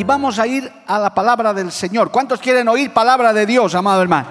Y 0.00 0.04
vamos 0.04 0.38
a 0.38 0.46
ir 0.46 0.72
a 0.86 0.98
la 0.98 1.14
palabra 1.14 1.52
del 1.52 1.70
Señor. 1.70 2.10
¿Cuántos 2.10 2.40
quieren 2.40 2.66
oír 2.68 2.90
palabra 2.90 3.34
de 3.34 3.44
Dios, 3.44 3.74
amado 3.74 4.00
hermano? 4.00 4.28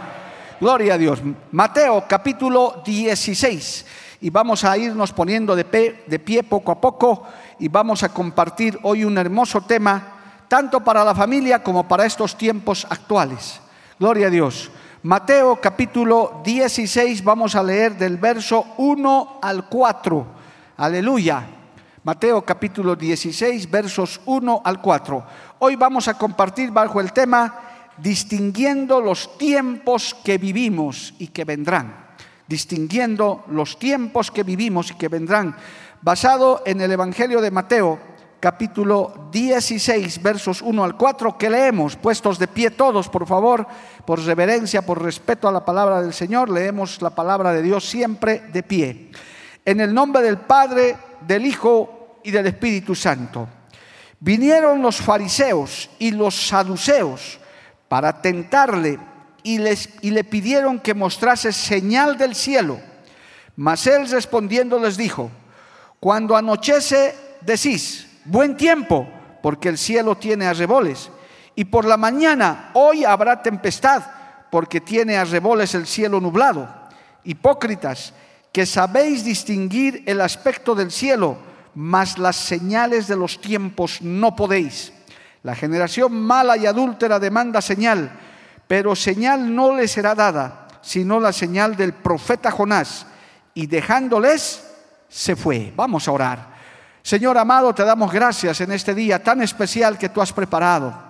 Gloria 0.59 0.95
a 0.95 0.97
Dios. 0.97 1.19
Mateo 1.51 2.05
capítulo 2.07 2.81
16. 2.83 3.85
Y 4.21 4.31
vamos 4.31 4.63
a 4.63 4.75
irnos 4.79 5.13
poniendo 5.13 5.55
de 5.55 5.65
pie, 5.65 6.05
de 6.07 6.17
pie 6.17 6.41
poco 6.41 6.71
a 6.71 6.81
poco 6.81 7.23
y 7.59 7.67
vamos 7.67 8.01
a 8.01 8.09
compartir 8.09 8.79
hoy 8.81 9.03
un 9.03 9.15
hermoso 9.19 9.61
tema, 9.61 10.47
tanto 10.47 10.83
para 10.83 11.05
la 11.05 11.13
familia 11.13 11.61
como 11.61 11.87
para 11.87 12.07
estos 12.07 12.35
tiempos 12.35 12.87
actuales. 12.89 13.61
Gloria 13.99 14.26
a 14.26 14.31
Dios. 14.31 14.71
Mateo 15.04 15.59
capítulo 15.61 16.41
16, 16.43 17.23
vamos 17.23 17.54
a 17.54 17.61
leer 17.61 17.95
del 17.95 18.17
verso 18.17 18.65
1 18.79 19.37
al 19.39 19.70
4. 19.70 20.26
Aleluya. 20.77 21.45
Mateo 22.01 22.41
capítulo 22.41 22.95
16, 22.95 23.70
versos 23.70 24.21
1 24.26 24.61
al 24.63 24.81
4. 24.81 25.23
Hoy 25.62 25.76
vamos 25.76 26.07
a 26.07 26.18
compartir 26.18 26.71
bajo 26.71 27.02
el 27.02 27.12
tema 27.12 27.54
distinguiendo 27.98 29.02
los 29.02 29.38
tiempos 29.38 30.16
que 30.24 30.38
vivimos 30.38 31.13
y 31.20 31.27
que 31.27 31.43
vendrán. 31.43 32.07
Distinguiendo 32.48 33.43
los 33.49 33.77
tiempos 33.77 34.32
que 34.32 34.43
vivimos 34.43 34.91
y 34.91 34.93
que 34.93 35.10
vendrán. 35.10 35.54
Basado 36.01 36.63
en 36.66 36.79
el 36.79 36.93
Evangelio 36.93 37.41
de 37.41 37.51
Mateo 37.51 37.99
capítulo 38.40 39.27
16, 39.34 40.24
versos 40.24 40.62
1 40.62 40.82
al 40.82 40.96
4, 40.96 41.38
que 41.38 41.49
leemos, 41.49 41.98
puestos 41.98 42.40
de 42.40 42.48
pie 42.48 42.71
todos, 42.71 43.10
por 43.10 43.27
favor, 43.27 43.68
por 44.05 44.23
reverencia, 44.23 44.85
por 44.85 45.04
respeto 45.04 45.49
a 45.49 45.51
la 45.51 45.66
palabra 45.66 46.01
del 46.01 46.13
Señor, 46.13 46.49
leemos 46.49 47.01
la 47.01 47.10
palabra 47.10 47.51
de 47.51 47.62
Dios 47.62 47.84
siempre 47.84 48.44
de 48.54 48.63
pie. 48.63 49.12
En 49.66 49.82
el 49.82 49.94
nombre 49.94 50.21
del 50.21 50.38
Padre, 50.38 50.96
del 51.27 51.46
Hijo 51.46 52.21
y 52.23 52.32
del 52.32 52.48
Espíritu 52.48 52.96
Santo. 52.96 53.59
Vinieron 54.20 54.81
los 54.81 54.98
fariseos 54.98 55.89
y 55.98 56.12
los 56.12 56.48
saduceos 56.48 57.39
para 57.87 58.21
tentarle 58.21 58.99
y, 59.43 59.59
les, 59.59 59.89
le 60.03 60.23
pidieron 60.23 60.79
que 60.79 60.93
mostrase 60.93 61.53
señal 61.53 62.17
del 62.17 62.35
cielo. 62.35 62.79
Mas 63.55 63.87
él 63.87 64.09
respondiendo 64.09 64.79
les 64.79 64.97
dijo, 64.97 65.31
cuando 66.00 66.35
anochece 66.35 67.16
decís, 67.41 68.07
buen 68.25 68.57
tiempo, 68.57 69.07
porque 69.41 69.69
el 69.69 69.78
cielo 69.78 70.16
tiene 70.16 70.47
arreboles, 70.47 71.09
y 71.56 71.66
por 71.66 71.85
la 71.85 71.97
mañana 71.97 72.72
hoy 72.73 73.06
habrá 73.06 73.41
tempestad, 73.41 74.03
porque 74.51 74.81
tiene 74.81 75.17
arreboles 75.17 75.75
el 75.75 75.88
cielo 75.88 76.19
nublado. 76.19 76.69
Hipócritas, 77.23 78.13
que 78.51 78.65
sabéis 78.65 79.23
distinguir 79.23 80.03
el 80.05 80.21
aspecto 80.21 80.73
del 80.73 80.91
cielo, 80.91 81.38
mas 81.75 82.18
las 82.18 82.35
señales 82.35 83.07
de 83.07 83.16
los 83.16 83.40
tiempos 83.41 84.02
no 84.02 84.35
podéis. 84.35 84.94
La 85.44 85.56
generación 85.56 86.13
mala 86.13 86.57
y 86.57 86.66
adúltera 86.66 87.19
demanda 87.19 87.62
señal, 87.62 88.12
pero 88.68 88.96
señal 88.96 89.56
no 89.56 89.75
le 89.75 89.88
será 89.88 90.16
dada, 90.16 90.68
sino 90.81 91.19
la 91.19 91.31
señal 91.31 91.75
del 91.75 91.94
profeta 91.94 92.52
Jonás, 92.52 93.06
y 93.53 93.68
dejándoles, 93.68 94.63
se 95.07 95.35
fue. 95.35 95.74
Vamos 95.75 96.07
a 96.07 96.12
orar. 96.12 96.59
Señor 97.02 97.38
amado, 97.38 97.74
te 97.74 97.84
damos 97.84 98.12
gracias 98.12 98.62
en 98.62 98.72
este 98.72 98.94
día 98.94 99.24
tan 99.24 99.41
especial 99.41 99.97
que 99.97 100.09
tú 100.09 100.22
has 100.22 100.31
preparado. 100.31 101.09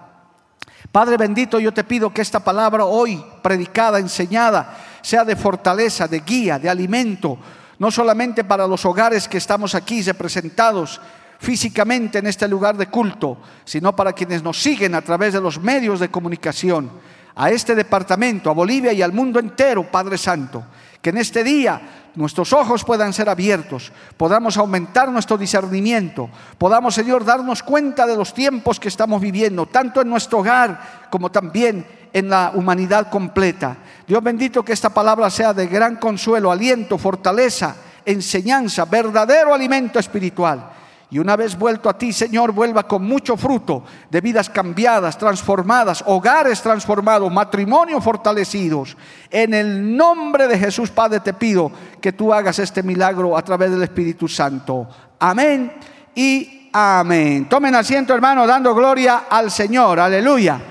Padre 0.92 1.18
bendito, 1.18 1.60
yo 1.60 1.74
te 1.74 1.84
pido 1.84 2.14
que 2.14 2.22
esta 2.22 2.40
palabra 2.40 2.86
hoy 2.86 3.24
predicada, 3.42 4.00
enseñada, 4.00 4.78
sea 5.02 5.26
de 5.26 5.36
fortaleza, 5.36 6.08
de 6.08 6.22
guía, 6.22 6.58
de 6.58 6.70
alimento, 6.70 7.38
no 7.80 7.90
solamente 7.90 8.44
para 8.44 8.68
los 8.68 8.86
hogares 8.86 9.28
que 9.28 9.38
estamos 9.38 9.74
aquí 9.74 10.02
representados 10.04 11.02
físicamente 11.40 12.20
en 12.20 12.28
este 12.28 12.48
lugar 12.48 12.78
de 12.78 12.88
culto, 12.88 13.38
sino 13.64 13.96
para 13.96 14.14
quienes 14.14 14.44
nos 14.44 14.62
siguen 14.62 14.94
a 14.94 15.02
través 15.02 15.34
de 15.34 15.42
los 15.42 15.60
medios 15.60 16.00
de 16.00 16.10
comunicación, 16.12 16.92
a 17.36 17.50
este 17.50 17.74
departamento, 17.74 18.50
a 18.50 18.54
Bolivia 18.54 18.92
y 18.92 19.02
al 19.02 19.14
mundo 19.14 19.40
entero, 19.40 19.90
Padre 19.90 20.18
Santo. 20.18 20.66
Que 21.02 21.12
en 21.12 21.18
este 21.18 21.44
día 21.44 21.82
nuestros 22.16 22.52
ojos 22.52 22.84
puedan 22.84 23.14
ser 23.14 23.30
abiertos, 23.30 23.92
podamos 24.18 24.58
aumentar 24.58 25.10
nuestro 25.10 25.38
discernimiento, 25.38 26.30
podamos, 26.58 26.96
Señor, 26.96 27.24
darnos 27.24 27.64
cuenta 27.64 28.06
de 28.06 28.18
los 28.18 28.34
tiempos 28.34 28.80
que 28.80 28.90
estamos 28.90 29.22
viviendo, 29.22 29.66
tanto 29.66 30.02
en 30.02 30.10
nuestro 30.10 30.40
hogar 30.40 31.08
como 31.10 31.32
también 31.32 31.86
en 32.12 32.30
la 32.30 32.52
humanidad 32.56 33.10
completa. 33.10 33.78
Dios 34.08 34.22
bendito 34.22 34.64
que 34.64 34.74
esta 34.74 34.90
palabra 34.90 35.30
sea 35.30 35.54
de 35.54 35.68
gran 35.68 35.96
consuelo, 35.98 36.52
aliento, 36.52 36.98
fortaleza, 36.98 37.76
enseñanza, 38.06 38.86
verdadero 38.86 39.54
alimento 39.54 40.00
espiritual. 40.00 40.72
Y 41.12 41.18
una 41.18 41.36
vez 41.36 41.58
vuelto 41.58 41.90
a 41.90 41.98
ti, 41.98 42.14
Señor, 42.14 42.52
vuelva 42.52 42.88
con 42.88 43.04
mucho 43.04 43.36
fruto 43.36 43.84
de 44.12 44.22
vidas 44.22 44.48
cambiadas, 44.48 45.18
transformadas, 45.18 46.04
hogares 46.06 46.62
transformados, 46.62 47.32
matrimonios 47.32 48.04
fortalecidos. 48.04 48.96
En 49.32 49.56
el 49.56 49.98
nombre 49.98 50.48
de 50.48 50.60
Jesús, 50.60 50.92
Padre, 50.92 51.20
te 51.20 51.34
pido 51.34 51.72
que 52.00 52.12
tú 52.12 52.32
hagas 52.32 52.60
este 52.60 52.84
milagro 52.84 53.36
a 53.36 53.42
través 53.42 53.72
del 53.72 53.82
Espíritu 53.82 54.28
Santo. 54.28 54.88
Amén 55.18 55.74
y 56.14 56.70
amén. 56.72 57.50
Tomen 57.50 57.74
asiento, 57.74 58.14
hermano, 58.14 58.46
dando 58.46 58.76
gloria 58.76 59.24
al 59.28 59.50
Señor. 59.50 60.00
Aleluya. 60.00 60.62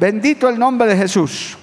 Bendito 0.00 0.48
el 0.48 0.58
nombre 0.58 0.88
de 0.88 0.96
Jesús. 0.96 1.56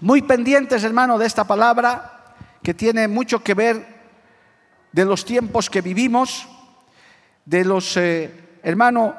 Muy 0.00 0.22
pendientes, 0.22 0.82
hermano, 0.82 1.18
de 1.18 1.26
esta 1.26 1.44
palabra 1.44 2.34
que 2.64 2.74
tiene 2.74 3.06
mucho 3.06 3.44
que 3.44 3.54
ver 3.54 3.93
de 4.94 5.04
los 5.04 5.24
tiempos 5.24 5.68
que 5.68 5.80
vivimos, 5.80 6.46
de 7.44 7.64
los, 7.64 7.96
eh, 7.96 8.60
hermano, 8.62 9.12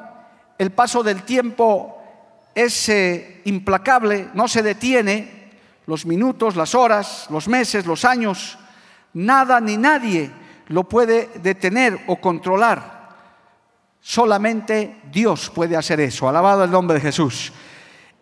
el 0.56 0.70
paso 0.70 1.02
del 1.02 1.22
tiempo 1.22 2.02
es 2.54 2.88
eh, 2.88 3.42
implacable, 3.44 4.30
no 4.32 4.48
se 4.48 4.62
detiene, 4.62 5.50
los 5.84 6.06
minutos, 6.06 6.56
las 6.56 6.74
horas, 6.74 7.26
los 7.28 7.46
meses, 7.46 7.84
los 7.84 8.06
años, 8.06 8.58
nada 9.12 9.60
ni 9.60 9.76
nadie 9.76 10.30
lo 10.68 10.84
puede 10.84 11.28
detener 11.42 12.00
o 12.06 12.16
controlar. 12.16 13.10
Solamente 14.00 15.02
Dios 15.12 15.50
puede 15.50 15.76
hacer 15.76 16.00
eso. 16.00 16.26
Alabado 16.26 16.64
el 16.64 16.70
nombre 16.70 16.94
de 16.94 17.02
Jesús. 17.02 17.52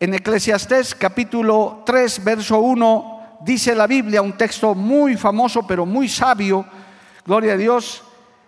En 0.01 0.13
Eclesiastés 0.13 0.93
capítulo 0.97 1.85
3, 1.87 2.25
verso 2.25 2.59
1, 2.59 3.39
dice 3.43 3.77
la 3.77 3.87
Biblia, 3.87 4.23
un 4.23 4.37
texto 4.37 4.75
muy 4.75 5.17
famoso 5.17 5.65
pero 5.65 5.87
muy 5.87 6.09
sabio, 6.09 6.67
gloria 7.25 7.55
a 7.55 7.57
Dios, 7.57 8.03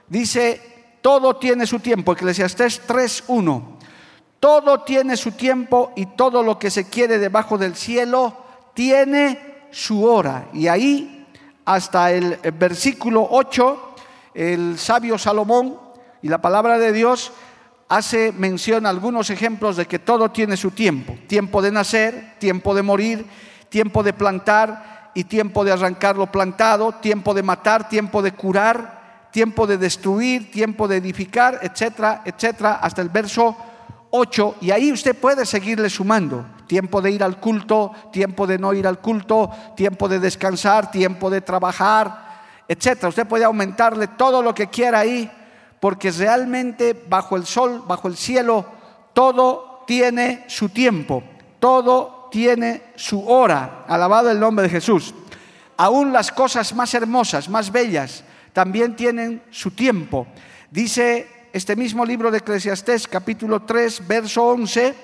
dice, 0.09 0.61
todo 1.01 1.37
tiene 1.37 1.67
su 1.67 1.81
tiempo, 1.81 2.13
Eclesiastés 2.13 2.87
3.1, 2.87 3.63
todo 4.41 4.83
tiene 4.83 5.17
su 5.17 5.33
tiempo 5.33 5.93
y 5.97 6.07
todo 6.07 6.43
lo 6.43 6.59
que 6.59 6.71
se 6.71 6.89
quiere 6.89 7.19
debajo 7.19 7.59
del 7.59 7.75
cielo 7.75 8.37
tiene 8.75 9.69
su 9.71 10.05
hora. 10.05 10.49
Y 10.53 10.69
ahí, 10.69 11.27
hasta 11.65 12.13
el 12.13 12.37
versículo 12.59 13.27
8, 13.31 13.95
el 14.35 14.79
sabio 14.79 15.19
Salomón 15.19 15.79
y 16.23 16.29
la 16.29 16.39
palabra 16.43 16.79
de 16.79 16.93
Dios 16.93 17.33
hace 17.89 18.33
mención 18.33 18.85
a 18.85 18.91
algunos 18.91 19.31
ejemplos 19.31 19.77
de 19.77 19.87
que 19.87 19.99
todo 19.99 20.31
tiene 20.31 20.57
su 20.57 20.71
tiempo. 20.71 21.17
Tiempo 21.27 21.63
de 21.63 21.73
nacer, 21.73 22.35
tiempo 22.39 22.75
de 22.75 22.83
morir, 22.83 23.27
tiempo 23.69 24.03
de 24.03 24.13
plantar, 24.13 24.96
y 25.17 25.25
tiempo 25.25 25.65
de 25.65 25.73
arrancar 25.73 26.15
lo 26.17 26.31
plantado, 26.31 26.93
tiempo 26.93 27.33
de 27.33 27.43
matar, 27.43 27.89
tiempo 27.89 28.21
de 28.21 28.33
curar, 28.33 29.29
tiempo 29.33 29.67
de 29.67 29.79
destruir, 29.79 30.51
tiempo 30.51 30.87
de 30.87 30.99
edificar, 30.99 31.59
etcétera, 31.63 32.21
etcétera, 32.27 32.75
hasta 32.75 33.01
el 33.01 33.09
verso 33.09 33.57
8. 34.11 34.57
Y 34.61 34.73
ahí 34.73 34.93
usted 34.93 35.17
puede 35.17 35.47
seguirle 35.47 35.89
sumando. 35.89 36.45
Tiempo 36.67 37.01
de 37.01 37.13
ir 37.13 37.25
al 37.25 37.41
culto, 37.41 37.93
tiempo 38.13 38.47
de 38.47 38.59
no 38.59 38.75
ir 38.75 38.87
al 38.87 38.99
culto, 38.99 39.51
tiempo 39.75 40.07
de 40.07 40.21
descansar, 40.21 40.91
tiempo 40.91 41.31
de 41.31 41.41
trabajar, 41.41 42.43
etcétera. 42.69 43.09
Usted 43.09 43.27
puede 43.27 43.47
aumentarle 43.47 44.09
todo 44.09 44.43
lo 44.43 44.55
que 44.55 44.67
quiera 44.67 44.99
ahí, 44.99 45.31
porque 45.81 46.11
realmente 46.11 46.93
bajo 47.09 47.37
el 47.37 47.47
sol, 47.47 47.85
bajo 47.87 48.07
el 48.07 48.19
cielo, 48.19 48.67
todo 49.15 49.83
tiene 49.87 50.45
su 50.47 50.69
tiempo, 50.69 51.23
todo 51.59 52.16
tiene 52.31 52.83
su 52.97 53.27
hora. 53.29 53.85
Alabado 53.89 54.31
el 54.31 54.41
nombre 54.41 54.65
de 54.65 54.71
Jesús. 54.71 55.15
Aún 55.77 56.13
las 56.13 56.33
cosas 56.33 56.75
más 56.75 56.95
hermosas, 56.95 57.49
más 57.49 57.71
bellas, 57.71 58.25
también 58.53 58.97
tienen 58.97 59.43
su 59.51 59.71
tiempo. 59.71 60.27
Dice 60.71 61.49
este 61.53 61.77
mismo 61.77 62.05
libro 62.05 62.31
de 62.31 62.39
Eclesiastés, 62.39 63.07
capítulo 63.07 63.63
3, 63.63 64.07
verso 64.07 64.47
11, 64.47 64.95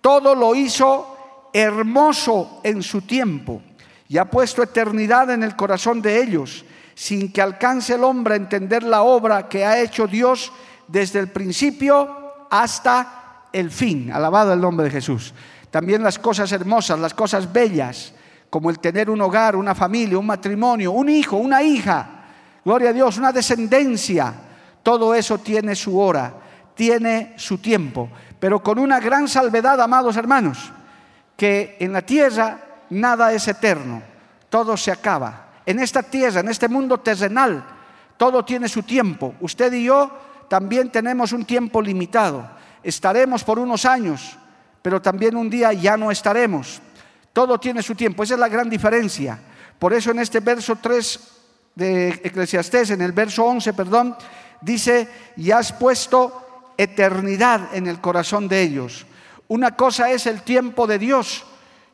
todo 0.00 0.34
lo 0.34 0.54
hizo 0.54 1.50
hermoso 1.52 2.60
en 2.62 2.82
su 2.82 3.02
tiempo 3.02 3.62
y 4.08 4.18
ha 4.18 4.26
puesto 4.26 4.62
eternidad 4.62 5.30
en 5.30 5.42
el 5.42 5.56
corazón 5.56 6.02
de 6.02 6.22
ellos, 6.22 6.64
sin 6.94 7.32
que 7.32 7.40
alcance 7.40 7.94
el 7.94 8.04
hombre 8.04 8.34
a 8.34 8.36
entender 8.36 8.82
la 8.82 9.02
obra 9.02 9.48
que 9.48 9.64
ha 9.64 9.80
hecho 9.80 10.06
Dios 10.06 10.52
desde 10.86 11.20
el 11.20 11.28
principio 11.28 12.46
hasta 12.50 13.48
el 13.52 13.70
fin. 13.70 14.12
Alabado 14.12 14.52
el 14.52 14.60
nombre 14.60 14.84
de 14.84 14.90
Jesús. 14.90 15.32
También 15.74 16.04
las 16.04 16.20
cosas 16.20 16.52
hermosas, 16.52 17.00
las 17.00 17.14
cosas 17.14 17.52
bellas, 17.52 18.12
como 18.48 18.70
el 18.70 18.78
tener 18.78 19.10
un 19.10 19.20
hogar, 19.20 19.56
una 19.56 19.74
familia, 19.74 20.16
un 20.16 20.26
matrimonio, 20.26 20.92
un 20.92 21.08
hijo, 21.08 21.36
una 21.36 21.64
hija, 21.64 22.06
gloria 22.64 22.90
a 22.90 22.92
Dios, 22.92 23.18
una 23.18 23.32
descendencia, 23.32 24.32
todo 24.84 25.16
eso 25.16 25.38
tiene 25.38 25.74
su 25.74 25.98
hora, 25.98 26.32
tiene 26.76 27.34
su 27.38 27.58
tiempo, 27.58 28.08
pero 28.38 28.62
con 28.62 28.78
una 28.78 29.00
gran 29.00 29.26
salvedad, 29.26 29.80
amados 29.80 30.16
hermanos, 30.16 30.70
que 31.36 31.76
en 31.80 31.92
la 31.92 32.02
tierra 32.02 32.84
nada 32.90 33.32
es 33.32 33.48
eterno, 33.48 34.00
todo 34.48 34.76
se 34.76 34.92
acaba. 34.92 35.54
En 35.66 35.80
esta 35.80 36.04
tierra, 36.04 36.38
en 36.38 36.50
este 36.50 36.68
mundo 36.68 37.00
terrenal, 37.00 37.64
todo 38.16 38.44
tiene 38.44 38.68
su 38.68 38.84
tiempo. 38.84 39.34
Usted 39.40 39.72
y 39.72 39.86
yo 39.86 40.08
también 40.46 40.92
tenemos 40.92 41.32
un 41.32 41.44
tiempo 41.44 41.82
limitado. 41.82 42.48
Estaremos 42.84 43.42
por 43.42 43.58
unos 43.58 43.84
años, 43.84 44.38
pero 44.84 45.00
también 45.00 45.34
un 45.34 45.48
día 45.48 45.72
ya 45.72 45.96
no 45.96 46.10
estaremos. 46.10 46.78
Todo 47.32 47.58
tiene 47.58 47.82
su 47.82 47.94
tiempo, 47.94 48.22
esa 48.22 48.34
es 48.34 48.40
la 48.40 48.50
gran 48.50 48.68
diferencia. 48.68 49.40
Por 49.78 49.94
eso 49.94 50.10
en 50.10 50.18
este 50.18 50.40
verso 50.40 50.76
3 50.76 51.20
de 51.74 52.08
Eclesiastés, 52.22 52.90
en 52.90 53.00
el 53.00 53.12
verso 53.12 53.46
11, 53.46 53.72
perdón, 53.72 54.14
dice, 54.60 55.08
y 55.38 55.52
has 55.52 55.72
puesto 55.72 56.74
eternidad 56.76 57.74
en 57.74 57.86
el 57.86 57.98
corazón 58.02 58.46
de 58.46 58.60
ellos. 58.60 59.06
Una 59.48 59.74
cosa 59.74 60.10
es 60.10 60.26
el 60.26 60.42
tiempo 60.42 60.86
de 60.86 60.98
Dios 60.98 61.46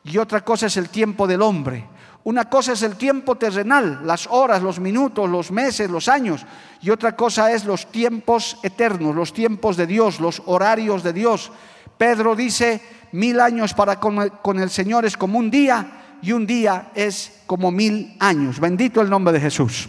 y 0.03 0.17
otra 0.17 0.41
cosa 0.41 0.65
es 0.65 0.75
el 0.75 0.89
tiempo 0.89 1.27
del 1.27 1.43
hombre. 1.43 1.87
Una 2.25 2.49
cosa 2.49 2.73
es 2.73 2.81
el 2.81 2.97
tiempo 2.97 3.35
terrenal, 3.35 4.01
las 4.03 4.27
horas, 4.27 4.61
los 4.61 4.81
minutos, 4.81 5.29
los 5.29 5.49
meses, 5.49 5.89
los 5.89 6.09
años, 6.09 6.45
y 6.81 6.89
otra 6.89 7.15
cosa 7.15 7.53
es 7.53 7.63
los 7.63 7.89
tiempos 7.89 8.57
eternos, 8.63 9.15
los 9.15 9.31
tiempos 9.31 9.77
de 9.77 9.87
Dios, 9.87 10.19
los 10.19 10.43
horarios 10.45 11.03
de 11.03 11.13
Dios. 11.13 11.53
Pedro 12.01 12.35
dice, 12.35 12.81
mil 13.11 13.39
años 13.39 13.75
para 13.75 13.99
con 13.99 14.59
el 14.59 14.71
Señor 14.71 15.05
es 15.05 15.15
como 15.15 15.37
un 15.37 15.51
día 15.51 16.17
y 16.19 16.31
un 16.31 16.47
día 16.47 16.89
es 16.95 17.43
como 17.45 17.69
mil 17.69 18.17
años. 18.19 18.59
Bendito 18.59 19.01
el 19.01 19.09
nombre 19.11 19.31
de 19.31 19.39
Jesús. 19.39 19.87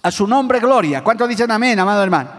A 0.00 0.12
su 0.12 0.28
nombre, 0.28 0.60
gloria. 0.60 1.02
¿Cuántos 1.02 1.28
dicen 1.28 1.50
amén, 1.50 1.76
amado 1.80 2.04
hermano? 2.04 2.30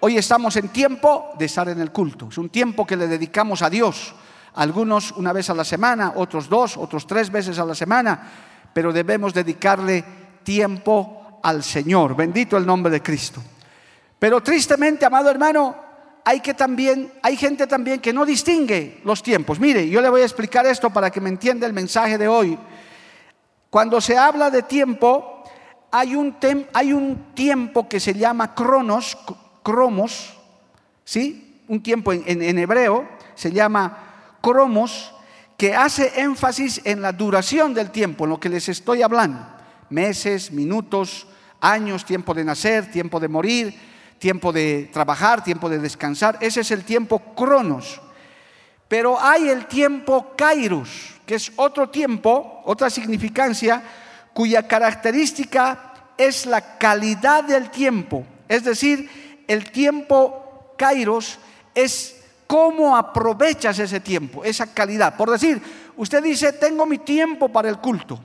Hoy 0.00 0.18
estamos 0.18 0.56
en 0.56 0.70
tiempo 0.70 1.34
de 1.38 1.44
estar 1.44 1.68
en 1.68 1.80
el 1.80 1.92
culto. 1.92 2.26
Es 2.32 2.36
un 2.36 2.48
tiempo 2.48 2.84
que 2.84 2.96
le 2.96 3.06
dedicamos 3.06 3.62
a 3.62 3.70
Dios 3.70 4.12
algunos 4.54 5.12
una 5.12 5.32
vez 5.32 5.48
a 5.50 5.54
la 5.54 5.64
semana, 5.64 6.14
otros 6.16 6.48
dos, 6.48 6.76
otros 6.76 7.06
tres 7.06 7.30
veces 7.30 7.60
a 7.60 7.64
la 7.64 7.76
semana, 7.76 8.28
pero 8.72 8.92
debemos 8.92 9.32
dedicarle 9.32 10.04
tiempo 10.42 11.38
al 11.44 11.62
Señor. 11.62 12.16
Bendito 12.16 12.56
el 12.56 12.66
nombre 12.66 12.90
de 12.90 13.00
Cristo. 13.00 13.40
Pero 14.18 14.42
tristemente, 14.42 15.06
amado 15.06 15.30
hermano, 15.30 15.83
hay 16.24 16.40
que 16.40 16.54
también 16.54 17.12
hay 17.22 17.36
gente 17.36 17.66
también 17.66 18.00
que 18.00 18.12
no 18.12 18.24
distingue 18.24 19.00
los 19.04 19.22
tiempos. 19.22 19.60
Mire, 19.60 19.88
yo 19.88 20.00
le 20.00 20.08
voy 20.08 20.22
a 20.22 20.24
explicar 20.24 20.64
esto 20.66 20.90
para 20.90 21.10
que 21.10 21.20
me 21.20 21.28
entienda 21.28 21.66
el 21.66 21.74
mensaje 21.74 22.16
de 22.16 22.26
hoy. 22.26 22.58
Cuando 23.68 24.00
se 24.00 24.16
habla 24.16 24.50
de 24.50 24.62
tiempo, 24.62 25.44
hay 25.90 26.16
un, 26.16 26.34
hay 26.72 26.92
un 26.92 27.34
tiempo 27.34 27.88
que 27.88 28.00
se 28.00 28.14
llama 28.14 28.54
cronos, 28.54 29.18
cromos, 29.62 30.34
¿sí? 31.04 31.62
Un 31.68 31.82
tiempo 31.82 32.12
en, 32.12 32.24
en 32.26 32.58
hebreo 32.58 33.06
se 33.34 33.52
llama 33.52 34.38
cromos 34.40 35.12
que 35.56 35.74
hace 35.74 36.20
énfasis 36.20 36.80
en 36.84 37.02
la 37.02 37.12
duración 37.12 37.74
del 37.74 37.90
tiempo, 37.90 38.24
en 38.24 38.30
lo 38.30 38.40
que 38.40 38.48
les 38.48 38.68
estoy 38.68 39.02
hablando. 39.02 39.46
Meses, 39.90 40.52
minutos, 40.52 41.26
años, 41.60 42.04
tiempo 42.04 42.34
de 42.34 42.44
nacer, 42.44 42.90
tiempo 42.90 43.20
de 43.20 43.28
morir, 43.28 43.74
tiempo 44.24 44.54
de 44.54 44.88
trabajar, 44.90 45.44
tiempo 45.44 45.68
de 45.68 45.78
descansar. 45.78 46.38
Ese 46.40 46.62
es 46.62 46.70
el 46.70 46.82
tiempo 46.82 47.18
cronos. 47.34 48.00
Pero 48.88 49.20
hay 49.20 49.50
el 49.50 49.66
tiempo 49.66 50.32
kairos, 50.34 50.88
que 51.26 51.34
es 51.34 51.52
otro 51.56 51.90
tiempo, 51.90 52.62
otra 52.64 52.88
significancia, 52.88 53.82
cuya 54.32 54.66
característica 54.66 55.92
es 56.16 56.46
la 56.46 56.78
calidad 56.78 57.44
del 57.44 57.68
tiempo. 57.68 58.24
Es 58.48 58.64
decir, 58.64 59.44
el 59.46 59.70
tiempo 59.70 60.72
kairos 60.78 61.38
es 61.74 62.24
cómo 62.46 62.96
aprovechas 62.96 63.78
ese 63.78 64.00
tiempo, 64.00 64.42
esa 64.42 64.72
calidad. 64.72 65.18
Por 65.18 65.30
decir, 65.30 65.60
usted 65.98 66.22
dice, 66.22 66.54
tengo 66.54 66.86
mi 66.86 66.96
tiempo 66.96 67.50
para 67.50 67.68
el 67.68 67.76
culto, 67.76 68.18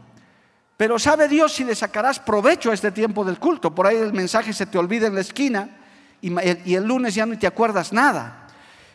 pero 0.77 0.97
¿sabe 0.97 1.27
Dios 1.27 1.51
si 1.51 1.65
le 1.65 1.75
sacarás 1.75 2.21
provecho 2.21 2.71
a 2.71 2.73
este 2.73 2.91
tiempo 2.93 3.25
del 3.25 3.37
culto? 3.37 3.75
Por 3.75 3.85
ahí 3.85 3.97
el 3.97 4.13
mensaje 4.13 4.53
se 4.53 4.65
te 4.65 4.77
olvida 4.77 5.07
en 5.07 5.15
la 5.15 5.19
esquina 5.19 5.75
y 6.21 6.75
el 6.75 6.83
lunes 6.83 7.15
ya 7.15 7.25
no 7.25 7.37
te 7.37 7.47
acuerdas 7.47 7.93
nada. 7.93 8.47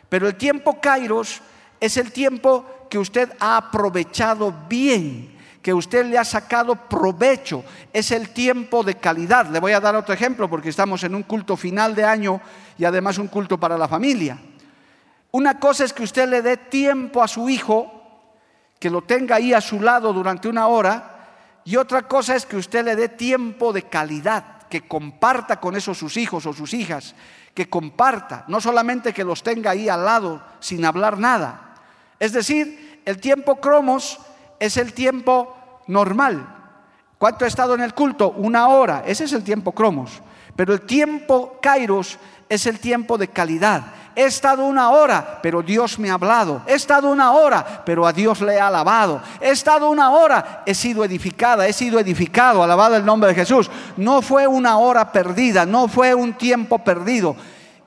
Pero 0.09 0.27
el 0.27 0.35
tiempo 0.35 0.79
Kairos 0.79 1.41
es 1.79 1.97
el 1.97 2.11
tiempo 2.11 2.65
que 2.89 2.97
usted 2.97 3.31
ha 3.39 3.57
aprovechado 3.57 4.53
bien, 4.69 5.35
que 5.61 5.73
usted 5.73 6.05
le 6.05 6.17
ha 6.17 6.23
sacado 6.23 6.75
provecho, 6.75 7.63
es 7.91 8.11
el 8.11 8.29
tiempo 8.29 8.83
de 8.83 8.95
calidad. 8.95 9.47
Le 9.47 9.59
voy 9.59 9.71
a 9.71 9.79
dar 9.79 9.95
otro 9.95 10.13
ejemplo 10.13 10.49
porque 10.49 10.69
estamos 10.69 11.03
en 11.03 11.15
un 11.15 11.23
culto 11.23 11.57
final 11.57 11.95
de 11.95 12.03
año 12.03 12.39
y 12.77 12.85
además 12.85 13.17
un 13.17 13.27
culto 13.27 13.59
para 13.59 13.77
la 13.77 13.87
familia. 13.87 14.37
Una 15.31 15.59
cosa 15.59 15.83
es 15.83 15.91
que 15.91 16.03
usted 16.03 16.29
le 16.29 16.41
dé 16.41 16.55
tiempo 16.55 17.21
a 17.21 17.27
su 17.27 17.49
hijo, 17.49 17.91
que 18.79 18.89
lo 18.89 19.01
tenga 19.01 19.37
ahí 19.37 19.53
a 19.53 19.59
su 19.59 19.81
lado 19.81 20.13
durante 20.13 20.47
una 20.47 20.67
hora, 20.67 21.11
y 21.65 21.77
otra 21.77 22.03
cosa 22.03 22.35
es 22.35 22.45
que 22.45 22.57
usted 22.57 22.85
le 22.85 22.95
dé 22.95 23.09
tiempo 23.09 23.73
de 23.73 23.81
calidad, 23.81 24.54
que 24.75 24.89
comparta 24.89 25.61
con 25.61 25.77
esos 25.77 25.97
sus 25.97 26.17
hijos 26.17 26.45
o 26.45 26.51
sus 26.51 26.73
hijas, 26.73 27.15
que 27.53 27.69
comparta, 27.69 28.43
no 28.49 28.59
solamente 28.59 29.13
que 29.13 29.23
los 29.23 29.41
tenga 29.41 29.71
ahí 29.71 29.87
al 29.87 30.03
lado 30.03 30.43
sin 30.59 30.83
hablar 30.83 31.17
nada. 31.17 31.75
Es 32.19 32.33
decir, 32.33 33.01
el 33.05 33.21
tiempo 33.21 33.61
cromos 33.61 34.19
es 34.59 34.75
el 34.75 34.91
tiempo 34.91 35.55
normal. 35.87 36.45
¿Cuánto 37.17 37.45
ha 37.45 37.47
estado 37.47 37.73
en 37.73 37.79
el 37.79 37.93
culto? 37.93 38.31
Una 38.31 38.67
hora. 38.67 39.03
Ese 39.05 39.23
es 39.23 39.31
el 39.31 39.45
tiempo 39.45 39.71
cromos. 39.71 40.21
Pero 40.55 40.73
el 40.73 40.81
tiempo 40.81 41.57
kairos 41.61 42.17
es 42.49 42.65
el 42.65 42.79
tiempo 42.79 43.17
de 43.17 43.27
calidad 43.27 43.83
he 44.15 44.23
estado 44.23 44.65
una 44.65 44.91
hora, 44.91 45.39
pero 45.41 45.61
Dios 45.61 45.99
me 45.99 46.09
ha 46.09 46.13
hablado. 46.13 46.61
He 46.65 46.73
estado 46.73 47.09
una 47.09 47.33
hora, 47.33 47.83
pero 47.85 48.07
a 48.07 48.13
Dios 48.13 48.41
le 48.41 48.53
he 48.55 48.59
alabado. 48.59 49.21
He 49.41 49.49
estado 49.49 49.89
una 49.89 50.11
hora, 50.11 50.63
he 50.65 50.73
sido 50.73 51.03
edificada, 51.03 51.67
he 51.67 51.73
sido 51.73 51.99
edificado, 51.99 52.63
alabado 52.63 52.95
el 52.95 53.05
nombre 53.05 53.29
de 53.29 53.35
Jesús. 53.35 53.69
No 53.97 54.21
fue 54.21 54.47
una 54.47 54.77
hora 54.77 55.11
perdida, 55.11 55.65
no 55.65 55.87
fue 55.87 56.15
un 56.15 56.33
tiempo 56.33 56.79
perdido. 56.79 57.35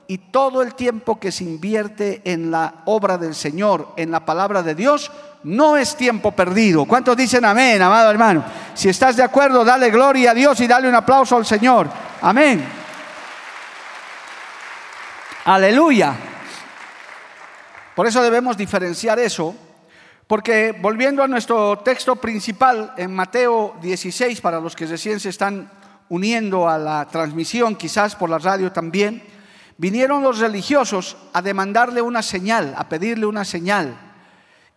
Y 0.09 0.17
todo 0.17 0.63
el 0.63 0.73
tiempo 0.73 1.19
que 1.19 1.31
se 1.31 1.43
invierte 1.43 2.23
en 2.25 2.49
la 2.49 2.81
obra 2.85 3.19
del 3.19 3.35
Señor, 3.35 3.89
en 3.95 4.09
la 4.09 4.25
palabra 4.25 4.63
de 4.63 4.73
Dios, 4.73 5.11
no 5.43 5.77
es 5.77 5.95
tiempo 5.95 6.31
perdido. 6.31 6.85
¿Cuántos 6.85 7.15
dicen 7.15 7.45
amén, 7.45 7.79
amado 7.79 8.09
hermano? 8.09 8.43
Si 8.73 8.89
estás 8.89 9.17
de 9.17 9.21
acuerdo, 9.21 9.63
dale 9.63 9.91
gloria 9.91 10.31
a 10.31 10.33
Dios 10.33 10.59
y 10.61 10.65
dale 10.65 10.89
un 10.89 10.95
aplauso 10.95 11.35
al 11.35 11.45
Señor. 11.45 11.87
Amén. 12.23 12.65
Aleluya. 15.45 16.15
Por 17.95 18.07
eso 18.07 18.23
debemos 18.23 18.57
diferenciar 18.57 19.19
eso, 19.19 19.53
porque 20.25 20.75
volviendo 20.81 21.21
a 21.21 21.27
nuestro 21.27 21.77
texto 21.81 22.15
principal 22.15 22.95
en 22.97 23.13
Mateo 23.13 23.75
16, 23.79 24.41
para 24.41 24.59
los 24.59 24.75
que 24.75 24.87
recién 24.87 25.19
se 25.19 25.29
están 25.29 25.69
uniendo 26.09 26.67
a 26.67 26.79
la 26.79 27.07
transmisión, 27.07 27.75
quizás 27.75 28.15
por 28.15 28.31
la 28.31 28.39
radio 28.39 28.71
también, 28.71 29.37
vinieron 29.79 30.21
los 30.21 30.39
religiosos 30.39 31.15
a 31.31 31.41
demandarle 31.41 32.01
una 32.01 32.21
señal, 32.21 32.75
a 32.77 32.89
pedirle 32.89 33.25
una 33.25 33.45
señal. 33.45 33.97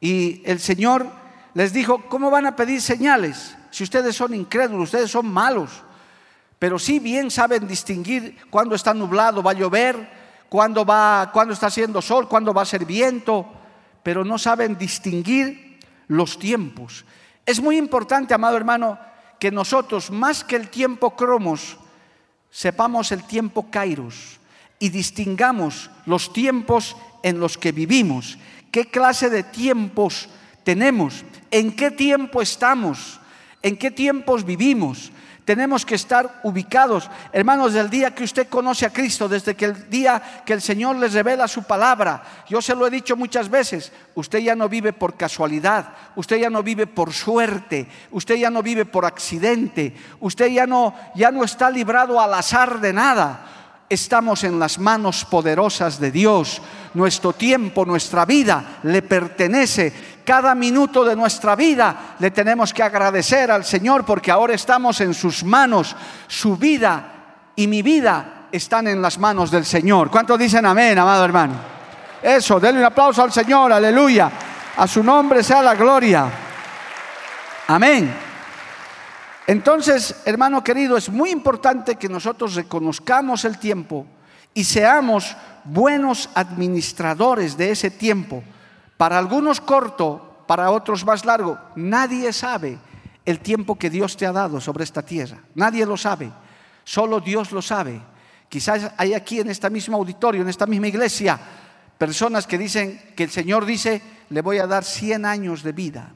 Y 0.00 0.42
el 0.44 0.60
Señor 0.60 1.10
les 1.54 1.72
dijo, 1.72 2.04
¿cómo 2.08 2.30
van 2.30 2.46
a 2.46 2.54
pedir 2.54 2.80
señales 2.80 3.56
si 3.72 3.82
ustedes 3.82 4.14
son 4.14 4.32
incrédulos, 4.32 4.84
ustedes 4.84 5.10
son 5.10 5.26
malos? 5.26 5.82
Pero 6.60 6.78
sí 6.78 7.00
bien 7.00 7.32
saben 7.32 7.66
distinguir 7.66 8.38
cuándo 8.48 8.76
está 8.76 8.94
nublado, 8.94 9.42
va 9.42 9.50
a 9.50 9.54
llover, 9.54 10.08
cuándo, 10.48 10.86
va, 10.86 11.30
cuándo 11.32 11.52
está 11.52 11.66
haciendo 11.66 12.00
sol, 12.00 12.28
cuándo 12.28 12.54
va 12.54 12.62
a 12.62 12.66
ser 12.66 12.84
viento, 12.84 13.44
pero 14.04 14.24
no 14.24 14.38
saben 14.38 14.78
distinguir 14.78 15.80
los 16.06 16.38
tiempos. 16.38 17.04
Es 17.44 17.60
muy 17.60 17.76
importante, 17.76 18.34
amado 18.34 18.56
hermano, 18.56 19.00
que 19.40 19.50
nosotros, 19.50 20.12
más 20.12 20.44
que 20.44 20.54
el 20.54 20.68
tiempo 20.68 21.16
cromos, 21.16 21.76
sepamos 22.50 23.10
el 23.10 23.24
tiempo 23.24 23.68
kairos 23.68 24.38
y 24.82 24.88
distingamos 24.88 25.90
los 26.06 26.32
tiempos 26.32 26.96
en 27.22 27.38
los 27.38 27.56
que 27.56 27.70
vivimos. 27.70 28.36
¿Qué 28.72 28.86
clase 28.86 29.30
de 29.30 29.44
tiempos 29.44 30.28
tenemos, 30.64 31.24
en 31.52 31.76
qué 31.76 31.92
tiempo 31.92 32.42
estamos, 32.42 33.20
en 33.62 33.76
qué 33.76 33.92
tiempos 33.92 34.44
vivimos. 34.44 35.12
Tenemos 35.44 35.86
que 35.86 35.94
estar 35.94 36.40
ubicados, 36.42 37.08
hermanos, 37.32 37.74
del 37.74 37.90
día 37.90 38.12
que 38.12 38.24
usted 38.24 38.48
conoce 38.48 38.84
a 38.84 38.92
Cristo, 38.92 39.28
desde 39.28 39.54
que 39.54 39.66
el 39.66 39.88
día 39.88 40.42
que 40.44 40.52
el 40.52 40.60
Señor 40.60 40.96
les 40.96 41.12
revela 41.12 41.46
su 41.46 41.62
palabra. 41.62 42.24
Yo 42.48 42.60
se 42.60 42.74
lo 42.74 42.84
he 42.84 42.90
dicho 42.90 43.16
muchas 43.16 43.48
veces, 43.48 43.92
usted 44.16 44.40
ya 44.40 44.56
no 44.56 44.68
vive 44.68 44.92
por 44.92 45.16
casualidad, 45.16 45.94
usted 46.16 46.38
ya 46.38 46.50
no 46.50 46.64
vive 46.64 46.88
por 46.88 47.12
suerte, 47.12 47.86
usted 48.10 48.34
ya 48.34 48.50
no 48.50 48.64
vive 48.64 48.84
por 48.84 49.04
accidente, 49.04 49.94
usted 50.18 50.48
ya 50.48 50.66
no 50.66 50.92
ya 51.14 51.30
no 51.30 51.44
está 51.44 51.70
librado 51.70 52.20
al 52.20 52.34
azar 52.34 52.80
de 52.80 52.92
nada 52.92 53.61
estamos 53.88 54.44
en 54.44 54.58
las 54.58 54.78
manos 54.78 55.24
poderosas 55.24 56.00
de 56.00 56.10
Dios. 56.10 56.62
Nuestro 56.94 57.32
tiempo, 57.32 57.84
nuestra 57.84 58.24
vida 58.24 58.78
le 58.82 59.02
pertenece. 59.02 59.92
Cada 60.24 60.54
minuto 60.54 61.04
de 61.04 61.16
nuestra 61.16 61.56
vida 61.56 62.16
le 62.18 62.30
tenemos 62.30 62.72
que 62.72 62.82
agradecer 62.82 63.50
al 63.50 63.64
Señor 63.64 64.04
porque 64.04 64.30
ahora 64.30 64.54
estamos 64.54 65.00
en 65.00 65.14
sus 65.14 65.44
manos. 65.44 65.96
Su 66.26 66.56
vida 66.56 67.04
y 67.56 67.66
mi 67.66 67.82
vida 67.82 68.46
están 68.52 68.88
en 68.88 69.02
las 69.02 69.18
manos 69.18 69.50
del 69.50 69.64
Señor. 69.64 70.10
¿Cuántos 70.10 70.38
dicen 70.38 70.64
amén, 70.66 70.98
amado 70.98 71.24
hermano? 71.24 71.54
Eso, 72.22 72.60
denle 72.60 72.80
un 72.80 72.86
aplauso 72.86 73.22
al 73.22 73.32
Señor, 73.32 73.72
aleluya. 73.72 74.30
A 74.76 74.86
su 74.86 75.02
nombre 75.02 75.42
sea 75.42 75.62
la 75.62 75.74
gloria. 75.74 76.30
Amén. 77.68 78.31
Entonces, 79.46 80.22
hermano 80.24 80.62
querido, 80.62 80.96
es 80.96 81.08
muy 81.08 81.30
importante 81.30 81.96
que 81.96 82.08
nosotros 82.08 82.54
reconozcamos 82.54 83.44
el 83.44 83.58
tiempo 83.58 84.06
y 84.54 84.64
seamos 84.64 85.36
buenos 85.64 86.30
administradores 86.34 87.56
de 87.56 87.70
ese 87.70 87.90
tiempo. 87.90 88.42
Para 88.96 89.18
algunos 89.18 89.60
corto, 89.60 90.44
para 90.46 90.70
otros 90.70 91.04
más 91.04 91.24
largo. 91.24 91.58
Nadie 91.74 92.32
sabe 92.32 92.78
el 93.24 93.40
tiempo 93.40 93.76
que 93.76 93.90
Dios 93.90 94.16
te 94.16 94.26
ha 94.26 94.32
dado 94.32 94.60
sobre 94.60 94.84
esta 94.84 95.02
tierra. 95.02 95.38
Nadie 95.54 95.86
lo 95.86 95.96
sabe. 95.96 96.30
Solo 96.84 97.20
Dios 97.20 97.52
lo 97.52 97.62
sabe. 97.62 98.00
Quizás 98.48 98.92
hay 98.96 99.14
aquí 99.14 99.40
en 99.40 99.50
esta 99.50 99.70
misma 99.70 99.96
auditorio, 99.96 100.42
en 100.42 100.48
esta 100.48 100.66
misma 100.66 100.88
iglesia, 100.88 101.40
personas 101.96 102.46
que 102.46 102.58
dicen 102.58 103.00
que 103.16 103.24
el 103.24 103.30
Señor 103.30 103.64
dice, 103.64 104.02
le 104.28 104.42
voy 104.42 104.58
a 104.58 104.66
dar 104.66 104.84
100 104.84 105.24
años 105.24 105.62
de 105.62 105.72
vida. 105.72 106.12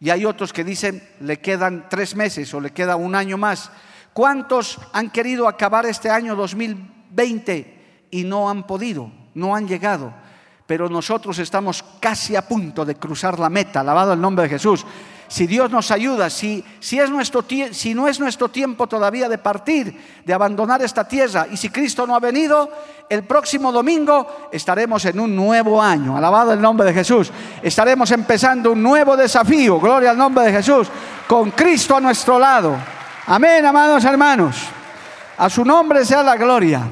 Y 0.00 0.10
hay 0.10 0.24
otros 0.24 0.52
que 0.52 0.64
dicen, 0.64 1.02
le 1.20 1.40
quedan 1.40 1.88
tres 1.88 2.16
meses 2.16 2.52
o 2.52 2.60
le 2.60 2.70
queda 2.70 2.96
un 2.96 3.14
año 3.14 3.38
más. 3.38 3.70
¿Cuántos 4.12 4.78
han 4.92 5.10
querido 5.10 5.48
acabar 5.48 5.86
este 5.86 6.10
año 6.10 6.36
2020 6.36 8.06
y 8.10 8.24
no 8.24 8.50
han 8.50 8.66
podido, 8.66 9.10
no 9.34 9.54
han 9.54 9.66
llegado? 9.66 10.12
Pero 10.66 10.88
nosotros 10.88 11.38
estamos 11.38 11.84
casi 12.00 12.36
a 12.36 12.46
punto 12.46 12.84
de 12.84 12.96
cruzar 12.96 13.38
la 13.38 13.48
meta, 13.48 13.80
alabado 13.80 14.12
el 14.12 14.20
nombre 14.20 14.44
de 14.44 14.50
Jesús 14.50 14.84
si 15.28 15.46
Dios 15.46 15.70
nos 15.70 15.90
ayuda, 15.90 16.30
si, 16.30 16.64
si, 16.80 16.98
no 17.94 18.08
es 18.08 18.20
nuestro 18.20 18.48
tiempo 18.48 18.86
todavía 18.86 19.28
de 19.28 19.38
partir, 19.38 20.22
de 20.24 20.32
abandonar 20.32 20.82
esta 20.82 21.06
tierra, 21.06 21.46
y 21.50 21.56
si 21.56 21.70
Cristo 21.70 22.06
no 22.06 22.14
ha 22.14 22.20
venido, 22.20 22.70
el 23.08 23.24
próximo 23.24 23.70
domingo 23.72 24.48
estaremos 24.52 25.04
en 25.04 25.20
un 25.20 25.34
nuevo 25.34 25.80
año. 25.80 26.16
Alabado 26.16 26.52
el 26.52 26.60
nombre 26.60 26.86
de 26.86 26.94
Jesús. 26.94 27.30
Estaremos 27.62 28.10
empezando 28.10 28.72
un 28.72 28.82
nuevo 28.82 29.16
desafío. 29.16 29.78
Gloria 29.78 30.10
al 30.10 30.18
nombre 30.18 30.44
de 30.44 30.52
Jesús. 30.52 30.88
Con 31.28 31.52
Cristo 31.52 31.96
a 31.96 32.00
nuestro 32.00 32.38
lado. 32.38 32.76
Amén, 33.26 33.64
amados 33.64 34.04
hermanos. 34.04 34.56
A 35.38 35.50
su 35.50 35.64
nombre 35.64 36.04
sea 36.04 36.22
la 36.22 36.36
gloria. 36.36 36.82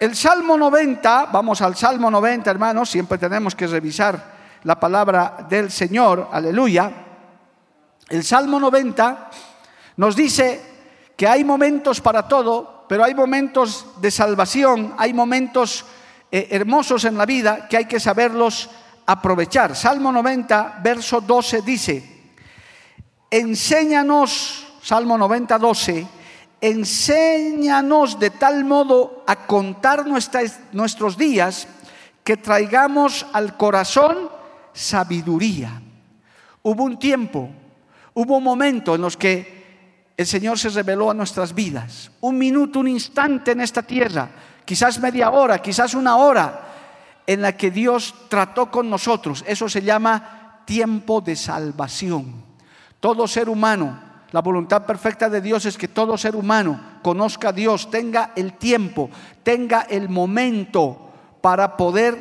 El 0.00 0.14
Salmo 0.14 0.56
90, 0.56 1.26
vamos 1.32 1.60
al 1.60 1.74
Salmo 1.74 2.08
90, 2.10 2.48
hermanos, 2.48 2.88
siempre 2.88 3.18
tenemos 3.18 3.56
que 3.56 3.66
revisar 3.66 4.38
la 4.62 4.78
palabra 4.78 5.46
del 5.48 5.72
Señor, 5.72 6.28
aleluya. 6.30 7.07
El 8.08 8.24
Salmo 8.24 8.58
90 8.58 9.30
nos 9.96 10.16
dice 10.16 10.62
que 11.16 11.26
hay 11.26 11.44
momentos 11.44 12.00
para 12.00 12.26
todo, 12.26 12.86
pero 12.88 13.04
hay 13.04 13.14
momentos 13.14 13.86
de 14.00 14.10
salvación, 14.10 14.94
hay 14.96 15.12
momentos 15.12 15.84
eh, 16.30 16.48
hermosos 16.50 17.04
en 17.04 17.18
la 17.18 17.26
vida 17.26 17.68
que 17.68 17.76
hay 17.76 17.84
que 17.84 18.00
saberlos 18.00 18.70
aprovechar. 19.04 19.76
Salmo 19.76 20.10
90, 20.10 20.80
verso 20.82 21.20
12 21.20 21.62
dice, 21.62 22.32
enséñanos, 23.30 24.66
Salmo 24.82 25.18
90, 25.18 25.58
12, 25.58 26.06
enséñanos 26.62 28.18
de 28.18 28.30
tal 28.30 28.64
modo 28.64 29.24
a 29.26 29.36
contar 29.46 30.06
nuestros 30.06 31.18
días 31.18 31.68
que 32.24 32.38
traigamos 32.38 33.26
al 33.34 33.56
corazón 33.56 34.30
sabiduría. 34.72 35.82
Hubo 36.62 36.84
un 36.84 36.98
tiempo 36.98 37.50
Hubo 38.18 38.38
un 38.38 38.42
momento 38.42 38.96
en 38.96 39.00
los 39.00 39.16
que 39.16 40.10
el 40.16 40.26
Señor 40.26 40.58
se 40.58 40.70
reveló 40.70 41.08
a 41.08 41.14
nuestras 41.14 41.54
vidas. 41.54 42.10
Un 42.20 42.36
minuto, 42.36 42.80
un 42.80 42.88
instante 42.88 43.52
en 43.52 43.60
esta 43.60 43.80
tierra, 43.80 44.28
quizás 44.64 44.98
media 44.98 45.30
hora, 45.30 45.62
quizás 45.62 45.94
una 45.94 46.16
hora, 46.16 46.62
en 47.24 47.42
la 47.42 47.56
que 47.56 47.70
Dios 47.70 48.12
trató 48.28 48.72
con 48.72 48.90
nosotros. 48.90 49.44
Eso 49.46 49.68
se 49.68 49.82
llama 49.82 50.62
tiempo 50.64 51.20
de 51.20 51.36
salvación. 51.36 52.42
Todo 52.98 53.28
ser 53.28 53.48
humano, 53.48 54.00
la 54.32 54.42
voluntad 54.42 54.84
perfecta 54.84 55.30
de 55.30 55.40
Dios 55.40 55.64
es 55.64 55.78
que 55.78 55.86
todo 55.86 56.18
ser 56.18 56.34
humano 56.34 56.98
conozca 57.02 57.50
a 57.50 57.52
Dios, 57.52 57.88
tenga 57.88 58.32
el 58.34 58.54
tiempo, 58.54 59.10
tenga 59.44 59.82
el 59.82 60.08
momento 60.08 61.12
para 61.40 61.76
poder 61.76 62.20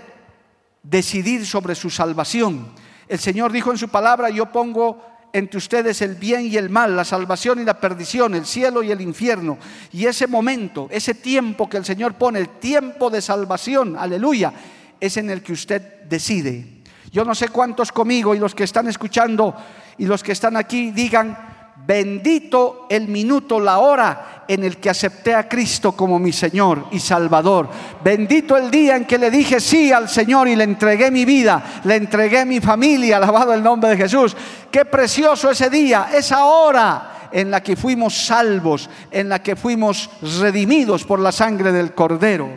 decidir 0.83 1.43
sobre 1.43 1.73
su 1.73 1.89
salvación. 1.89 2.67
El 3.07 3.17
Señor 3.17 3.51
dijo 3.51 3.71
en 3.71 3.79
su 3.79 3.89
palabra, 3.89 4.29
yo 4.29 4.51
pongo 4.51 5.16
entre 5.33 5.57
ustedes 5.57 6.01
el 6.01 6.15
bien 6.15 6.45
y 6.45 6.57
el 6.57 6.69
mal, 6.69 6.95
la 6.95 7.05
salvación 7.05 7.59
y 7.59 7.65
la 7.65 7.79
perdición, 7.79 8.35
el 8.35 8.45
cielo 8.45 8.83
y 8.83 8.91
el 8.91 9.01
infierno. 9.01 9.57
Y 9.91 10.05
ese 10.05 10.27
momento, 10.27 10.87
ese 10.91 11.13
tiempo 11.13 11.69
que 11.69 11.77
el 11.77 11.85
Señor 11.85 12.15
pone, 12.15 12.39
el 12.39 12.49
tiempo 12.59 13.09
de 13.09 13.21
salvación, 13.21 13.97
aleluya, 13.97 14.53
es 14.99 15.17
en 15.17 15.29
el 15.29 15.41
que 15.41 15.53
usted 15.53 16.03
decide. 16.03 16.77
Yo 17.11 17.23
no 17.23 17.35
sé 17.35 17.49
cuántos 17.49 17.91
conmigo 17.91 18.35
y 18.35 18.39
los 18.39 18.55
que 18.55 18.63
están 18.63 18.87
escuchando 18.87 19.55
y 19.97 20.05
los 20.05 20.23
que 20.23 20.31
están 20.31 20.57
aquí 20.57 20.91
digan, 20.91 21.56
Bendito 21.87 22.85
el 22.89 23.07
minuto, 23.07 23.61
la 23.61 23.79
hora 23.79 24.43
en 24.45 24.65
el 24.65 24.75
que 24.75 24.89
acepté 24.89 25.33
a 25.33 25.47
Cristo 25.47 25.93
como 25.93 26.19
mi 26.19 26.33
Señor 26.33 26.87
y 26.91 26.99
Salvador. 26.99 27.69
Bendito 28.03 28.57
el 28.57 28.69
día 28.69 28.97
en 28.97 29.05
que 29.05 29.17
le 29.17 29.31
dije 29.31 29.61
sí 29.61 29.93
al 29.93 30.09
Señor 30.09 30.49
y 30.49 30.57
le 30.57 30.65
entregué 30.65 31.09
mi 31.09 31.23
vida, 31.23 31.81
le 31.85 31.95
entregué 31.95 32.43
mi 32.43 32.59
familia, 32.59 33.15
alabado 33.15 33.53
el 33.53 33.63
nombre 33.63 33.91
de 33.91 33.95
Jesús. 33.95 34.35
Qué 34.69 34.83
precioso 34.83 35.49
ese 35.49 35.69
día, 35.69 36.09
esa 36.13 36.43
hora 36.43 37.29
en 37.31 37.49
la 37.49 37.63
que 37.63 37.77
fuimos 37.77 38.13
salvos, 38.13 38.89
en 39.09 39.29
la 39.29 39.41
que 39.41 39.55
fuimos 39.55 40.09
redimidos 40.41 41.05
por 41.05 41.21
la 41.21 41.31
sangre 41.31 41.71
del 41.71 41.93
Cordero. 41.93 42.49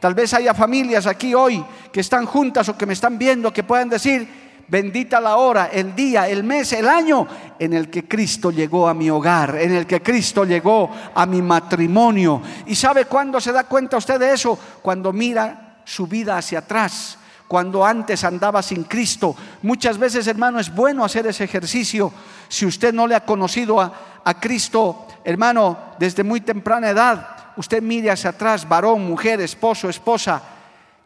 Tal 0.00 0.14
vez 0.14 0.32
haya 0.32 0.54
familias 0.54 1.06
aquí 1.06 1.34
hoy 1.34 1.62
que 1.92 2.00
están 2.00 2.24
juntas 2.24 2.70
o 2.70 2.78
que 2.78 2.86
me 2.86 2.94
están 2.94 3.18
viendo 3.18 3.52
que 3.52 3.64
puedan 3.64 3.90
decir, 3.90 4.41
Bendita 4.68 5.20
la 5.20 5.36
hora, 5.36 5.66
el 5.72 5.94
día, 5.94 6.28
el 6.28 6.44
mes, 6.44 6.72
el 6.72 6.88
año 6.88 7.26
en 7.58 7.74
el 7.74 7.90
que 7.90 8.08
Cristo 8.08 8.50
llegó 8.50 8.88
a 8.88 8.94
mi 8.94 9.10
hogar, 9.10 9.56
en 9.56 9.74
el 9.74 9.86
que 9.86 10.02
Cristo 10.02 10.44
llegó 10.44 10.90
a 11.14 11.26
mi 11.26 11.42
matrimonio. 11.42 12.40
¿Y 12.66 12.74
sabe 12.74 13.04
cuándo 13.04 13.40
se 13.40 13.52
da 13.52 13.64
cuenta 13.64 13.96
usted 13.96 14.18
de 14.18 14.32
eso? 14.32 14.58
Cuando 14.80 15.12
mira 15.12 15.80
su 15.84 16.06
vida 16.06 16.38
hacia 16.38 16.60
atrás, 16.60 17.18
cuando 17.48 17.84
antes 17.84 18.24
andaba 18.24 18.62
sin 18.62 18.84
Cristo. 18.84 19.36
Muchas 19.60 19.98
veces, 19.98 20.26
hermano, 20.26 20.58
es 20.58 20.74
bueno 20.74 21.04
hacer 21.04 21.26
ese 21.26 21.44
ejercicio. 21.44 22.10
Si 22.48 22.64
usted 22.64 22.94
no 22.94 23.06
le 23.06 23.14
ha 23.14 23.26
conocido 23.26 23.78
a, 23.78 23.92
a 24.24 24.40
Cristo, 24.40 25.06
hermano, 25.22 25.78
desde 25.98 26.24
muy 26.24 26.40
temprana 26.40 26.88
edad, 26.88 27.28
usted 27.56 27.82
mire 27.82 28.10
hacia 28.10 28.30
atrás, 28.30 28.66
varón, 28.66 29.06
mujer, 29.06 29.40
esposo, 29.40 29.88
esposa. 29.88 30.42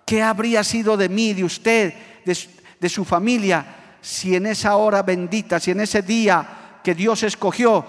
¿Qué 0.04 0.22
habría 0.22 0.62
sido 0.62 0.96
de 0.96 1.08
mí, 1.08 1.34
de 1.34 1.42
usted, 1.42 1.94
de, 2.25 2.38
de 2.80 2.88
su 2.88 3.04
familia, 3.04 3.97
si 4.00 4.37
en 4.37 4.47
esa 4.47 4.76
hora 4.76 5.02
bendita, 5.02 5.59
si 5.59 5.71
en 5.71 5.80
ese 5.80 6.02
día 6.02 6.80
que 6.83 6.95
Dios 6.95 7.23
escogió, 7.23 7.85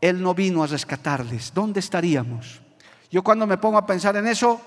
Él 0.00 0.20
no 0.20 0.34
vino 0.34 0.62
a 0.62 0.66
rescatarles, 0.66 1.52
¿dónde 1.54 1.80
estaríamos? 1.80 2.60
Yo 3.10 3.22
cuando 3.22 3.46
me 3.46 3.58
pongo 3.58 3.78
a 3.78 3.86
pensar 3.86 4.16
en 4.16 4.26
eso, 4.26 4.60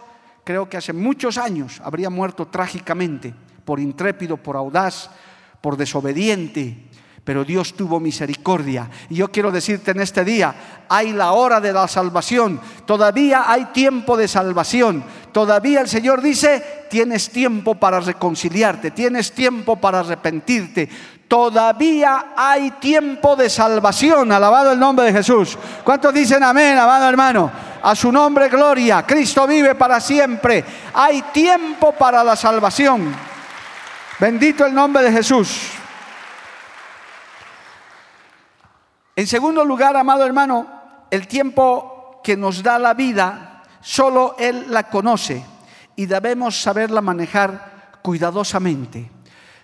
creo 0.43 0.69
que 0.69 0.77
hace 0.77 0.93
muchos 0.93 1.37
años 1.37 1.81
habría 1.83 2.09
muerto 2.09 2.47
trágicamente, 2.47 3.33
por 3.65 3.79
intrépido, 3.79 4.37
por 4.37 4.55
audaz, 4.55 5.09
por 5.61 5.77
desobediente, 5.77 6.89
pero 7.23 7.45
Dios 7.45 7.75
tuvo 7.75 7.99
misericordia. 7.99 8.89
Y 9.09 9.15
yo 9.15 9.31
quiero 9.31 9.51
decirte 9.51 9.91
en 9.91 9.99
este 9.99 10.23
día, 10.23 10.85
hay 10.89 11.11
la 11.11 11.33
hora 11.33 11.59
de 11.59 11.73
la 11.73 11.87
salvación, 11.87 12.59
todavía 12.85 13.51
hay 13.51 13.65
tiempo 13.65 14.17
de 14.17 14.27
salvación, 14.27 15.03
Todavía 15.31 15.81
el 15.81 15.87
Señor 15.87 16.21
dice, 16.21 16.85
tienes 16.89 17.29
tiempo 17.29 17.75
para 17.75 17.99
reconciliarte, 17.99 18.91
tienes 18.91 19.31
tiempo 19.31 19.75
para 19.75 19.99
arrepentirte. 19.99 20.89
Todavía 21.27 22.33
hay 22.35 22.71
tiempo 22.71 23.35
de 23.35 23.49
salvación, 23.49 24.31
alabado 24.31 24.71
el 24.71 24.79
nombre 24.79 25.05
de 25.05 25.13
Jesús. 25.13 25.57
¿Cuántos 25.83 26.13
dicen 26.13 26.43
amén, 26.43 26.77
amado 26.77 27.07
hermano? 27.07 27.51
A 27.83 27.95
su 27.95 28.11
nombre 28.11 28.49
gloria, 28.49 29.05
Cristo 29.05 29.45
vive 29.45 29.75
para 29.75 29.99
siempre. 29.99 30.65
Hay 30.93 31.21
tiempo 31.31 31.91
para 31.91 32.23
la 32.23 32.35
salvación. 32.35 33.13
Bendito 34.19 34.65
el 34.65 34.73
nombre 34.73 35.03
de 35.03 35.11
Jesús. 35.11 35.71
En 39.15 39.27
segundo 39.27 39.63
lugar, 39.63 39.95
amado 39.95 40.25
hermano, 40.25 40.65
el 41.11 41.27
tiempo 41.27 42.19
que 42.23 42.35
nos 42.35 42.63
da 42.63 42.79
la 42.79 42.93
vida 42.93 43.48
solo 43.81 44.35
Él 44.39 44.65
la 44.69 44.89
conoce 44.89 45.43
y 45.95 46.05
debemos 46.05 46.61
saberla 46.61 47.01
manejar 47.01 47.99
cuidadosamente. 48.01 49.09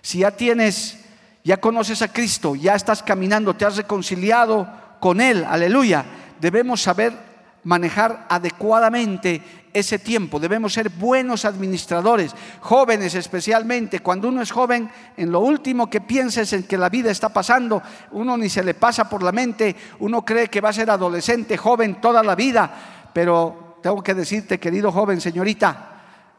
Si 0.02 0.18
ya 0.18 0.30
tienes, 0.30 0.98
ya 1.44 1.56
conoces 1.58 2.02
a 2.02 2.12
Cristo, 2.12 2.54
ya 2.54 2.74
estás 2.74 3.02
caminando, 3.02 3.54
te 3.54 3.64
has 3.64 3.76
reconciliado 3.76 4.68
con 5.00 5.20
Él, 5.20 5.44
aleluya, 5.44 6.04
debemos 6.40 6.82
saber 6.82 7.12
manejar 7.64 8.26
adecuadamente 8.28 9.42
ese 9.72 9.98
tiempo. 9.98 10.38
Debemos 10.38 10.72
ser 10.72 10.88
buenos 10.88 11.44
administradores, 11.44 12.32
jóvenes 12.60 13.14
especialmente. 13.14 13.98
Cuando 13.98 14.28
uno 14.28 14.40
es 14.40 14.52
joven, 14.52 14.88
en 15.16 15.32
lo 15.32 15.40
último 15.40 15.90
que 15.90 16.00
pienses 16.00 16.52
en 16.52 16.62
que 16.62 16.78
la 16.78 16.88
vida 16.88 17.10
está 17.10 17.30
pasando, 17.30 17.82
uno 18.12 18.36
ni 18.36 18.48
se 18.48 18.62
le 18.62 18.74
pasa 18.74 19.08
por 19.08 19.22
la 19.22 19.32
mente, 19.32 19.74
uno 19.98 20.24
cree 20.24 20.48
que 20.48 20.60
va 20.60 20.68
a 20.68 20.74
ser 20.74 20.90
adolescente, 20.90 21.56
joven 21.56 22.00
toda 22.00 22.22
la 22.22 22.36
vida, 22.36 22.70
pero 23.12 23.65
tengo 23.86 24.02
que 24.02 24.14
decirte, 24.14 24.58
querido 24.58 24.90
joven, 24.90 25.20
señorita, 25.20 25.90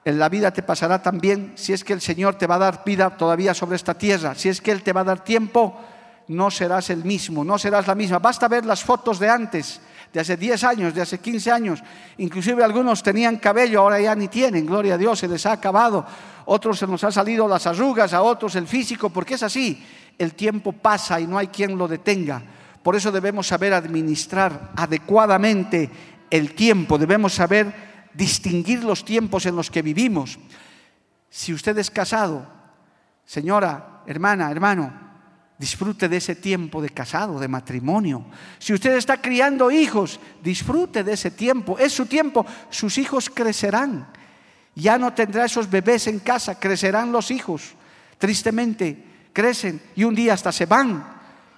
en 0.04 0.20
la 0.20 0.28
vida 0.28 0.52
te 0.52 0.64
pasará 0.64 1.02
también 1.02 1.54
si 1.56 1.72
es 1.72 1.86
que 1.86 1.94
el 1.94 2.02
Señor 2.02 2.36
te 2.36 2.46
va 2.46 2.56
a 2.56 2.60
dar 2.60 2.84
vida 2.86 3.16
todavía 3.16 3.54
sobre 3.54 3.78
esta 3.78 3.94
tierra, 3.94 4.36
si 4.36 4.50
es 4.50 4.60
que 4.60 4.72
Él 4.72 4.84
te 4.84 4.92
va 4.92 5.00
a 5.00 5.06
dar 5.06 5.24
tiempo, 5.24 5.80
no 6.28 6.52
serás 6.52 6.90
el 6.90 7.06
mismo, 7.06 7.46
no 7.46 7.58
serás 7.58 7.88
la 7.88 7.96
misma. 7.96 8.20
Basta 8.20 8.50
ver 8.50 8.66
las 8.66 8.84
fotos 8.84 9.18
de 9.18 9.30
antes 9.30 9.80
de 10.12 10.20
hace 10.20 10.36
10 10.36 10.62
años, 10.66 10.94
de 10.94 11.02
hace 11.02 11.20
15 11.20 11.50
años. 11.50 11.82
Inclusive 12.18 12.66
algunos 12.66 13.02
tenían 13.02 13.38
cabello, 13.38 13.80
ahora 13.80 14.02
ya 14.02 14.14
ni 14.14 14.28
tienen, 14.28 14.66
gloria 14.66 14.96
a 14.96 14.98
Dios, 14.98 15.20
se 15.20 15.30
les 15.30 15.46
ha 15.46 15.54
acabado. 15.54 16.06
Otros 16.48 16.80
se 16.80 16.86
nos 16.86 17.06
ha 17.06 17.14
salido 17.14 17.48
las 17.48 17.66
arrugas, 17.66 18.12
a 18.12 18.24
otros 18.24 18.58
el 18.58 18.68
físico, 18.68 19.10
porque 19.10 19.36
es 19.36 19.44
así. 19.44 19.82
El 20.18 20.34
tiempo 20.34 20.74
pasa 20.74 21.18
y 21.22 21.28
no 21.28 21.38
hay 21.38 21.48
quien 21.48 21.78
lo 21.78 21.88
detenga. 21.88 22.42
Por 22.84 22.98
eso 22.98 23.10
debemos 23.10 23.48
saber 23.48 23.74
administrar 23.74 24.72
adecuadamente 24.76 26.17
el 26.30 26.54
tiempo, 26.54 26.98
debemos 26.98 27.34
saber 27.34 28.10
distinguir 28.14 28.84
los 28.84 29.06
tiempos 29.06 29.46
en 29.46 29.56
los 29.56 29.70
que 29.70 29.82
vivimos. 29.82 30.40
Si 31.30 31.54
usted 31.54 31.78
es 31.78 31.92
casado, 31.92 32.48
señora, 33.26 34.04
hermana, 34.08 34.50
hermano, 34.52 35.08
Disfrute 35.58 36.08
de 36.08 36.18
ese 36.18 36.36
tiempo 36.36 36.82
de 36.84 36.90
casado, 36.90 37.40
de 37.40 37.48
matrimonio. 37.48 38.26
Si 38.60 38.74
usted 38.74 38.96
está 38.96 39.20
criando 39.20 39.72
hijos, 39.72 40.20
disfrute 40.44 41.04
de 41.04 41.14
ese 41.14 41.32
tiempo. 41.32 41.80
Es 41.80 41.94
su 41.94 42.06
tiempo. 42.06 42.46
Sus 42.70 43.00
hijos 43.00 43.32
crecerán. 43.32 44.08
Ya 44.76 45.00
no 45.00 45.14
tendrá 45.14 45.46
esos 45.46 45.68
bebés 45.68 46.06
en 46.06 46.20
casa, 46.20 46.60
crecerán 46.60 47.12
los 47.12 47.32
hijos. 47.32 47.74
Tristemente, 48.20 49.04
crecen 49.34 49.82
y 49.96 50.04
un 50.04 50.14
día 50.14 50.36
hasta 50.36 50.52
se 50.52 50.68
van. 50.68 51.04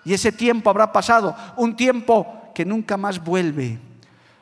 Y 0.06 0.14
ese 0.14 0.32
tiempo 0.32 0.70
habrá 0.70 0.94
pasado. 0.94 1.36
Un 1.58 1.76
tiempo 1.76 2.54
que 2.56 2.64
nunca 2.64 2.96
más 2.96 3.22
vuelve. 3.22 3.80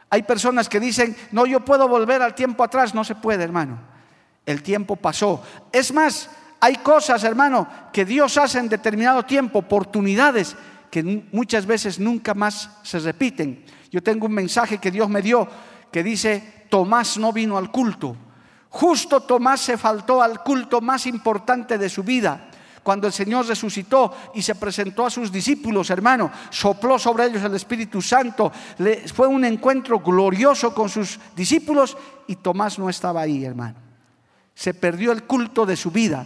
Hay 0.09 0.23
personas 0.23 0.69
que 0.69 0.79
dicen, 0.79 1.15
no, 1.31 1.45
yo 1.45 1.65
puedo 1.65 1.87
volver 1.87 2.21
al 2.21 2.35
tiempo 2.35 2.63
atrás. 2.63 2.93
No 2.93 3.03
se 3.03 3.15
puede, 3.15 3.43
hermano. 3.43 3.79
El 4.45 4.63
tiempo 4.63 4.95
pasó. 4.95 5.43
Es 5.71 5.93
más, 5.93 6.29
hay 6.59 6.77
cosas, 6.77 7.23
hermano, 7.23 7.67
que 7.91 8.05
Dios 8.05 8.37
hace 8.37 8.59
en 8.59 8.69
determinado 8.69 9.23
tiempo, 9.23 9.59
oportunidades 9.59 10.55
que 10.89 11.03
muchas 11.31 11.65
veces 11.65 11.99
nunca 11.99 12.33
más 12.33 12.69
se 12.83 12.99
repiten. 12.99 13.65
Yo 13.91 14.01
tengo 14.01 14.25
un 14.25 14.33
mensaje 14.33 14.77
que 14.77 14.91
Dios 14.91 15.09
me 15.09 15.21
dio 15.21 15.47
que 15.91 16.03
dice, 16.03 16.65
Tomás 16.69 17.17
no 17.17 17.31
vino 17.31 17.57
al 17.57 17.71
culto. 17.71 18.15
Justo 18.69 19.21
Tomás 19.21 19.61
se 19.61 19.77
faltó 19.77 20.21
al 20.21 20.43
culto 20.43 20.81
más 20.81 21.05
importante 21.05 21.77
de 21.77 21.89
su 21.89 22.03
vida. 22.03 22.47
Cuando 22.87 23.05
el 23.07 23.11
Señor 23.11 23.45
resucitó 23.45 24.15
y 24.33 24.41
se 24.41 24.55
presentó 24.55 25.05
a 25.05 25.09
sus 25.09 25.29
discípulos, 25.29 25.89
hermano, 25.89 26.31
sopló 26.50 26.97
sobre 26.97 27.25
ellos 27.25 27.43
el 27.43 27.53
Espíritu 27.53 28.01
Santo. 28.01 28.50
fue 29.13 29.27
un 29.27 29.43
encuentro 29.43 30.00
glorioso 30.00 30.73
con 30.73 30.87
sus 30.87 31.19
discípulos 31.35 31.97
y 32.27 32.37
Tomás 32.37 32.79
no 32.79 32.87
estaba 32.87 33.19
ahí, 33.19 33.43
hermano. 33.43 33.75
Se 34.55 34.73
perdió 34.73 35.11
el 35.11 35.23
culto 35.23 35.65
de 35.65 35.75
su 35.75 35.91
vida. 35.91 36.25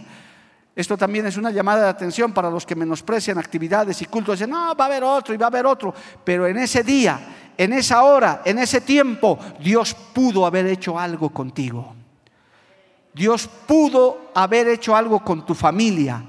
Esto 0.76 0.96
también 0.96 1.26
es 1.26 1.36
una 1.36 1.50
llamada 1.50 1.82
de 1.82 1.88
atención 1.88 2.32
para 2.32 2.48
los 2.48 2.64
que 2.64 2.76
menosprecian 2.76 3.38
actividades 3.38 4.00
y 4.00 4.04
cultos. 4.04 4.38
Dicen, 4.38 4.50
no, 4.50 4.76
va 4.76 4.84
a 4.84 4.86
haber 4.86 5.02
otro 5.02 5.34
y 5.34 5.38
va 5.38 5.46
a 5.46 5.48
haber 5.48 5.66
otro. 5.66 5.92
Pero 6.22 6.46
en 6.46 6.58
ese 6.58 6.84
día, 6.84 7.50
en 7.58 7.72
esa 7.72 8.04
hora, 8.04 8.42
en 8.44 8.60
ese 8.60 8.82
tiempo, 8.82 9.36
Dios 9.58 9.96
pudo 10.12 10.46
haber 10.46 10.66
hecho 10.66 10.96
algo 10.96 11.30
contigo. 11.30 11.96
Dios 13.12 13.48
pudo 13.48 14.30
haber 14.32 14.68
hecho 14.68 14.94
algo 14.94 15.24
con 15.24 15.44
tu 15.44 15.56
familia, 15.56 16.26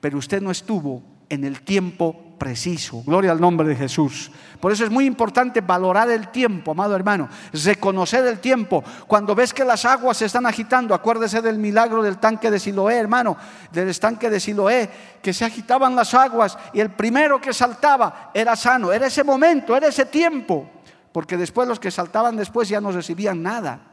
pero 0.00 0.18
usted 0.18 0.40
no 0.40 0.50
estuvo 0.50 1.02
en 1.28 1.44
el 1.44 1.62
tiempo 1.62 2.30
preciso. 2.38 3.02
Gloria 3.06 3.30
al 3.30 3.40
nombre 3.40 3.68
de 3.68 3.76
Jesús. 3.76 4.30
Por 4.58 4.72
eso 4.72 4.84
es 4.84 4.90
muy 4.90 5.04
importante 5.04 5.60
valorar 5.60 6.10
el 6.10 6.28
tiempo, 6.28 6.72
amado 6.72 6.96
hermano, 6.96 7.28
reconocer 7.52 8.26
el 8.26 8.40
tiempo. 8.40 8.82
Cuando 9.06 9.34
ves 9.34 9.54
que 9.54 9.64
las 9.64 9.84
aguas 9.84 10.16
se 10.16 10.24
están 10.24 10.46
agitando, 10.46 10.94
acuérdese 10.94 11.40
del 11.42 11.58
milagro 11.58 12.02
del 12.02 12.18
tanque 12.18 12.50
de 12.50 12.58
Siloé, 12.58 12.96
hermano, 12.96 13.36
del 13.70 13.90
estanque 13.90 14.28
de 14.28 14.40
Siloé, 14.40 14.90
que 15.22 15.32
se 15.32 15.44
agitaban 15.44 15.94
las 15.94 16.14
aguas 16.14 16.58
y 16.72 16.80
el 16.80 16.90
primero 16.90 17.40
que 17.40 17.52
saltaba 17.52 18.30
era 18.34 18.56
sano. 18.56 18.90
Era 18.90 19.06
ese 19.06 19.22
momento, 19.22 19.76
era 19.76 19.88
ese 19.88 20.06
tiempo, 20.06 20.68
porque 21.12 21.36
después 21.36 21.68
los 21.68 21.78
que 21.78 21.90
saltaban 21.90 22.36
después 22.36 22.68
ya 22.68 22.80
no 22.80 22.90
recibían 22.90 23.42
nada. 23.42 23.89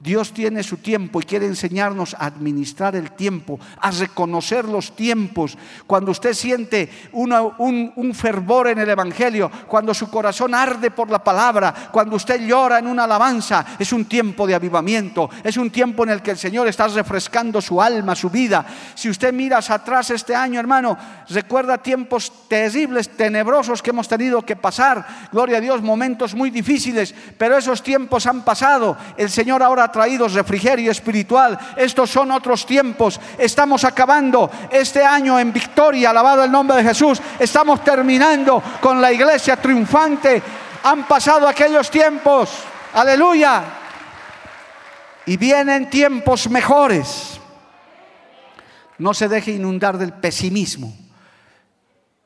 Dios 0.00 0.32
tiene 0.32 0.62
su 0.62 0.78
tiempo 0.78 1.20
y 1.20 1.24
quiere 1.24 1.44
enseñarnos 1.44 2.14
a 2.14 2.24
administrar 2.24 2.96
el 2.96 3.12
tiempo, 3.12 3.60
a 3.80 3.90
reconocer 3.90 4.64
los 4.64 4.96
tiempos. 4.96 5.58
Cuando 5.86 6.10
usted 6.10 6.32
siente 6.32 6.88
un, 7.12 8.14
fervor 8.14 8.68
en 8.68 8.78
el 8.78 8.88
Evangelio, 8.88 9.50
cuando 9.68 9.92
su 9.92 10.10
corazón 10.10 10.54
arde 10.54 10.90
por 10.90 11.10
la 11.10 11.22
palabra, 11.22 11.90
cuando 11.92 12.16
usted 12.16 12.40
llora 12.40 12.78
en 12.78 12.86
una 12.86 13.04
alabanza, 13.04 13.76
es 13.78 13.92
un 13.92 14.06
tiempo 14.06 14.46
de 14.46 14.54
avivamiento, 14.54 15.28
es 15.44 15.58
un 15.58 15.68
tiempo 15.70 16.04
en 16.04 16.10
el 16.10 16.22
que 16.22 16.30
el 16.30 16.38
Señor 16.38 16.66
está 16.66 16.88
refrescando 16.88 17.60
su 17.60 17.82
alma, 17.82 18.16
su 18.16 18.30
vida. 18.30 18.64
Si 18.94 19.10
usted 19.10 19.34
mira 19.34 19.58
atrás 19.58 20.08
este 20.10 20.34
año, 20.34 20.58
hermano, 20.58 20.96
recuerda 21.28 21.76
tiempos 21.76 22.48
terribles, 22.48 23.10
tenebrosos 23.10 23.82
que 23.82 23.90
hemos 23.90 24.08
tenido 24.08 24.40
que 24.46 24.56
pasar. 24.56 25.06
Gloria 25.30 25.58
a 25.58 25.60
Dios, 25.60 25.82
momentos 25.82 26.34
muy 26.34 26.48
difíciles, 26.48 27.14
pero 27.36 27.58
esos 27.58 27.82
tiempos 27.82 28.26
han 28.26 28.42
pasado. 28.42 28.96
El 29.18 29.28
Señor 29.28 29.62
ahora 29.62 29.89
traído 29.90 30.28
refrigerio 30.28 30.90
espiritual. 30.90 31.58
Estos 31.76 32.10
son 32.10 32.30
otros 32.30 32.66
tiempos. 32.66 33.20
Estamos 33.38 33.84
acabando 33.84 34.50
este 34.70 35.04
año 35.04 35.38
en 35.38 35.52
victoria, 35.52 36.10
alabado 36.10 36.44
el 36.44 36.52
nombre 36.52 36.76
de 36.78 36.84
Jesús. 36.84 37.20
Estamos 37.38 37.82
terminando 37.84 38.62
con 38.80 39.00
la 39.00 39.12
iglesia 39.12 39.56
triunfante. 39.56 40.42
Han 40.84 41.06
pasado 41.06 41.48
aquellos 41.48 41.90
tiempos. 41.90 42.50
Aleluya. 42.94 43.64
Y 45.26 45.36
vienen 45.36 45.90
tiempos 45.90 46.48
mejores. 46.48 47.40
No 48.98 49.14
se 49.14 49.28
deje 49.28 49.52
inundar 49.52 49.96
del 49.96 50.12
pesimismo. 50.12 50.94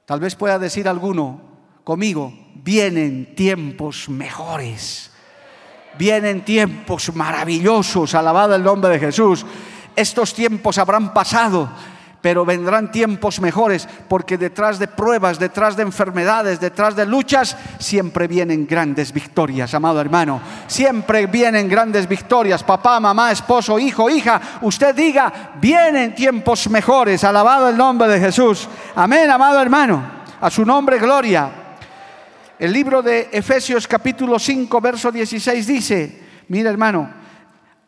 Tal 0.06 0.20
vez 0.20 0.34
pueda 0.34 0.58
decir 0.58 0.88
alguno 0.88 1.40
conmigo, 1.84 2.32
vienen 2.54 3.34
tiempos 3.34 4.08
mejores. 4.08 5.13
Vienen 5.98 6.44
tiempos 6.44 7.14
maravillosos, 7.14 8.14
alabado 8.14 8.54
el 8.54 8.62
nombre 8.62 8.92
de 8.92 9.00
Jesús. 9.00 9.44
Estos 9.96 10.34
tiempos 10.34 10.78
habrán 10.78 11.14
pasado, 11.14 11.68
pero 12.20 12.44
vendrán 12.44 12.90
tiempos 12.90 13.38
mejores, 13.40 13.86
porque 14.08 14.38
detrás 14.38 14.78
de 14.78 14.88
pruebas, 14.88 15.38
detrás 15.38 15.76
de 15.76 15.82
enfermedades, 15.82 16.58
detrás 16.58 16.96
de 16.96 17.06
luchas, 17.06 17.56
siempre 17.78 18.26
vienen 18.26 18.66
grandes 18.66 19.12
victorias, 19.12 19.74
amado 19.74 20.00
hermano. 20.00 20.40
Siempre 20.66 21.26
vienen 21.26 21.68
grandes 21.68 22.08
victorias. 22.08 22.64
Papá, 22.64 22.98
mamá, 22.98 23.30
esposo, 23.30 23.78
hijo, 23.78 24.08
hija, 24.08 24.40
usted 24.62 24.94
diga, 24.94 25.52
vienen 25.60 26.14
tiempos 26.14 26.68
mejores, 26.70 27.22
alabado 27.24 27.68
el 27.68 27.76
nombre 27.76 28.08
de 28.08 28.18
Jesús. 28.18 28.68
Amén, 28.96 29.30
amado 29.30 29.60
hermano. 29.60 30.02
A 30.40 30.50
su 30.50 30.64
nombre, 30.64 30.98
gloria. 30.98 31.63
El 32.64 32.72
libro 32.72 33.02
de 33.02 33.28
Efesios 33.30 33.86
capítulo 33.86 34.38
5, 34.38 34.80
verso 34.80 35.12
16 35.12 35.66
dice, 35.66 36.22
mira 36.48 36.70
hermano, 36.70 37.10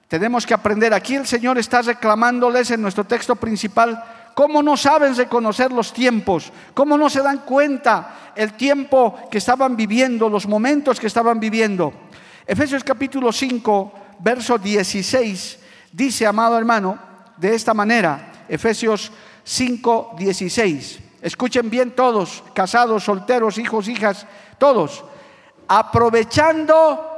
tenemos 0.07 0.45
que 0.45 0.53
aprender, 0.53 0.93
aquí 0.93 1.15
el 1.15 1.27
Señor 1.27 1.57
está 1.57 1.81
reclamándoles 1.81 2.71
en 2.71 2.83
nuestro 2.83 3.05
texto 3.05 3.37
principal, 3.37 4.05
cómo 4.35 4.63
no 4.63 4.77
saben 4.77 5.17
reconocer 5.17 5.73
los 5.73 5.95
tiempos, 5.95 6.53
cómo 6.75 6.99
no 6.99 7.09
se 7.09 7.23
dan 7.23 7.39
cuenta 7.39 8.33
el 8.37 8.53
tiempo 8.53 9.19
que 9.31 9.39
estaban 9.39 9.79
viviendo, 9.79 10.29
los 10.29 10.47
momentos 10.47 11.01
que 11.01 11.07
estaban 11.07 11.41
viviendo. 11.41 11.95
Efesios 12.47 12.85
capítulo 12.85 13.33
5, 13.33 13.93
verso 14.19 14.59
16 14.59 15.59
dice, 15.91 16.27
amado 16.27 16.59
hermano, 16.59 16.99
de 17.39 17.55
esta 17.55 17.73
manera, 17.73 18.45
Efesios 18.47 19.11
5, 19.43 20.17
16. 20.19 20.99
Escuchen 21.23 21.71
bien 21.71 21.93
todos, 21.93 22.45
casados, 22.53 23.05
solteros, 23.05 23.57
hijos, 23.57 23.89
hijas, 23.89 24.27
todos, 24.59 25.05
aprovechando 25.69 27.17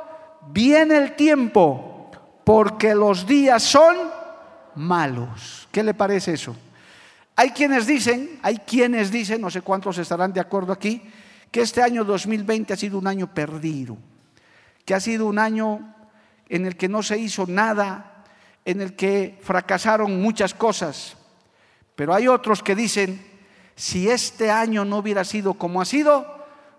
bien 0.51 0.93
el 0.93 1.17
tiempo, 1.17 2.11
porque 2.45 2.95
los 2.95 3.27
días 3.27 3.63
son 3.63 3.97
malos. 4.75 5.69
¿Qué 5.71 5.83
le 5.83 5.95
parece 5.95 6.35
eso? 6.35 6.57
Hay 7.37 7.51
quienes 7.51 7.87
dicen, 7.87 8.41
hay 8.43 8.59
quienes 8.59 9.11
dicen, 9.11 9.41
no 9.41 9.51
sé 9.51 9.61
cuántos 9.61 9.99
estarán 9.99 10.33
de 10.33 10.41
acuerdo 10.41 10.73
aquí, 10.73 11.03
que 11.51 11.61
este 11.61 11.83
año 11.83 12.05
2020 12.05 12.73
ha 12.73 12.77
sido 12.77 12.99
un 12.99 13.07
año 13.07 13.33
perdido, 13.33 13.97
que 14.85 14.95
ha 14.95 15.01
sido 15.01 15.27
un 15.27 15.39
año 15.39 15.95
en 16.49 16.67
el 16.67 16.77
que 16.77 16.89
no 16.89 17.03
se 17.03 17.19
hizo 17.19 17.47
nada, 17.47 18.25
en 18.65 18.81
el 18.81 18.97
que 18.97 19.39
fracasaron 19.43 20.21
muchas 20.21 20.55
cosas. 20.55 21.17
Pero 21.95 22.15
hay 22.15 22.29
otros 22.29 22.63
que 22.63 22.75
dicen, 22.75 23.25
si 23.77 24.09
este 24.09 24.51
año 24.51 24.85
no 24.85 24.99
hubiera 24.99 25.25
sido 25.25 25.55
como 25.55 25.81
ha 25.81 25.85
sido, 25.85 26.38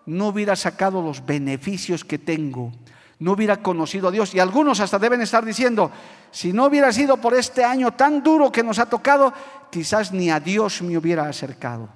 no 0.09 0.27
hubiera 0.27 0.55
sacado 0.55 1.01
los 1.01 1.25
beneficios 1.25 2.03
que 2.03 2.17
tengo, 2.17 2.71
no 3.19 3.33
hubiera 3.33 3.57
conocido 3.57 4.07
a 4.07 4.11
Dios. 4.11 4.33
Y 4.33 4.39
algunos 4.39 4.79
hasta 4.79 4.97
deben 4.97 5.21
estar 5.21 5.45
diciendo, 5.45 5.91
si 6.31 6.51
no 6.51 6.65
hubiera 6.65 6.91
sido 6.91 7.17
por 7.17 7.35
este 7.35 7.63
año 7.63 7.91
tan 7.91 8.23
duro 8.23 8.51
que 8.51 8.63
nos 8.63 8.79
ha 8.79 8.87
tocado, 8.87 9.31
quizás 9.69 10.11
ni 10.11 10.31
a 10.31 10.39
Dios 10.39 10.81
me 10.81 10.97
hubiera 10.97 11.27
acercado. 11.27 11.89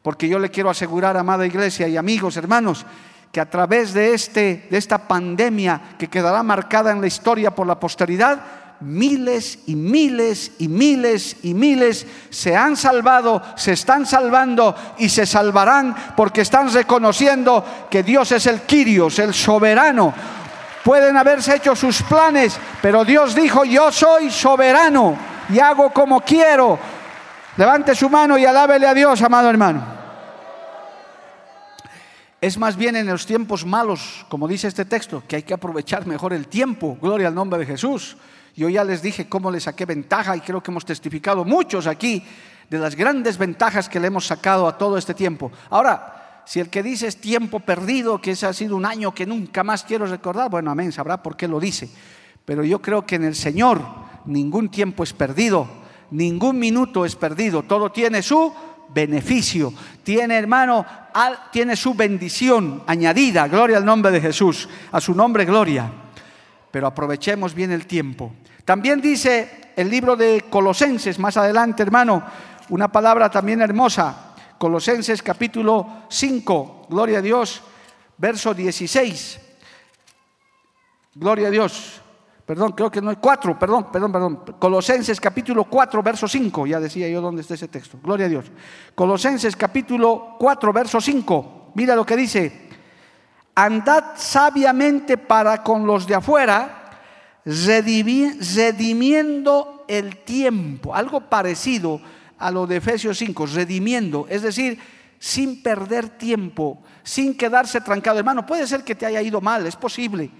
Porque 0.00 0.28
yo 0.28 0.38
le 0.38 0.50
quiero 0.50 0.70
asegurar, 0.70 1.16
amada 1.16 1.46
iglesia 1.46 1.88
y 1.88 1.96
amigos, 1.96 2.36
hermanos, 2.36 2.86
que 3.32 3.40
a 3.40 3.50
través 3.50 3.92
de, 3.94 4.14
este, 4.14 4.68
de 4.70 4.78
esta 4.78 5.08
pandemia 5.08 5.96
que 5.98 6.08
quedará 6.08 6.42
marcada 6.44 6.92
en 6.92 7.00
la 7.00 7.08
historia 7.08 7.52
por 7.52 7.66
la 7.66 7.80
posteridad, 7.80 8.63
miles 8.84 9.58
y 9.66 9.74
miles 9.74 10.52
y 10.58 10.68
miles 10.68 11.36
y 11.42 11.54
miles 11.54 12.06
se 12.30 12.54
han 12.54 12.76
salvado, 12.76 13.42
se 13.56 13.72
están 13.72 14.06
salvando 14.06 14.74
y 14.98 15.08
se 15.08 15.26
salvarán 15.26 15.94
porque 16.16 16.42
están 16.42 16.72
reconociendo 16.72 17.64
que 17.90 18.02
Dios 18.02 18.30
es 18.32 18.46
el 18.46 18.62
Quirios, 18.62 19.18
el 19.18 19.34
soberano. 19.34 20.14
Pueden 20.84 21.16
haberse 21.16 21.56
hecho 21.56 21.74
sus 21.74 22.02
planes, 22.02 22.58
pero 22.82 23.04
Dios 23.04 23.34
dijo, 23.34 23.64
yo 23.64 23.90
soy 23.90 24.30
soberano 24.30 25.16
y 25.48 25.58
hago 25.58 25.90
como 25.90 26.20
quiero. 26.20 26.78
Levante 27.56 27.94
su 27.94 28.10
mano 28.10 28.36
y 28.36 28.44
alábele 28.44 28.86
a 28.86 28.94
Dios, 28.94 29.22
amado 29.22 29.48
hermano. 29.48 29.94
Es 32.44 32.58
más 32.58 32.76
bien 32.76 32.94
en 32.94 33.06
los 33.06 33.24
tiempos 33.24 33.64
malos, 33.64 34.26
como 34.28 34.46
dice 34.46 34.68
este 34.68 34.84
texto, 34.84 35.22
que 35.26 35.36
hay 35.36 35.42
que 35.44 35.54
aprovechar 35.54 36.04
mejor 36.06 36.34
el 36.34 36.46
tiempo. 36.46 36.98
Gloria 37.00 37.28
al 37.28 37.34
nombre 37.34 37.58
de 37.58 37.64
Jesús. 37.64 38.18
Yo 38.56 38.68
ya 38.68 38.84
les 38.84 39.02
dije 39.02 39.28
cómo 39.28 39.50
le 39.50 39.60
saqué 39.60 39.84
ventaja 39.84 40.36
y 40.36 40.40
creo 40.40 40.62
que 40.62 40.70
hemos 40.70 40.84
testificado 40.84 41.44
muchos 41.44 41.86
aquí 41.86 42.22
de 42.70 42.78
las 42.78 42.94
grandes 42.94 43.36
ventajas 43.36 43.88
que 43.88 44.00
le 44.00 44.06
hemos 44.06 44.26
sacado 44.26 44.68
a 44.68 44.78
todo 44.78 44.96
este 44.96 45.14
tiempo. 45.14 45.50
Ahora, 45.70 46.42
si 46.46 46.60
el 46.60 46.68
que 46.68 46.82
dice 46.82 47.06
es 47.06 47.20
tiempo 47.20 47.60
perdido, 47.60 48.20
que 48.20 48.32
ese 48.32 48.46
ha 48.46 48.52
sido 48.52 48.76
un 48.76 48.86
año 48.86 49.14
que 49.14 49.26
nunca 49.26 49.64
más 49.64 49.84
quiero 49.84 50.06
recordar, 50.06 50.50
bueno, 50.50 50.70
amén, 50.70 50.92
sabrá 50.92 51.22
por 51.22 51.36
qué 51.36 51.48
lo 51.48 51.58
dice. 51.58 51.88
Pero 52.44 52.62
yo 52.64 52.80
creo 52.80 53.06
que 53.06 53.16
en 53.16 53.24
el 53.24 53.34
Señor 53.34 53.82
ningún 54.26 54.68
tiempo 54.68 55.02
es 55.02 55.12
perdido, 55.12 55.68
ningún 56.10 56.58
minuto 56.58 57.04
es 57.04 57.16
perdido, 57.16 57.62
todo 57.62 57.90
tiene 57.90 58.22
su 58.22 58.52
beneficio, 58.90 59.72
tiene 60.02 60.36
hermano, 60.36 60.86
tiene 61.50 61.74
su 61.74 61.94
bendición 61.94 62.82
añadida, 62.86 63.48
gloria 63.48 63.78
al 63.78 63.84
nombre 63.84 64.12
de 64.12 64.20
Jesús, 64.20 64.68
a 64.92 65.00
su 65.00 65.14
nombre 65.14 65.44
gloria. 65.44 65.90
Pero 66.70 66.86
aprovechemos 66.86 67.54
bien 67.54 67.72
el 67.72 67.86
tiempo. 67.86 68.32
También 68.64 69.00
dice 69.00 69.72
el 69.76 69.90
libro 69.90 70.16
de 70.16 70.46
Colosenses, 70.48 71.18
más 71.18 71.36
adelante 71.36 71.82
hermano, 71.82 72.22
una 72.70 72.88
palabra 72.88 73.30
también 73.30 73.60
hermosa, 73.60 74.34
Colosenses 74.58 75.22
capítulo 75.22 76.04
5, 76.08 76.86
gloria 76.88 77.18
a 77.18 77.22
Dios, 77.22 77.62
verso 78.16 78.54
16. 78.54 79.40
Gloria 81.16 81.48
a 81.48 81.50
Dios. 81.50 82.00
Perdón, 82.46 82.72
creo 82.72 82.90
que 82.90 83.00
no 83.00 83.10
hay 83.10 83.16
cuatro, 83.16 83.58
perdón, 83.58 83.90
perdón, 83.90 84.12
perdón. 84.12 84.44
Colosenses 84.58 85.20
capítulo 85.20 85.64
4, 85.64 86.02
verso 86.02 86.28
5, 86.28 86.66
ya 86.66 86.78
decía 86.78 87.08
yo 87.08 87.20
dónde 87.20 87.40
está 87.42 87.54
ese 87.54 87.68
texto. 87.68 87.98
Gloria 88.02 88.26
a 88.26 88.28
Dios. 88.28 88.46
Colosenses 88.94 89.56
capítulo 89.56 90.36
4, 90.38 90.72
verso 90.72 91.00
5. 91.00 91.72
Mira 91.74 91.96
lo 91.96 92.04
que 92.04 92.16
dice. 92.16 92.68
Andad 93.54 94.16
sabiamente 94.16 95.16
para 95.16 95.62
con 95.62 95.86
los 95.86 96.06
de 96.06 96.16
afuera, 96.16 96.83
redimiendo 97.44 99.84
el 99.88 100.18
tiempo. 100.18 100.94
Algo 100.94 101.28
parecido 101.28 102.00
a 102.38 102.50
lo 102.50 102.66
de 102.66 102.76
Efesios 102.76 103.18
5, 103.18 103.46
redimiendo, 103.46 104.26
es 104.28 104.42
decir, 104.42 104.78
sin 105.18 105.62
perder 105.62 106.10
tiempo, 106.10 106.82
sin 107.02 107.36
quedarse 107.36 107.80
trancado. 107.80 108.18
Hermano, 108.18 108.44
puede 108.44 108.66
ser 108.66 108.84
que 108.84 108.94
te 108.94 109.06
haya 109.06 109.22
ido 109.22 109.40
mal, 109.40 109.66
es 109.66 109.76
posible 109.76 110.30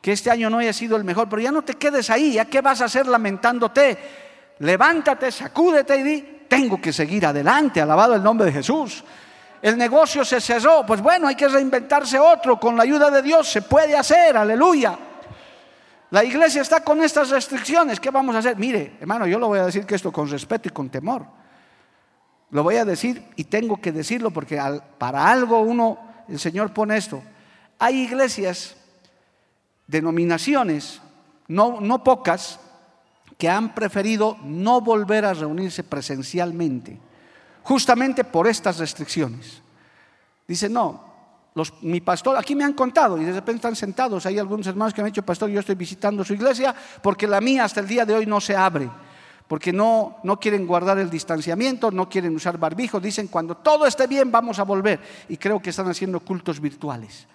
que 0.00 0.12
este 0.12 0.30
año 0.30 0.50
no 0.50 0.58
haya 0.58 0.72
sido 0.72 0.96
el 0.96 1.04
mejor, 1.04 1.28
pero 1.28 1.40
ya 1.40 1.52
no 1.52 1.62
te 1.62 1.74
quedes 1.74 2.10
ahí, 2.10 2.32
¿ya 2.32 2.46
qué 2.46 2.60
vas 2.60 2.80
a 2.80 2.86
hacer 2.86 3.06
lamentándote? 3.06 3.96
Levántate, 4.58 5.30
sacúdete 5.30 5.96
y 5.96 6.02
di, 6.02 6.24
tengo 6.48 6.80
que 6.80 6.92
seguir 6.92 7.24
adelante, 7.24 7.80
alabado 7.80 8.16
el 8.16 8.22
nombre 8.22 8.46
de 8.46 8.52
Jesús. 8.52 9.04
El 9.62 9.78
negocio 9.78 10.24
se 10.24 10.40
cerró, 10.40 10.84
pues 10.84 11.00
bueno, 11.00 11.28
hay 11.28 11.36
que 11.36 11.46
reinventarse 11.46 12.18
otro, 12.18 12.58
con 12.58 12.76
la 12.76 12.82
ayuda 12.82 13.10
de 13.10 13.22
Dios 13.22 13.48
se 13.48 13.62
puede 13.62 13.96
hacer, 13.96 14.36
aleluya. 14.36 14.98
La 16.12 16.22
iglesia 16.22 16.60
está 16.60 16.84
con 16.84 17.02
estas 17.02 17.30
restricciones, 17.30 17.98
¿qué 17.98 18.10
vamos 18.10 18.36
a 18.36 18.40
hacer? 18.40 18.58
Mire, 18.58 18.98
hermano, 19.00 19.26
yo 19.26 19.38
lo 19.38 19.48
voy 19.48 19.60
a 19.60 19.64
decir 19.64 19.86
que 19.86 19.94
esto 19.94 20.12
con 20.12 20.28
respeto 20.28 20.68
y 20.68 20.70
con 20.70 20.90
temor. 20.90 21.24
Lo 22.50 22.62
voy 22.62 22.76
a 22.76 22.84
decir 22.84 23.30
y 23.34 23.44
tengo 23.44 23.80
que 23.80 23.92
decirlo 23.92 24.30
porque 24.30 24.60
para 24.98 25.26
algo 25.26 25.60
uno, 25.60 25.98
el 26.28 26.38
Señor 26.38 26.74
pone 26.74 26.98
esto. 26.98 27.22
Hay 27.78 28.00
iglesias 28.00 28.76
denominaciones, 29.86 31.00
no, 31.48 31.80
no 31.80 32.04
pocas, 32.04 32.60
que 33.38 33.48
han 33.48 33.74
preferido 33.74 34.36
no 34.44 34.82
volver 34.82 35.24
a 35.24 35.32
reunirse 35.32 35.82
presencialmente, 35.82 36.98
justamente 37.62 38.22
por 38.22 38.46
estas 38.46 38.76
restricciones. 38.76 39.62
Dice, 40.46 40.68
no, 40.68 41.11
mi 41.82 42.00
pastor, 42.00 42.36
aquí 42.36 42.54
me 42.54 42.64
han 42.64 42.72
contado 42.72 43.20
y 43.20 43.24
de 43.24 43.32
repente 43.32 43.56
están 43.56 43.76
sentados, 43.76 44.24
hay 44.24 44.38
algunos 44.38 44.66
hermanos 44.66 44.94
que 44.94 45.02
me 45.02 45.08
han 45.08 45.12
dicho, 45.12 45.22
pastor, 45.22 45.50
yo 45.50 45.60
estoy 45.60 45.74
visitando 45.74 46.24
su 46.24 46.32
iglesia 46.32 46.74
porque 47.02 47.26
la 47.26 47.40
mía 47.40 47.64
hasta 47.64 47.80
el 47.80 47.86
día 47.86 48.06
de 48.06 48.14
hoy 48.14 48.26
no 48.26 48.40
se 48.40 48.56
abre, 48.56 48.88
porque 49.46 49.72
no, 49.72 50.16
no 50.24 50.40
quieren 50.40 50.66
guardar 50.66 50.98
el 50.98 51.10
distanciamiento, 51.10 51.90
no 51.90 52.08
quieren 52.08 52.34
usar 52.34 52.56
barbijos, 52.56 53.02
dicen, 53.02 53.28
cuando 53.28 53.56
todo 53.58 53.86
esté 53.86 54.06
bien 54.06 54.32
vamos 54.32 54.58
a 54.58 54.62
volver 54.62 55.00
y 55.28 55.36
creo 55.36 55.60
que 55.60 55.70
están 55.70 55.88
haciendo 55.88 56.20
cultos 56.20 56.58
virtuales. 56.58 57.26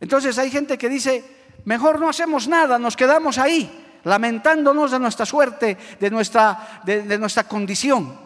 Entonces 0.00 0.36
hay 0.38 0.50
gente 0.50 0.76
que 0.76 0.88
dice, 0.88 1.24
mejor 1.64 2.00
no 2.00 2.08
hacemos 2.08 2.48
nada, 2.48 2.78
nos 2.78 2.96
quedamos 2.96 3.38
ahí, 3.38 3.98
lamentándonos 4.04 4.90
de 4.90 4.98
nuestra 4.98 5.26
suerte, 5.26 5.76
de 5.98 6.10
nuestra, 6.10 6.80
de, 6.84 7.18
nuestra 7.18 7.44
condición. 7.44 8.18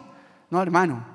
No, 0.49 0.61
hermano, 0.61 1.14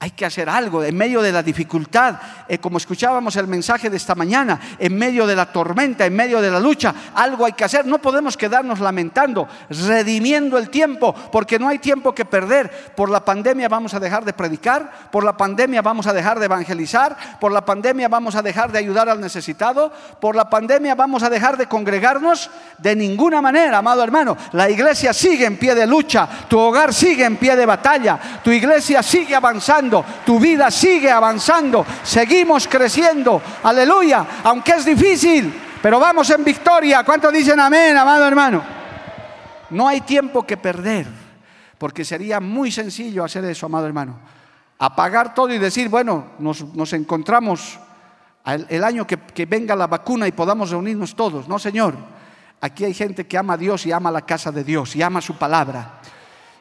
hay 0.00 0.12
que 0.12 0.24
hacer 0.24 0.48
algo 0.48 0.84
en 0.84 0.96
medio 0.96 1.20
de 1.20 1.32
la 1.32 1.42
dificultad, 1.42 2.20
eh, 2.46 2.58
como 2.58 2.78
escuchábamos 2.78 3.34
el 3.34 3.48
mensaje 3.48 3.90
de 3.90 3.96
esta 3.96 4.14
mañana, 4.14 4.60
en 4.78 4.96
medio 4.96 5.26
de 5.26 5.34
la 5.34 5.46
tormenta, 5.46 6.06
en 6.06 6.14
medio 6.14 6.40
de 6.40 6.52
la 6.52 6.60
lucha, 6.60 6.94
algo 7.16 7.44
hay 7.44 7.52
que 7.52 7.64
hacer. 7.64 7.84
No 7.84 7.98
podemos 7.98 8.36
quedarnos 8.36 8.78
lamentando, 8.78 9.48
redimiendo 9.68 10.56
el 10.56 10.70
tiempo, 10.70 11.12
porque 11.32 11.58
no 11.58 11.68
hay 11.68 11.80
tiempo 11.80 12.14
que 12.14 12.24
perder. 12.24 12.92
Por 12.94 13.10
la 13.10 13.24
pandemia 13.24 13.68
vamos 13.68 13.92
a 13.92 13.98
dejar 13.98 14.24
de 14.24 14.32
predicar, 14.32 15.10
por 15.10 15.24
la 15.24 15.36
pandemia 15.36 15.82
vamos 15.82 16.06
a 16.06 16.12
dejar 16.12 16.38
de 16.38 16.44
evangelizar, 16.44 17.16
por 17.40 17.50
la 17.50 17.64
pandemia 17.64 18.06
vamos 18.06 18.36
a 18.36 18.42
dejar 18.42 18.70
de 18.70 18.78
ayudar 18.78 19.08
al 19.08 19.20
necesitado, 19.20 19.92
por 20.20 20.36
la 20.36 20.48
pandemia 20.48 20.94
vamos 20.94 21.24
a 21.24 21.30
dejar 21.30 21.56
de 21.56 21.66
congregarnos. 21.66 22.50
De 22.78 22.94
ninguna 22.94 23.42
manera, 23.42 23.78
amado 23.78 24.04
hermano, 24.04 24.36
la 24.52 24.70
iglesia 24.70 25.12
sigue 25.12 25.44
en 25.44 25.56
pie 25.56 25.74
de 25.74 25.88
lucha, 25.88 26.28
tu 26.48 26.56
hogar 26.56 26.94
sigue 26.94 27.24
en 27.24 27.36
pie 27.36 27.56
de 27.56 27.66
batalla, 27.66 28.40
tu 28.44 28.52
iglesia 28.52 29.02
sigue 29.02 29.34
avanzando 29.34 29.87
tu 30.24 30.38
vida 30.38 30.70
sigue 30.70 31.10
avanzando, 31.10 31.84
seguimos 32.02 32.66
creciendo, 32.68 33.40
aleluya, 33.62 34.26
aunque 34.44 34.72
es 34.72 34.84
difícil, 34.84 35.52
pero 35.82 35.98
vamos 35.98 36.28
en 36.30 36.44
victoria. 36.44 37.04
¿Cuántos 37.04 37.32
dicen 37.32 37.58
amén, 37.60 37.96
amado 37.96 38.26
hermano? 38.26 38.62
No 39.70 39.88
hay 39.88 40.00
tiempo 40.00 40.46
que 40.46 40.56
perder, 40.56 41.06
porque 41.78 42.04
sería 42.04 42.40
muy 42.40 42.70
sencillo 42.70 43.24
hacer 43.24 43.44
eso, 43.44 43.66
amado 43.66 43.86
hermano. 43.86 44.18
Apagar 44.78 45.34
todo 45.34 45.52
y 45.52 45.58
decir, 45.58 45.88
bueno, 45.88 46.32
nos, 46.38 46.92
encontramos 46.92 47.78
el, 48.44 48.84
año 48.84 49.06
que, 49.06 49.18
que 49.18 49.46
venga 49.46 49.74
la 49.74 49.86
vacuna 49.86 50.28
y 50.28 50.32
podamos 50.32 50.70
reunirnos 50.70 51.14
todos. 51.14 51.48
No, 51.48 51.58
Señor. 51.58 51.94
Aquí 52.60 52.84
hay 52.84 52.94
gente 52.94 53.26
que 53.26 53.38
ama 53.38 53.54
a 53.54 53.56
Dios 53.56 53.86
y 53.86 53.92
ama 53.92 54.10
la 54.10 54.22
casa 54.22 54.50
de 54.50 54.64
Dios 54.64 54.96
y 54.96 55.02
ama 55.02 55.20
su 55.20 55.36
palabra. 55.36 55.97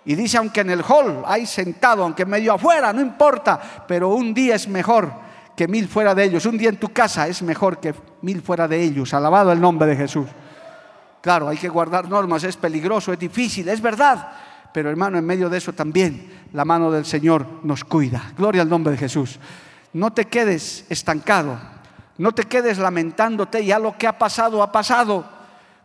Y 0.08 0.16
dice, 0.16 0.38
aunque 0.38 0.62
en 0.62 0.70
el 0.70 0.84
hall 0.84 1.22
hay 1.26 1.46
sentado, 1.46 2.02
aunque 2.02 2.26
medio 2.26 2.54
afuera, 2.54 2.94
no 2.94 3.02
importa, 3.02 3.60
pero 3.86 4.08
un 4.08 4.34
día 4.34 4.56
es 4.56 4.66
mejor 4.70 5.12
que 5.54 5.68
mil 5.68 5.86
fuera 5.90 6.16
de 6.16 6.24
ellos. 6.24 6.46
Un 6.46 6.58
día 6.58 6.70
en 6.70 6.78
tu 6.78 6.94
casa 6.94 7.28
es 7.28 7.42
mejor 7.42 7.82
que 7.82 7.94
mil 8.22 8.42
fuera 8.42 8.70
de 8.70 8.82
ellos. 8.82 9.14
Alabado 9.14 9.52
el 9.52 9.60
nombre 9.60 9.86
de 9.86 9.98
Jesús. 9.98 10.30
Claro, 11.20 11.50
hay 11.50 11.58
que 11.58 11.68
guardar 11.68 12.08
normas, 12.08 12.46
es 12.46 12.56
peligroso, 12.56 13.12
es 13.12 13.20
difícil, 13.20 13.68
es 13.68 13.82
verdad. 13.82 14.30
Pero 14.72 14.90
hermano, 14.90 15.18
en 15.18 15.26
medio 15.26 15.50
de 15.50 15.58
eso 15.58 15.74
también 15.74 16.46
la 16.54 16.64
mano 16.64 16.90
del 16.90 17.06
Señor 17.06 17.46
nos 17.64 17.84
cuida. 17.84 18.32
Gloria 18.38 18.62
al 18.62 18.70
nombre 18.70 18.94
de 18.94 18.98
Jesús. 18.98 19.40
No 19.92 20.14
te 20.14 20.24
quedes 20.24 20.86
estancado, 20.88 21.60
no 22.18 22.32
te 22.32 22.44
quedes 22.44 22.78
lamentándote, 22.78 23.66
ya 23.66 23.78
lo 23.78 23.98
que 23.98 24.08
ha 24.08 24.18
pasado, 24.18 24.64
ha 24.64 24.72
pasado. 24.72 25.26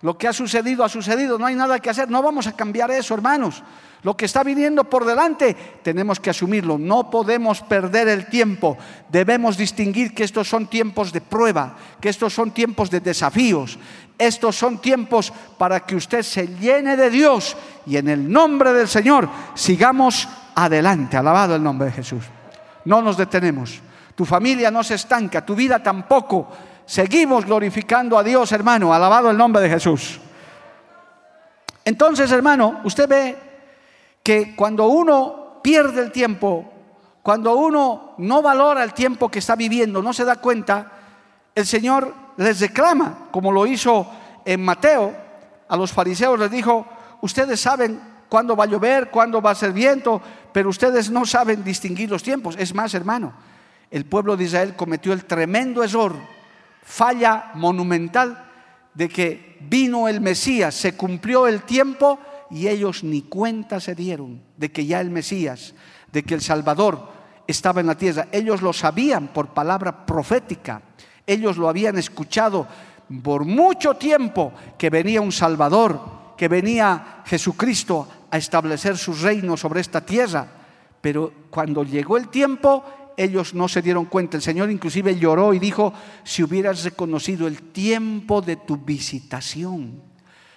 Lo 0.00 0.16
que 0.16 0.28
ha 0.28 0.32
sucedido 0.32 0.84
ha 0.84 0.88
sucedido, 0.88 1.38
no 1.38 1.46
hay 1.46 1.56
nada 1.56 1.80
que 1.80 1.90
hacer, 1.90 2.08
no 2.08 2.22
vamos 2.22 2.46
a 2.46 2.52
cambiar 2.52 2.92
eso, 2.92 3.14
hermanos. 3.14 3.64
Lo 4.02 4.16
que 4.16 4.24
está 4.24 4.42
viniendo 4.42 4.82
por 4.84 5.04
delante, 5.04 5.54
tenemos 5.82 6.18
que 6.18 6.30
asumirlo. 6.30 6.76
No 6.76 7.08
podemos 7.08 7.60
perder 7.60 8.08
el 8.08 8.26
tiempo. 8.26 8.76
Debemos 9.08 9.56
distinguir 9.56 10.12
que 10.12 10.24
estos 10.24 10.48
son 10.48 10.66
tiempos 10.66 11.12
de 11.12 11.20
prueba, 11.20 11.76
que 12.00 12.08
estos 12.08 12.34
son 12.34 12.50
tiempos 12.50 12.90
de 12.90 12.98
desafíos. 12.98 13.78
Estos 14.18 14.56
son 14.56 14.78
tiempos 14.78 15.32
para 15.56 15.80
que 15.80 15.94
usted 15.94 16.22
se 16.22 16.48
llene 16.48 16.96
de 16.96 17.10
Dios 17.10 17.56
y 17.86 17.96
en 17.96 18.08
el 18.08 18.30
nombre 18.30 18.72
del 18.72 18.88
Señor 18.88 19.28
sigamos 19.54 20.28
adelante. 20.54 21.16
Alabado 21.16 21.54
el 21.54 21.62
nombre 21.62 21.86
de 21.86 21.92
Jesús. 21.92 22.24
No 22.84 23.02
nos 23.02 23.16
detenemos. 23.16 23.80
Tu 24.16 24.24
familia 24.24 24.70
no 24.70 24.82
se 24.82 24.94
estanca, 24.94 25.46
tu 25.46 25.54
vida 25.54 25.80
tampoco. 25.80 26.48
Seguimos 26.86 27.46
glorificando 27.46 28.18
a 28.18 28.24
Dios, 28.24 28.50
hermano. 28.50 28.92
Alabado 28.92 29.30
el 29.30 29.36
nombre 29.36 29.62
de 29.62 29.70
Jesús. 29.70 30.20
Entonces, 31.84 32.30
hermano, 32.32 32.80
usted 32.84 33.08
ve 33.08 33.51
que 34.22 34.54
cuando 34.54 34.86
uno 34.86 35.60
pierde 35.62 36.02
el 36.02 36.12
tiempo, 36.12 36.70
cuando 37.22 37.56
uno 37.56 38.14
no 38.18 38.42
valora 38.42 38.82
el 38.82 38.92
tiempo 38.94 39.28
que 39.28 39.38
está 39.38 39.56
viviendo, 39.56 40.02
no 40.02 40.12
se 40.12 40.24
da 40.24 40.36
cuenta, 40.36 40.92
el 41.54 41.66
Señor 41.66 42.14
les 42.36 42.60
reclama, 42.60 43.28
como 43.30 43.52
lo 43.52 43.66
hizo 43.66 44.06
en 44.44 44.64
Mateo, 44.64 45.14
a 45.68 45.76
los 45.76 45.92
fariseos 45.92 46.38
les 46.38 46.50
dijo, 46.50 46.86
ustedes 47.20 47.60
saben 47.60 48.00
cuándo 48.28 48.56
va 48.56 48.64
a 48.64 48.68
llover, 48.68 49.10
cuándo 49.10 49.40
va 49.40 49.50
a 49.50 49.54
ser 49.54 49.72
viento, 49.72 50.20
pero 50.52 50.70
ustedes 50.70 51.10
no 51.10 51.24
saben 51.26 51.62
distinguir 51.62 52.10
los 52.10 52.22
tiempos. 52.22 52.56
Es 52.58 52.74
más, 52.74 52.94
hermano, 52.94 53.32
el 53.90 54.06
pueblo 54.06 54.36
de 54.36 54.44
Israel 54.44 54.74
cometió 54.74 55.12
el 55.12 55.24
tremendo 55.24 55.84
error, 55.84 56.14
falla 56.82 57.50
monumental, 57.54 58.48
de 58.94 59.08
que 59.08 59.58
vino 59.60 60.08
el 60.08 60.20
Mesías, 60.20 60.74
se 60.74 60.96
cumplió 60.96 61.46
el 61.46 61.62
tiempo 61.62 62.18
y 62.52 62.68
ellos 62.68 63.02
ni 63.02 63.22
cuenta 63.22 63.80
se 63.80 63.94
dieron 63.94 64.42
de 64.58 64.70
que 64.70 64.84
ya 64.84 65.00
el 65.00 65.10
Mesías, 65.10 65.74
de 66.12 66.22
que 66.22 66.34
el 66.34 66.42
Salvador 66.42 67.08
estaba 67.46 67.80
en 67.80 67.86
la 67.86 67.96
tierra. 67.96 68.28
Ellos 68.30 68.60
lo 68.60 68.74
sabían 68.74 69.28
por 69.28 69.54
palabra 69.54 70.04
profética, 70.04 70.82
ellos 71.26 71.56
lo 71.56 71.68
habían 71.68 71.96
escuchado 71.96 72.68
por 73.22 73.46
mucho 73.46 73.94
tiempo 73.94 74.52
que 74.76 74.90
venía 74.90 75.22
un 75.22 75.32
Salvador, 75.32 76.34
que 76.36 76.48
venía 76.48 77.22
Jesucristo 77.24 78.06
a 78.30 78.36
establecer 78.36 78.98
su 78.98 79.14
reino 79.14 79.56
sobre 79.56 79.80
esta 79.80 80.02
tierra. 80.02 80.46
Pero 81.00 81.32
cuando 81.50 81.84
llegó 81.84 82.18
el 82.18 82.28
tiempo, 82.28 82.84
ellos 83.16 83.54
no 83.54 83.66
se 83.66 83.80
dieron 83.80 84.04
cuenta. 84.04 84.36
El 84.36 84.42
Señor 84.42 84.70
inclusive 84.70 85.18
lloró 85.18 85.54
y 85.54 85.58
dijo, 85.58 85.92
si 86.22 86.42
hubieras 86.42 86.84
reconocido 86.84 87.46
el 87.46 87.72
tiempo 87.72 88.42
de 88.42 88.56
tu 88.56 88.76
visitación 88.76 90.11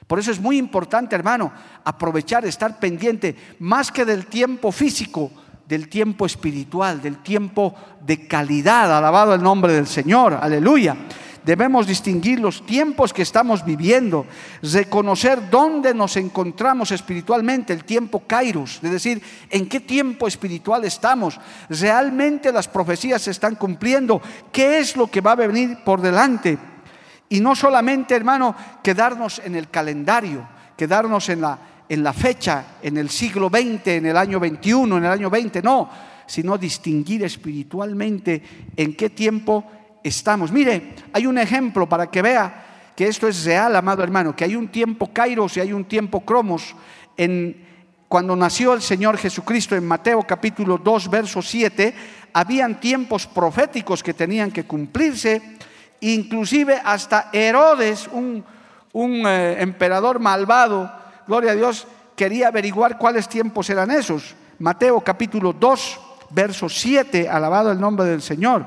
por 0.07 0.19
eso 0.19 0.31
es 0.31 0.39
muy 0.39 0.57
importante, 0.57 1.15
hermano, 1.15 1.51
aprovechar, 1.83 2.45
estar 2.45 2.79
pendiente, 2.79 3.35
más 3.59 3.91
que 3.91 4.05
del 4.05 4.27
tiempo 4.27 4.71
físico, 4.71 5.31
del 5.67 5.89
tiempo 5.89 6.27
espiritual, 6.27 7.01
del 7.01 7.17
tiempo 7.17 7.73
de 8.01 8.27
calidad. 8.27 8.95
Alabado 8.95 9.33
el 9.33 9.41
nombre 9.41 9.73
del 9.73 9.87
Señor, 9.87 10.37
aleluya. 10.39 10.95
Debemos 11.43 11.85
distinguir 11.85 12.39
los 12.39 12.65
tiempos 12.65 13.13
que 13.13 13.21
estamos 13.21 13.63
viviendo, 13.63 14.25
reconocer 14.63 15.47
dónde 15.51 15.93
nos 15.93 16.17
encontramos 16.17 16.91
espiritualmente, 16.91 17.71
el 17.71 17.83
tiempo 17.83 18.23
kairos, 18.25 18.79
es 18.81 18.91
decir, 18.91 19.21
en 19.51 19.69
qué 19.69 19.79
tiempo 19.79 20.27
espiritual 20.27 20.85
estamos. 20.85 21.39
Realmente 21.69 22.51
las 22.51 22.67
profecías 22.67 23.21
se 23.21 23.31
están 23.31 23.55
cumpliendo, 23.55 24.23
qué 24.51 24.79
es 24.79 24.95
lo 24.95 25.05
que 25.05 25.21
va 25.21 25.33
a 25.33 25.35
venir 25.35 25.77
por 25.85 26.01
delante. 26.01 26.57
Y 27.29 27.39
no 27.39 27.55
solamente, 27.55 28.15
hermano, 28.15 28.55
quedarnos 28.83 29.41
en 29.43 29.55
el 29.55 29.69
calendario, 29.69 30.47
quedarnos 30.77 31.29
en 31.29 31.41
la, 31.41 31.57
en 31.89 32.03
la 32.03 32.13
fecha, 32.13 32.77
en 32.81 32.97
el 32.97 33.09
siglo 33.09 33.49
XX, 33.49 33.87
en 33.87 34.05
el 34.07 34.17
año 34.17 34.39
21, 34.39 34.97
en 34.97 35.05
el 35.05 35.11
año 35.11 35.29
20, 35.29 35.61
no, 35.61 35.89
sino 36.25 36.57
distinguir 36.57 37.23
espiritualmente 37.23 38.41
en 38.75 38.95
qué 38.95 39.09
tiempo 39.09 39.65
estamos. 40.03 40.51
Mire, 40.51 40.95
hay 41.13 41.25
un 41.25 41.37
ejemplo 41.37 41.89
para 41.89 42.07
que 42.07 42.21
vea 42.21 42.91
que 42.95 43.07
esto 43.07 43.27
es 43.27 43.43
real, 43.43 43.75
amado 43.75 44.03
hermano, 44.03 44.35
que 44.35 44.43
hay 44.43 44.55
un 44.55 44.69
tiempo 44.69 45.11
kairos 45.11 45.57
y 45.57 45.59
hay 45.59 45.73
un 45.73 45.85
tiempo 45.85 46.21
cromos. 46.21 46.75
En, 47.17 47.65
cuando 48.07 48.35
nació 48.35 48.73
el 48.73 48.81
Señor 48.81 49.17
Jesucristo 49.17 49.75
en 49.75 49.85
Mateo 49.85 50.23
capítulo 50.23 50.77
2, 50.77 51.09
verso 51.09 51.41
7, 51.41 51.93
habían 52.33 52.79
tiempos 52.79 53.27
proféticos 53.27 54.03
que 54.03 54.13
tenían 54.13 54.51
que 54.51 54.63
cumplirse 54.65 55.57
inclusive 56.01 56.81
hasta 56.83 57.29
Herodes, 57.31 58.07
un, 58.11 58.43
eh, 58.93 59.57
emperador 59.59 60.19
malvado, 60.19 60.91
gloria 61.27 61.51
a 61.51 61.55
Dios, 61.55 61.87
quería 62.15 62.47
averiguar 62.47 62.97
cuáles 62.97 63.27
tiempos 63.27 63.69
eran 63.69 63.91
esos. 63.91 64.35
Mateo 64.59 65.01
capítulo 65.01 65.53
2, 65.53 65.99
verso 66.29 66.69
7, 66.69 67.29
alabado 67.29 67.71
el 67.71 67.79
nombre 67.79 68.05
del 68.05 68.21
Señor. 68.21 68.65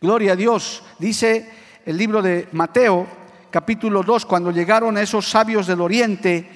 Gloria 0.00 0.32
a 0.32 0.36
Dios, 0.36 0.82
dice 0.98 1.50
el 1.84 1.96
libro 1.96 2.20
de 2.20 2.48
Mateo 2.52 3.06
capítulo 3.50 4.02
2, 4.02 4.26
cuando 4.26 4.50
llegaron 4.50 4.98
esos 4.98 5.30
sabios 5.30 5.66
del 5.66 5.80
oriente, 5.80 6.46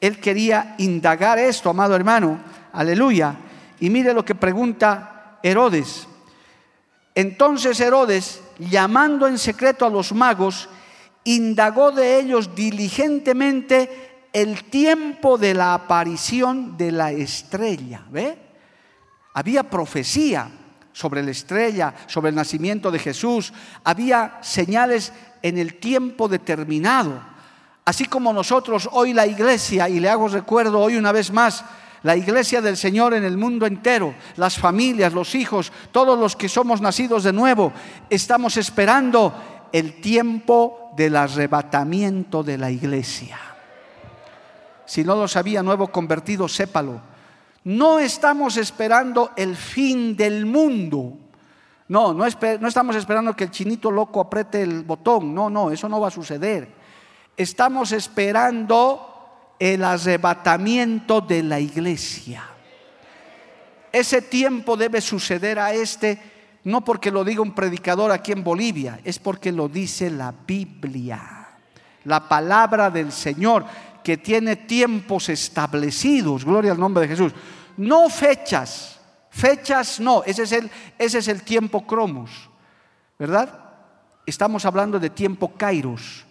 él 0.00 0.18
quería 0.18 0.74
indagar 0.78 1.38
esto, 1.38 1.70
amado 1.70 1.94
hermano, 1.94 2.40
aleluya. 2.72 3.36
Y 3.80 3.90
mire 3.90 4.12
lo 4.12 4.24
que 4.24 4.34
pregunta 4.34 5.38
Herodes. 5.42 6.08
Entonces 7.14 7.78
Herodes, 7.80 8.42
llamando 8.58 9.26
en 9.26 9.38
secreto 9.38 9.86
a 9.86 9.90
los 9.90 10.12
magos, 10.12 10.68
indagó 11.24 11.92
de 11.92 12.18
ellos 12.18 12.54
diligentemente 12.54 14.28
el 14.32 14.64
tiempo 14.64 15.38
de 15.38 15.54
la 15.54 15.74
aparición 15.74 16.76
de 16.76 16.92
la 16.92 17.12
estrella. 17.12 18.02
¿Ve? 18.10 18.38
Había 19.34 19.62
profecía 19.62 20.50
sobre 20.92 21.22
la 21.22 21.30
estrella, 21.30 21.94
sobre 22.06 22.30
el 22.30 22.34
nacimiento 22.34 22.90
de 22.90 22.98
Jesús. 22.98 23.52
Había 23.84 24.38
señales 24.42 25.12
en 25.42 25.58
el 25.58 25.74
tiempo 25.74 26.28
determinado. 26.28 27.20
Así 27.84 28.04
como 28.04 28.32
nosotros 28.32 28.88
hoy 28.92 29.12
la 29.14 29.26
iglesia, 29.26 29.88
y 29.88 30.00
le 30.00 30.10
hago 30.10 30.28
recuerdo 30.28 30.80
hoy 30.80 30.96
una 30.96 31.12
vez 31.12 31.32
más, 31.32 31.64
la 32.02 32.16
iglesia 32.16 32.60
del 32.60 32.76
Señor 32.76 33.14
en 33.14 33.24
el 33.24 33.36
mundo 33.36 33.66
entero, 33.66 34.14
las 34.36 34.58
familias, 34.58 35.12
los 35.12 35.34
hijos, 35.34 35.72
todos 35.92 36.18
los 36.18 36.36
que 36.36 36.48
somos 36.48 36.80
nacidos 36.80 37.24
de 37.24 37.32
nuevo, 37.32 37.72
estamos 38.08 38.56
esperando 38.56 39.34
el 39.72 40.00
tiempo 40.00 40.92
del 40.96 41.16
arrebatamiento 41.16 42.42
de 42.42 42.58
la 42.58 42.70
iglesia. 42.70 43.38
Si 44.84 45.04
no 45.04 45.16
lo 45.16 45.28
sabía, 45.28 45.62
nuevo 45.62 45.88
convertido, 45.88 46.48
sépalo. 46.48 47.00
No 47.64 47.98
estamos 47.98 48.56
esperando 48.56 49.32
el 49.36 49.56
fin 49.56 50.16
del 50.16 50.46
mundo. 50.46 51.18
No, 51.88 52.14
no, 52.14 52.24
no, 52.60 52.68
estamos 52.68 52.96
esperando 52.96 53.34
que 53.34 53.44
el 53.44 53.50
chinito 53.50 53.90
loco 53.90 54.20
apriete 54.20 54.62
el 54.62 54.84
botón. 54.84 55.34
No, 55.34 55.50
no, 55.50 55.70
eso 55.70 55.88
no 55.88 56.00
va 56.00 56.08
a 56.08 56.12
suceder. 56.12 56.68
Estamos 57.36 57.92
esperando 57.92 59.17
el 59.58 59.84
arrebatamiento 59.84 61.20
de 61.20 61.42
la 61.42 61.58
iglesia. 61.60 62.44
Ese 63.92 64.22
tiempo 64.22 64.76
debe 64.76 65.00
suceder 65.00 65.58
a 65.58 65.72
este, 65.72 66.18
no 66.64 66.84
porque 66.84 67.10
lo 67.10 67.24
diga 67.24 67.42
un 67.42 67.54
predicador 67.54 68.12
aquí 68.12 68.32
en 68.32 68.44
Bolivia, 68.44 69.00
es 69.04 69.18
porque 69.18 69.50
lo 69.50 69.68
dice 69.68 70.10
la 70.10 70.32
Biblia, 70.46 71.48
la 72.04 72.28
palabra 72.28 72.90
del 72.90 73.10
Señor, 73.10 73.64
que 74.04 74.16
tiene 74.16 74.56
tiempos 74.56 75.28
establecidos, 75.28 76.44
gloria 76.44 76.72
al 76.72 76.80
nombre 76.80 77.02
de 77.02 77.08
Jesús, 77.08 77.32
no 77.76 78.08
fechas, 78.08 79.00
fechas 79.30 80.00
no, 80.00 80.22
ese 80.24 80.44
es 80.44 80.52
el, 80.52 80.70
ese 80.98 81.18
es 81.18 81.28
el 81.28 81.42
tiempo 81.42 81.86
cromos, 81.86 82.50
¿verdad? 83.18 83.66
Estamos 84.26 84.64
hablando 84.64 85.00
de 85.00 85.10
tiempo 85.10 85.54
kairos, 85.56 86.24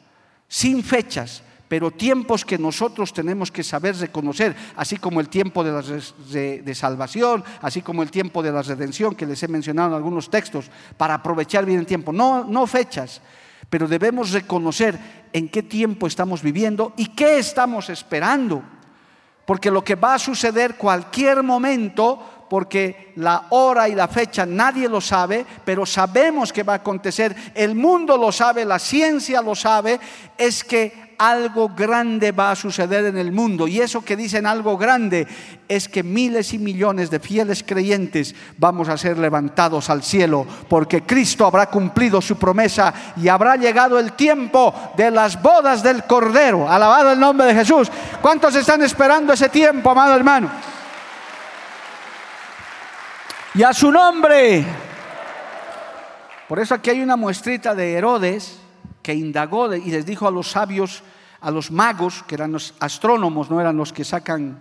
sin 0.48 0.84
fechas, 0.84 1.42
pero 1.68 1.92
tiempos 1.92 2.46
que 2.46 2.58
nosotros 2.58 3.14
tenemos 3.14 3.52
que 3.52 3.64
saber 3.64 3.96
reconocer, 3.98 4.56
así 4.76 4.98
como 4.98 5.20
el 5.20 5.30
tiempo 5.30 5.64
de, 5.64 5.72
la 5.72 5.84
de, 6.62 6.76
salvación, 6.76 7.44
así 7.62 7.82
como 7.82 8.04
el 8.04 8.12
tiempo 8.12 8.42
de 8.42 8.52
la 8.52 8.62
redención 8.62 9.16
que 9.16 9.26
les 9.26 9.42
he 9.44 9.48
mencionado 9.48 9.90
en 9.90 9.96
algunos 9.96 10.30
textos, 10.30 10.70
para 10.96 11.16
aprovechar 11.16 11.66
bien 11.66 11.80
el 11.80 11.86
tiempo, 11.86 12.14
no, 12.14 12.46
no 12.46 12.68
fechas, 12.68 13.22
pero 13.70 13.88
debemos 13.88 14.32
reconocer 14.32 14.98
en 15.34 15.50
qué 15.50 15.64
tiempo 15.64 16.08
estamos 16.08 16.42
viviendo 16.42 16.94
y 16.96 17.08
qué 17.08 17.38
estamos 17.38 17.90
esperando, 17.90 18.64
porque 19.46 19.72
lo 19.72 19.84
que 19.84 19.96
va 19.96 20.16
a 20.16 20.20
suceder 20.20 20.76
cualquier 20.76 21.44
momento 21.44 22.34
porque 22.50 23.12
la 23.18 23.48
hora 23.50 23.90
y 23.90 23.96
la 23.96 24.08
fecha 24.08 24.46
nadie 24.46 24.88
lo 24.88 25.02
sabe, 25.02 25.46
pero 25.66 25.86
sabemos 25.86 26.54
que 26.54 26.64
va 26.64 26.74
a 26.74 26.78
acontecer, 26.78 27.36
el 27.54 27.76
mundo 27.76 28.18
lo 28.18 28.32
sabe, 28.32 28.64
la 28.64 28.80
ciencia 28.80 29.42
lo 29.42 29.54
sabe, 29.54 30.00
es 30.38 30.64
que 30.64 31.07
algo 31.18 31.70
grande 31.70 32.32
va 32.32 32.52
a 32.52 32.56
suceder 32.56 33.06
en 33.06 33.18
el 33.18 33.32
mundo. 33.32 33.68
Y 33.68 33.80
eso 33.80 34.04
que 34.04 34.16
dicen 34.16 34.46
algo 34.46 34.78
grande 34.78 35.28
es 35.68 35.90
que 35.90 36.04
miles 36.04 36.54
y 36.54 36.60
millones 36.60 37.10
de 37.10 37.20
fieles 37.20 37.64
creyentes 37.64 38.36
vamos 38.58 38.90
a 38.90 38.98
ser 38.98 39.18
levantados 39.18 39.90
al 39.90 40.04
cielo, 40.04 40.46
porque 40.70 41.04
Cristo 41.04 41.46
habrá 41.46 41.68
cumplido 41.68 42.22
su 42.22 42.38
promesa 42.38 42.94
y 43.16 43.28
habrá 43.28 43.56
llegado 43.56 44.00
el 44.00 44.14
tiempo 44.14 44.74
de 44.96 45.12
las 45.12 45.42
bodas 45.42 45.84
del 45.84 46.04
Cordero. 46.04 46.70
Alabado 46.70 47.12
el 47.12 47.20
nombre 47.20 47.48
de 47.48 47.56
Jesús. 47.56 47.90
¿Cuántos 48.22 48.56
están 48.56 48.82
esperando 48.84 49.34
ese 49.34 49.50
tiempo, 49.50 49.92
amado 49.92 50.16
hermano? 50.16 50.50
Y 53.56 53.64
a 53.64 53.74
su 53.74 53.92
nombre. 53.92 54.66
Por 56.48 56.60
eso 56.60 56.76
aquí 56.76 56.92
hay 56.92 57.02
una 57.02 57.16
muestrita 57.16 57.76
de 57.76 57.94
Herodes 57.94 58.67
que 59.08 59.13
indagó 59.13 59.74
y 59.74 59.89
les 59.89 60.06
dijo 60.06 60.28
a 60.28 60.32
los 60.32 60.52
sabios, 60.52 61.02
a 61.39 61.50
los 61.50 61.72
magos, 61.72 62.24
que 62.28 62.36
eran 62.36 62.52
los 62.52 62.74
astrónomos, 62.82 63.50
no 63.50 63.62
eran 63.62 63.78
los 63.78 63.93
que 63.93 64.04
sacan 64.04 64.60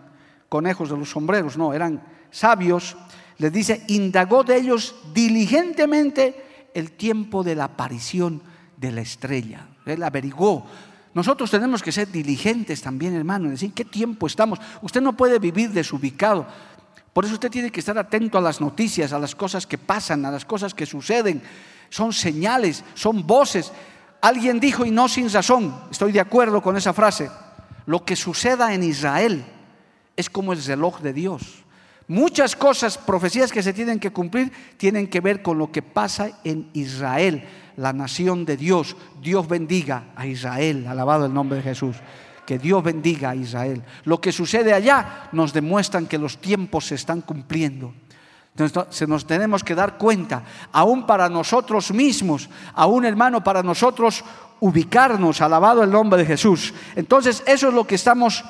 conejos 0.48 0.88
de 0.88 0.96
los 0.96 1.10
sombreros, 1.10 1.56
no, 1.56 1.74
eran 1.74 2.00
sabios, 2.30 2.96
les 3.38 3.52
dice, 3.52 3.82
indagó 3.88 4.44
de 4.44 4.56
ellos 4.56 4.94
diligentemente 5.12 6.70
el 6.74 6.92
tiempo 6.92 7.42
de 7.42 7.56
la 7.56 7.64
aparición 7.64 8.40
de 8.76 8.92
la 8.92 9.00
estrella. 9.00 9.66
Él 9.84 10.00
averiguó. 10.04 10.64
Nosotros 11.12 11.50
tenemos 11.50 11.82
que 11.82 11.90
ser 11.90 12.12
diligentes 12.12 12.80
también, 12.80 13.16
hermano, 13.16 13.46
en 13.46 13.50
decir 13.50 13.72
qué 13.72 13.84
tiempo 13.84 14.28
estamos. 14.28 14.60
Usted 14.80 15.00
no 15.00 15.16
puede 15.16 15.40
vivir 15.40 15.70
desubicado. 15.70 16.46
Por 17.12 17.24
eso 17.24 17.34
usted 17.34 17.50
tiene 17.50 17.72
que 17.72 17.80
estar 17.80 17.98
atento 17.98 18.38
a 18.38 18.42
las 18.42 18.60
noticias, 18.60 19.12
a 19.12 19.18
las 19.18 19.34
cosas 19.34 19.66
que 19.66 19.76
pasan, 19.76 20.24
a 20.24 20.30
las 20.30 20.44
cosas 20.44 20.72
que 20.72 20.86
suceden. 20.86 21.42
Son 21.90 22.12
señales, 22.12 22.84
son 22.94 23.26
voces. 23.26 23.72
Alguien 24.26 24.58
dijo, 24.58 24.84
y 24.84 24.90
no 24.90 25.06
sin 25.06 25.32
razón, 25.32 25.72
estoy 25.88 26.10
de 26.10 26.18
acuerdo 26.18 26.60
con 26.60 26.76
esa 26.76 26.92
frase, 26.92 27.30
lo 27.86 28.04
que 28.04 28.16
suceda 28.16 28.74
en 28.74 28.82
Israel 28.82 29.44
es 30.16 30.28
como 30.28 30.52
el 30.52 30.64
reloj 30.64 30.98
de 30.98 31.12
Dios. 31.12 31.62
Muchas 32.08 32.56
cosas, 32.56 32.98
profecías 32.98 33.52
que 33.52 33.62
se 33.62 33.72
tienen 33.72 34.00
que 34.00 34.10
cumplir, 34.10 34.50
tienen 34.78 35.06
que 35.06 35.20
ver 35.20 35.42
con 35.42 35.58
lo 35.58 35.70
que 35.70 35.80
pasa 35.80 36.40
en 36.42 36.68
Israel, 36.72 37.44
la 37.76 37.92
nación 37.92 38.44
de 38.44 38.56
Dios. 38.56 38.96
Dios 39.22 39.46
bendiga 39.46 40.08
a 40.16 40.26
Israel, 40.26 40.88
alabado 40.88 41.26
el 41.26 41.32
nombre 41.32 41.58
de 41.58 41.62
Jesús. 41.62 41.94
Que 42.44 42.58
Dios 42.58 42.82
bendiga 42.82 43.30
a 43.30 43.36
Israel. 43.36 43.84
Lo 44.02 44.20
que 44.20 44.32
sucede 44.32 44.72
allá 44.72 45.28
nos 45.30 45.52
demuestran 45.52 46.06
que 46.06 46.18
los 46.18 46.38
tiempos 46.38 46.86
se 46.86 46.96
están 46.96 47.20
cumpliendo. 47.20 47.94
Entonces, 48.58 49.06
nos 49.06 49.26
tenemos 49.26 49.62
que 49.62 49.74
dar 49.74 49.98
cuenta, 49.98 50.42
aún 50.72 51.06
para 51.06 51.28
nosotros 51.28 51.92
mismos, 51.92 52.48
aún 52.74 53.04
hermano, 53.04 53.44
para 53.44 53.62
nosotros 53.62 54.24
ubicarnos, 54.60 55.42
alabado 55.42 55.82
el 55.82 55.90
nombre 55.90 56.18
de 56.20 56.26
Jesús. 56.26 56.72
Entonces, 56.94 57.42
eso 57.46 57.68
es 57.68 57.74
lo 57.74 57.86
que 57.86 57.96
estamos 57.96 58.42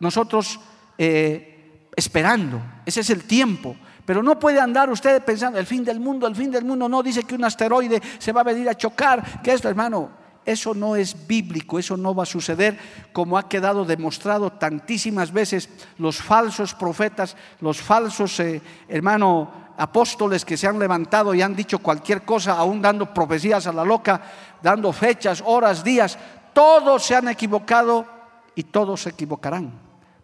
nosotros 0.00 0.60
eh, 0.98 1.88
esperando. 1.96 2.60
Ese 2.84 3.00
es 3.00 3.08
el 3.08 3.24
tiempo. 3.24 3.74
Pero 4.04 4.22
no 4.22 4.38
puede 4.38 4.60
andar 4.60 4.90
usted 4.90 5.22
pensando, 5.22 5.58
el 5.58 5.66
fin 5.66 5.84
del 5.84 6.00
mundo, 6.00 6.26
el 6.26 6.36
fin 6.36 6.50
del 6.50 6.64
mundo, 6.64 6.88
no 6.88 7.02
dice 7.02 7.24
que 7.24 7.34
un 7.34 7.44
asteroide 7.44 8.02
se 8.18 8.32
va 8.32 8.42
a 8.42 8.44
venir 8.44 8.68
a 8.68 8.74
chocar, 8.74 9.42
que 9.42 9.52
esto, 9.52 9.68
hermano, 9.68 10.10
eso 10.48 10.72
no 10.72 10.96
es 10.96 11.26
bíblico, 11.26 11.78
eso 11.78 11.96
no 11.96 12.14
va 12.14 12.22
a 12.22 12.26
suceder 12.26 12.78
como 13.12 13.36
ha 13.36 13.48
quedado 13.48 13.84
demostrado 13.84 14.50
tantísimas 14.50 15.30
veces 15.30 15.68
los 15.98 16.16
falsos 16.16 16.74
profetas, 16.74 17.36
los 17.60 17.82
falsos, 17.82 18.40
eh, 18.40 18.62
hermano, 18.88 19.50
apóstoles 19.76 20.46
que 20.46 20.56
se 20.56 20.66
han 20.66 20.78
levantado 20.78 21.34
y 21.34 21.42
han 21.42 21.54
dicho 21.54 21.80
cualquier 21.80 22.22
cosa, 22.22 22.54
aún 22.54 22.80
dando 22.80 23.12
profecías 23.12 23.66
a 23.66 23.72
la 23.74 23.84
loca, 23.84 24.22
dando 24.62 24.90
fechas, 24.92 25.42
horas, 25.44 25.84
días. 25.84 26.18
Todos 26.54 27.04
se 27.04 27.14
han 27.14 27.28
equivocado 27.28 28.06
y 28.54 28.64
todos 28.64 29.02
se 29.02 29.10
equivocarán, 29.10 29.70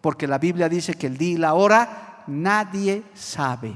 porque 0.01 0.27
la 0.27 0.39
Biblia 0.39 0.67
dice 0.67 0.95
que 0.95 1.05
el 1.05 1.17
día 1.19 1.33
y 1.33 1.37
la 1.37 1.53
hora 1.53 2.23
nadie 2.25 3.03
sabe. 3.13 3.75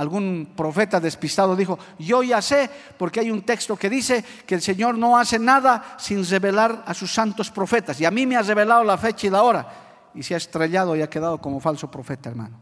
Algún 0.00 0.54
profeta 0.56 0.98
despistado 0.98 1.54
dijo, 1.54 1.78
yo 1.98 2.22
ya 2.22 2.40
sé, 2.40 2.70
porque 2.96 3.20
hay 3.20 3.30
un 3.30 3.42
texto 3.42 3.76
que 3.76 3.90
dice 3.90 4.24
que 4.46 4.54
el 4.54 4.62
Señor 4.62 4.96
no 4.96 5.18
hace 5.18 5.38
nada 5.38 5.94
sin 5.98 6.26
revelar 6.26 6.84
a 6.86 6.94
sus 6.94 7.12
santos 7.12 7.50
profetas. 7.50 8.00
Y 8.00 8.06
a 8.06 8.10
mí 8.10 8.24
me 8.24 8.34
ha 8.34 8.40
revelado 8.40 8.82
la 8.82 8.96
fecha 8.96 9.26
y 9.26 9.30
la 9.30 9.42
hora. 9.42 9.68
Y 10.14 10.22
se 10.22 10.32
ha 10.32 10.38
estrellado 10.38 10.96
y 10.96 11.02
ha 11.02 11.10
quedado 11.10 11.36
como 11.36 11.60
falso 11.60 11.90
profeta, 11.90 12.30
hermano. 12.30 12.58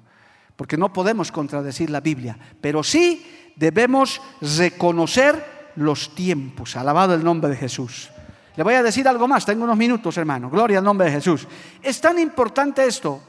Porque 0.57 0.77
no 0.77 0.93
podemos 0.93 1.31
contradecir 1.31 1.91
la 1.91 2.01
Biblia, 2.01 2.37
pero 2.61 2.83
sí 2.83 3.53
debemos 3.55 4.21
reconocer 4.41 5.71
los 5.77 6.17
tiempos. 6.17 6.75
Alabado 6.75 7.15
el 7.15 7.23
nombre 7.23 7.51
de 7.51 7.57
Jesús. 7.57 8.11
Le 8.57 8.65
voy 8.65 8.75
a 8.75 8.83
decir 8.83 9.07
algo 9.07 9.29
más, 9.29 9.47
tengo 9.47 9.63
unos 9.63 9.77
minutos, 9.77 10.17
hermano. 10.17 10.51
Gloria 10.51 10.79
al 10.79 10.85
nombre 10.85 11.07
de 11.07 11.13
Jesús. 11.13 11.47
Es 11.81 12.01
tan 12.01 12.19
importante 12.19 12.85
esto 12.85 13.23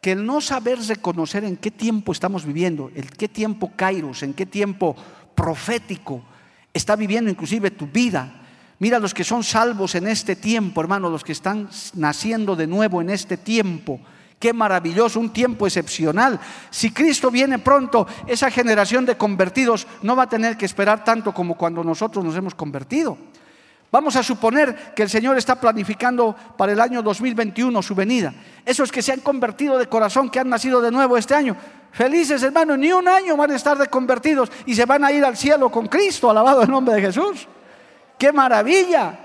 que 0.00 0.12
el 0.12 0.24
no 0.24 0.40
saber 0.40 0.78
reconocer 0.80 1.44
en 1.44 1.56
qué 1.56 1.70
tiempo 1.70 2.12
estamos 2.12 2.44
viviendo, 2.44 2.90
en 2.94 3.06
qué 3.06 3.28
tiempo 3.28 3.72
Kairos, 3.74 4.22
en 4.22 4.34
qué 4.34 4.46
tiempo 4.46 4.94
profético 5.34 6.22
está 6.72 6.96
viviendo 6.96 7.30
inclusive 7.30 7.70
tu 7.70 7.86
vida. 7.86 8.42
Mira 8.78 8.98
los 8.98 9.12
que 9.12 9.24
son 9.24 9.42
salvos 9.42 9.96
en 9.96 10.06
este 10.06 10.36
tiempo, 10.36 10.80
hermano, 10.80 11.10
los 11.10 11.24
que 11.24 11.32
están 11.32 11.68
naciendo 11.94 12.54
de 12.54 12.66
nuevo 12.66 13.00
en 13.00 13.10
este 13.10 13.36
tiempo. 13.36 14.00
Qué 14.38 14.52
maravilloso, 14.52 15.18
un 15.18 15.32
tiempo 15.32 15.66
excepcional. 15.66 16.38
Si 16.70 16.92
Cristo 16.92 17.28
viene 17.28 17.58
pronto, 17.58 18.06
esa 18.28 18.52
generación 18.52 19.04
de 19.04 19.16
convertidos 19.16 19.88
no 20.02 20.14
va 20.14 20.24
a 20.24 20.28
tener 20.28 20.56
que 20.56 20.64
esperar 20.64 21.02
tanto 21.02 21.34
como 21.34 21.56
cuando 21.56 21.82
nosotros 21.82 22.24
nos 22.24 22.36
hemos 22.36 22.54
convertido. 22.54 23.18
Vamos 23.90 24.16
a 24.16 24.22
suponer 24.22 24.92
que 24.94 25.02
el 25.02 25.08
Señor 25.08 25.38
está 25.38 25.54
planificando 25.58 26.36
para 26.56 26.72
el 26.72 26.80
año 26.80 27.02
2021 27.02 27.82
su 27.82 27.94
venida. 27.94 28.34
Esos 28.64 28.92
que 28.92 29.00
se 29.00 29.12
han 29.12 29.20
convertido 29.20 29.78
de 29.78 29.86
corazón, 29.86 30.28
que 30.28 30.38
han 30.38 30.50
nacido 30.50 30.82
de 30.82 30.90
nuevo 30.90 31.16
este 31.16 31.34
año, 31.34 31.56
felices 31.90 32.42
hermanos, 32.42 32.78
ni 32.78 32.92
un 32.92 33.08
año 33.08 33.34
van 33.36 33.50
a 33.50 33.56
estar 33.56 33.78
de 33.78 33.86
convertidos 33.86 34.52
y 34.66 34.74
se 34.74 34.84
van 34.84 35.04
a 35.04 35.12
ir 35.12 35.24
al 35.24 35.38
cielo 35.38 35.70
con 35.70 35.86
Cristo, 35.86 36.28
alabado 36.28 36.62
el 36.62 36.70
nombre 36.70 36.96
de 36.96 37.00
Jesús. 37.00 37.48
¡Qué 38.18 38.30
maravilla! 38.30 39.18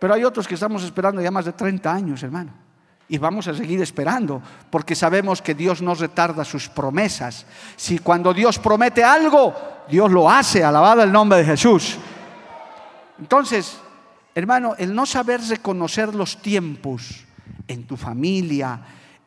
Pero 0.00 0.14
hay 0.14 0.24
otros 0.24 0.48
que 0.48 0.54
estamos 0.54 0.82
esperando 0.82 1.22
ya 1.22 1.30
más 1.30 1.44
de 1.44 1.52
30 1.52 1.92
años, 1.92 2.22
hermano. 2.24 2.52
Y 3.06 3.18
vamos 3.18 3.46
a 3.46 3.54
seguir 3.54 3.80
esperando, 3.80 4.42
porque 4.70 4.96
sabemos 4.96 5.40
que 5.40 5.54
Dios 5.54 5.80
no 5.82 5.94
retarda 5.94 6.44
sus 6.44 6.68
promesas. 6.68 7.46
Si 7.76 8.00
cuando 8.00 8.34
Dios 8.34 8.58
promete 8.58 9.04
algo, 9.04 9.54
Dios 9.88 10.10
lo 10.10 10.28
hace, 10.28 10.64
alabado 10.64 11.02
el 11.02 11.12
nombre 11.12 11.38
de 11.38 11.44
Jesús. 11.44 11.96
Entonces, 13.20 13.78
Hermano, 14.34 14.74
el 14.78 14.94
no 14.94 15.06
saber 15.06 15.40
reconocer 15.42 16.14
los 16.14 16.42
tiempos 16.42 17.24
en 17.68 17.84
tu 17.84 17.96
familia, 17.96 18.80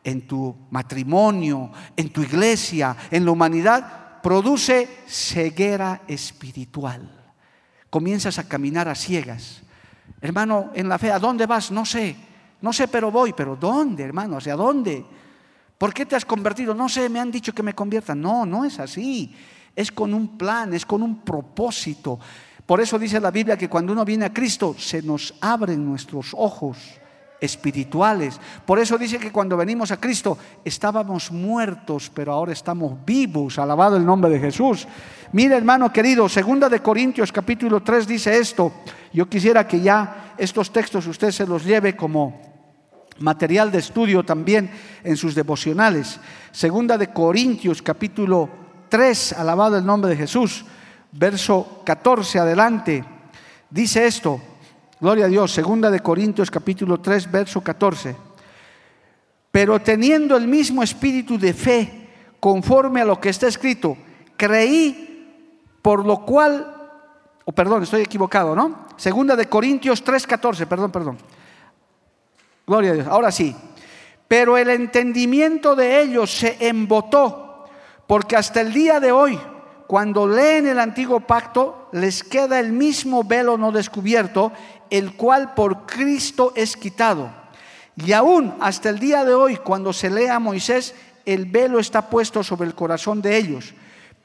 en 0.04 0.26
tu 0.26 0.54
matrimonio, 0.70 1.70
en 1.96 2.10
tu 2.10 2.22
iglesia, 2.22 2.96
en 3.10 3.24
la 3.24 3.30
humanidad, 3.30 4.20
produce 4.22 5.04
ceguera 5.06 6.02
espiritual. 6.06 7.10
Comienzas 7.90 8.38
a 8.38 8.48
caminar 8.48 8.88
a 8.88 8.94
ciegas. 8.94 9.62
Hermano, 10.20 10.70
en 10.74 10.88
la 10.88 10.98
fe, 10.98 11.10
¿a 11.10 11.18
dónde 11.18 11.46
vas? 11.46 11.70
No 11.70 11.84
sé. 11.86 12.14
No 12.60 12.72
sé, 12.72 12.88
pero 12.88 13.10
voy. 13.10 13.32
¿Pero 13.32 13.56
dónde, 13.56 14.02
hermano? 14.02 14.36
¿Hacia 14.36 14.56
dónde? 14.56 15.06
¿Por 15.78 15.94
qué 15.94 16.04
te 16.04 16.16
has 16.16 16.24
convertido? 16.24 16.74
No 16.74 16.88
sé, 16.88 17.08
me 17.08 17.20
han 17.20 17.30
dicho 17.30 17.54
que 17.54 17.62
me 17.62 17.74
convierta. 17.74 18.14
No, 18.14 18.44
no 18.44 18.64
es 18.64 18.78
así. 18.78 19.34
Es 19.74 19.92
con 19.92 20.12
un 20.12 20.36
plan, 20.36 20.74
es 20.74 20.84
con 20.84 21.02
un 21.02 21.20
propósito. 21.20 22.18
Por 22.68 22.82
eso 22.82 22.98
dice 22.98 23.18
la 23.18 23.30
Biblia 23.30 23.56
que 23.56 23.70
cuando 23.70 23.94
uno 23.94 24.04
viene 24.04 24.26
a 24.26 24.32
Cristo 24.34 24.74
se 24.76 25.00
nos 25.00 25.32
abren 25.40 25.82
nuestros 25.82 26.34
ojos 26.36 26.76
espirituales. 27.40 28.38
Por 28.66 28.78
eso 28.78 28.98
dice 28.98 29.18
que 29.18 29.32
cuando 29.32 29.56
venimos 29.56 29.90
a 29.90 29.96
Cristo 29.96 30.36
estábamos 30.62 31.32
muertos, 31.32 32.12
pero 32.12 32.30
ahora 32.30 32.52
estamos 32.52 32.92
vivos. 33.06 33.58
Alabado 33.58 33.96
el 33.96 34.04
nombre 34.04 34.30
de 34.30 34.38
Jesús. 34.38 34.86
Mira, 35.32 35.56
hermano 35.56 35.90
querido, 35.90 36.28
segunda 36.28 36.68
de 36.68 36.82
Corintios 36.82 37.32
capítulo 37.32 37.82
3 37.82 38.06
dice 38.06 38.38
esto. 38.38 38.70
Yo 39.14 39.30
quisiera 39.30 39.66
que 39.66 39.80
ya 39.80 40.34
estos 40.36 40.70
textos 40.70 41.06
usted 41.06 41.30
se 41.30 41.46
los 41.46 41.64
lleve 41.64 41.96
como 41.96 42.38
material 43.20 43.72
de 43.72 43.78
estudio 43.78 44.24
también 44.24 44.70
en 45.04 45.16
sus 45.16 45.34
devocionales. 45.34 46.20
Segunda 46.52 46.98
de 46.98 47.14
Corintios 47.14 47.80
capítulo 47.80 48.50
3, 48.90 49.32
alabado 49.38 49.78
el 49.78 49.86
nombre 49.86 50.10
de 50.10 50.18
Jesús 50.18 50.66
verso 51.12 51.82
14 51.84 52.38
adelante, 52.38 53.04
dice 53.70 54.06
esto, 54.06 54.40
gloria 55.00 55.26
a 55.26 55.28
Dios, 55.28 55.52
segunda 55.52 55.90
de 55.90 56.00
Corintios 56.00 56.50
capítulo 56.50 57.00
3, 57.00 57.30
verso 57.30 57.60
14, 57.60 58.16
pero 59.50 59.80
teniendo 59.80 60.36
el 60.36 60.46
mismo 60.46 60.82
espíritu 60.82 61.38
de 61.38 61.52
fe, 61.54 62.08
conforme 62.40 63.00
a 63.00 63.04
lo 63.04 63.20
que 63.20 63.30
está 63.30 63.48
escrito, 63.48 63.96
creí, 64.36 65.08
por 65.82 66.04
lo 66.04 66.24
cual, 66.24 66.74
o 67.44 67.52
perdón, 67.52 67.82
estoy 67.82 68.02
equivocado, 68.02 68.54
¿no? 68.54 68.86
Segunda 68.96 69.34
de 69.34 69.48
Corintios 69.48 70.02
3, 70.04 70.26
14, 70.26 70.66
perdón, 70.66 70.92
perdón. 70.92 71.18
Gloria 72.66 72.90
a 72.90 72.94
Dios, 72.94 73.06
ahora 73.06 73.32
sí. 73.32 73.56
Pero 74.28 74.58
el 74.58 74.68
entendimiento 74.68 75.74
de 75.74 76.02
ellos 76.02 76.30
se 76.30 76.68
embotó, 76.68 77.64
porque 78.06 78.36
hasta 78.36 78.60
el 78.60 78.72
día 78.72 79.00
de 79.00 79.10
hoy 79.10 79.38
cuando 79.88 80.28
leen 80.28 80.66
el 80.66 80.78
antiguo 80.80 81.20
pacto, 81.20 81.88
les 81.92 82.22
queda 82.22 82.60
el 82.60 82.72
mismo 82.72 83.24
velo 83.24 83.56
no 83.56 83.72
descubierto, 83.72 84.52
el 84.90 85.14
cual 85.14 85.54
por 85.54 85.86
Cristo 85.86 86.52
es 86.54 86.76
quitado. 86.76 87.32
Y 87.96 88.12
aún 88.12 88.54
hasta 88.60 88.90
el 88.90 88.98
día 88.98 89.24
de 89.24 89.32
hoy, 89.32 89.56
cuando 89.56 89.94
se 89.94 90.10
lee 90.10 90.26
a 90.26 90.38
Moisés, 90.38 90.94
el 91.24 91.46
velo 91.46 91.78
está 91.78 92.10
puesto 92.10 92.44
sobre 92.44 92.68
el 92.68 92.74
corazón 92.74 93.22
de 93.22 93.38
ellos. 93.38 93.72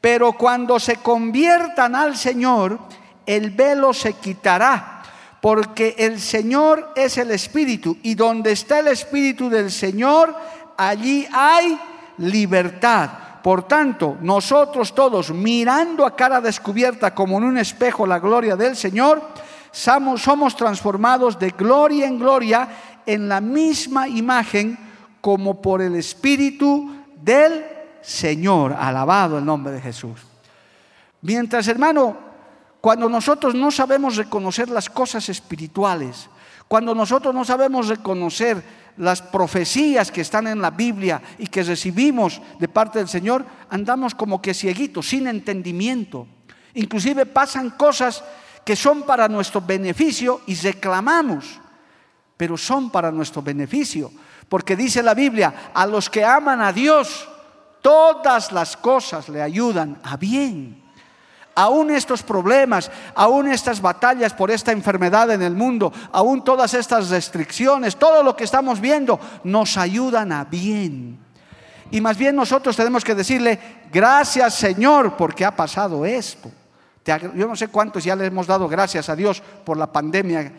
Pero 0.01 0.33
cuando 0.33 0.81
se 0.81 0.97
conviertan 0.97 1.95
al 1.95 2.17
Señor, 2.17 2.77
el 3.25 3.51
velo 3.51 3.93
se 3.93 4.11
quitará, 4.15 5.01
porque 5.39 5.95
el 5.97 6.19
Señor 6.19 6.91
es 6.93 7.17
el 7.17 7.31
Espíritu, 7.31 7.97
y 8.03 8.15
donde 8.15 8.51
está 8.51 8.79
el 8.79 8.89
Espíritu 8.89 9.49
del 9.49 9.71
Señor, 9.71 10.35
allí 10.75 11.25
hay 11.31 11.79
libertad. 12.17 13.22
Por 13.43 13.67
tanto, 13.67 14.17
nosotros 14.21 14.95
todos, 14.95 15.31
mirando 15.31 16.05
a 16.05 16.15
cara 16.15 16.39
descubierta 16.39 17.13
como 17.13 17.37
en 17.37 17.43
un 17.43 17.57
espejo 17.57 18.07
la 18.07 18.17
gloria 18.17 18.55
del 18.55 18.77
Señor, 18.77 19.21
somos, 19.73 20.55
transformados 20.55 21.37
de 21.37 21.49
gloria 21.49 22.07
en 22.07 22.19
gloria 22.19 22.69
en 23.05 23.27
la 23.27 23.41
misma 23.41 24.07
imagen 24.07 24.77
como 25.19 25.61
por 25.61 25.81
el 25.81 25.95
Espíritu 25.95 26.89
del 27.21 27.65
Señor. 28.01 28.71
Alabado 28.79 29.37
el 29.37 29.43
nombre 29.43 29.73
de 29.73 29.81
Jesús. 29.81 30.21
Mientras, 31.21 31.67
hermano, 31.67 32.15
cuando 32.79 33.09
nosotros 33.09 33.55
no 33.55 33.71
sabemos 33.71 34.15
reconocer 34.15 34.69
las 34.69 34.89
cosas 34.89 35.27
espirituales, 35.27 36.29
cuando 36.69 36.95
nosotros 36.95 37.35
no 37.35 37.43
sabemos 37.43 37.89
reconocer 37.89 38.63
las 38.97 39.21
profecías 39.21 40.11
que 40.11 40.21
están 40.21 40.47
en 40.47 40.61
la 40.61 40.71
Biblia 40.71 41.21
y 41.37 41.47
que 41.47 41.63
recibimos 41.63 42.41
de 42.59 42.67
parte 42.67 42.99
del 42.99 43.07
Señor, 43.07 43.45
andamos 43.69 44.13
como 44.13 44.41
que 44.41 44.53
cieguitos, 44.53 45.09
sin 45.09 45.27
entendimiento. 45.27 46.27
Inclusive 46.75 47.25
pasan 47.25 47.71
cosas 47.71 48.23
que 48.65 48.75
son 48.75 49.03
para 49.03 49.27
nuestro 49.27 49.61
beneficio 49.61 50.41
y 50.47 50.55
reclamamos, 50.55 51.59
pero 52.37 52.57
son 52.57 52.89
para 52.89 53.11
nuestro 53.11 53.41
beneficio. 53.41 54.11
Porque 54.47 54.75
dice 54.75 55.01
la 55.01 55.13
Biblia, 55.13 55.71
a 55.73 55.85
los 55.85 56.09
que 56.09 56.23
aman 56.23 56.61
a 56.61 56.71
Dios, 56.71 57.27
todas 57.81 58.51
las 58.51 58.77
cosas 58.77 59.29
le 59.29 59.41
ayudan 59.41 59.99
a 60.03 60.17
bien. 60.17 60.82
Aún 61.55 61.91
estos 61.91 62.23
problemas, 62.23 62.89
aún 63.13 63.47
estas 63.47 63.79
batallas 63.79 64.33
por 64.33 64.49
esta 64.49 64.71
enfermedad 64.71 65.29
en 65.31 65.41
el 65.41 65.55
mundo, 65.55 65.93
aún 66.11 66.43
todas 66.43 66.73
estas 66.73 67.09
restricciones, 67.09 67.95
todo 67.95 68.23
lo 68.23 68.35
que 68.35 68.43
estamos 68.43 68.79
viendo, 68.79 69.19
nos 69.43 69.77
ayudan 69.77 70.31
a 70.31 70.45
bien. 70.45 71.19
Y 71.91 72.01
más 72.01 72.17
bien 72.17 72.35
nosotros 72.35 72.75
tenemos 72.75 73.03
que 73.03 73.13
decirle, 73.13 73.59
gracias 73.91 74.55
Señor, 74.55 75.15
porque 75.15 75.45
ha 75.45 75.55
pasado 75.55 76.05
esto. 76.05 76.51
Yo 77.05 77.47
no 77.47 77.55
sé 77.55 77.67
cuántos 77.67 78.03
ya 78.03 78.15
le 78.15 78.25
hemos 78.25 78.47
dado 78.47 78.67
gracias 78.67 79.09
a 79.09 79.15
Dios 79.15 79.41
por 79.63 79.77
la 79.77 79.91
pandemia 79.91 80.51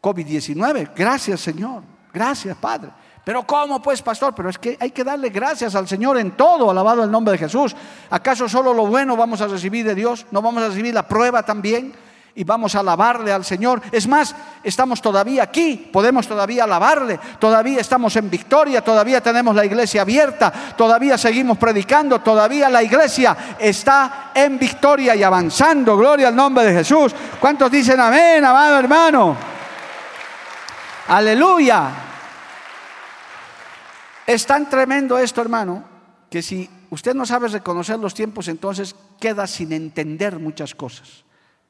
COVID-19. 0.00 0.92
Gracias 0.96 1.40
Señor, 1.40 1.82
gracias 2.12 2.56
Padre. 2.56 2.90
Pero 3.24 3.42
¿cómo 3.44 3.80
pues, 3.80 4.02
pastor? 4.02 4.34
Pero 4.34 4.50
es 4.50 4.58
que 4.58 4.76
hay 4.78 4.90
que 4.90 5.02
darle 5.02 5.30
gracias 5.30 5.74
al 5.74 5.88
Señor 5.88 6.18
en 6.18 6.32
todo, 6.32 6.70
alabado 6.70 7.02
el 7.02 7.10
nombre 7.10 7.32
de 7.32 7.38
Jesús. 7.38 7.74
¿Acaso 8.10 8.48
solo 8.48 8.74
lo 8.74 8.86
bueno 8.86 9.16
vamos 9.16 9.40
a 9.40 9.46
recibir 9.46 9.86
de 9.86 9.94
Dios? 9.94 10.26
¿No 10.30 10.42
vamos 10.42 10.62
a 10.62 10.68
recibir 10.68 10.92
la 10.92 11.08
prueba 11.08 11.42
también? 11.42 11.94
Y 12.36 12.44
vamos 12.44 12.74
a 12.74 12.80
alabarle 12.80 13.32
al 13.32 13.44
Señor. 13.44 13.80
Es 13.92 14.06
más, 14.06 14.34
estamos 14.62 15.00
todavía 15.00 15.44
aquí, 15.44 15.88
podemos 15.90 16.26
todavía 16.26 16.64
alabarle, 16.64 17.18
todavía 17.38 17.80
estamos 17.80 18.14
en 18.16 18.28
victoria, 18.28 18.82
todavía 18.82 19.22
tenemos 19.22 19.54
la 19.54 19.64
iglesia 19.64 20.02
abierta, 20.02 20.52
todavía 20.76 21.16
seguimos 21.16 21.56
predicando, 21.56 22.20
todavía 22.20 22.68
la 22.68 22.82
iglesia 22.82 23.36
está 23.58 24.32
en 24.34 24.58
victoria 24.58 25.14
y 25.14 25.22
avanzando. 25.22 25.96
Gloria 25.96 26.28
al 26.28 26.36
nombre 26.36 26.64
de 26.64 26.74
Jesús. 26.74 27.14
¿Cuántos 27.40 27.70
dicen 27.70 28.00
amén, 28.00 28.44
amado 28.44 28.78
hermano? 28.80 29.36
Aleluya. 31.08 32.13
Es 34.26 34.46
tan 34.46 34.68
tremendo 34.70 35.18
esto, 35.18 35.40
hermano, 35.42 35.84
que 36.30 36.42
si 36.42 36.68
usted 36.90 37.14
no 37.14 37.26
sabe 37.26 37.48
reconocer 37.48 37.98
los 37.98 38.14
tiempos, 38.14 38.48
entonces 38.48 38.96
queda 39.20 39.46
sin 39.46 39.72
entender 39.72 40.38
muchas 40.38 40.74
cosas. 40.74 41.24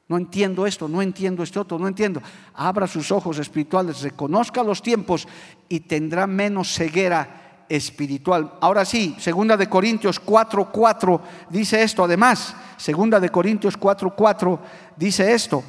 No 0.06 0.18
entiendo 0.18 0.66
esto, 0.66 0.86
no 0.86 1.02
entiendo 1.02 1.42
esto 1.42 1.62
otro, 1.62 1.78
no 1.78 1.88
entiendo. 1.88 2.22
Abra 2.54 2.86
sus 2.86 3.10
ojos 3.10 3.38
espirituales, 3.38 4.02
reconozca 4.02 4.62
los 4.62 4.82
tiempos 4.82 5.26
y 5.68 5.80
tendrá 5.80 6.26
menos 6.26 6.72
ceguera 6.74 7.64
espiritual. 7.68 8.52
Ahora 8.60 8.84
sí, 8.84 9.16
segunda 9.18 9.56
de 9.56 9.68
Corintios 9.68 10.20
4:4 10.20 11.20
dice 11.48 11.82
esto 11.82 12.04
además, 12.04 12.54
segunda 12.76 13.18
de 13.18 13.30
Corintios 13.30 13.78
4:4 13.78 14.58
dice 14.96 15.32
esto. 15.32 15.64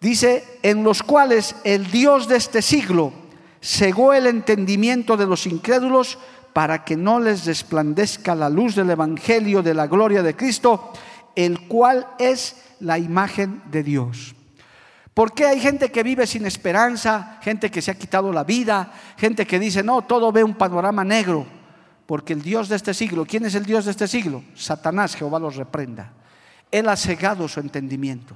Dice, 0.00 0.58
en 0.62 0.82
los 0.82 1.02
cuales 1.02 1.56
el 1.62 1.90
Dios 1.90 2.26
de 2.26 2.36
este 2.36 2.62
siglo 2.62 3.12
cegó 3.60 4.12
el 4.12 4.26
entendimiento 4.26 5.16
de 5.16 5.26
los 5.26 5.46
incrédulos 5.46 6.18
para 6.52 6.84
que 6.84 6.96
no 6.96 7.20
les 7.20 7.46
resplandezca 7.46 8.34
la 8.34 8.48
luz 8.48 8.74
del 8.74 8.90
Evangelio 8.90 9.62
de 9.62 9.74
la 9.74 9.86
gloria 9.86 10.22
de 10.22 10.34
Cristo, 10.34 10.92
el 11.36 11.68
cual 11.68 12.06
es 12.18 12.56
la 12.80 12.98
imagen 12.98 13.62
de 13.70 13.82
Dios. 13.82 14.34
¿Por 15.14 15.32
qué 15.32 15.46
hay 15.46 15.60
gente 15.60 15.90
que 15.90 16.02
vive 16.02 16.26
sin 16.26 16.46
esperanza, 16.46 17.38
gente 17.42 17.70
que 17.70 17.82
se 17.82 17.90
ha 17.90 17.98
quitado 17.98 18.32
la 18.32 18.44
vida, 18.44 18.92
gente 19.16 19.46
que 19.46 19.58
dice, 19.58 19.82
no, 19.82 20.02
todo 20.02 20.32
ve 20.32 20.42
un 20.42 20.54
panorama 20.54 21.04
negro? 21.04 21.46
Porque 22.06 22.32
el 22.32 22.42
Dios 22.42 22.68
de 22.68 22.76
este 22.76 22.94
siglo, 22.94 23.26
¿quién 23.26 23.44
es 23.44 23.54
el 23.54 23.64
Dios 23.64 23.84
de 23.84 23.90
este 23.90 24.08
siglo? 24.08 24.42
Satanás, 24.54 25.14
Jehová 25.14 25.38
los 25.38 25.56
reprenda. 25.56 26.12
Él 26.70 26.88
ha 26.88 26.96
cegado 26.96 27.46
su 27.48 27.60
entendimiento. 27.60 28.34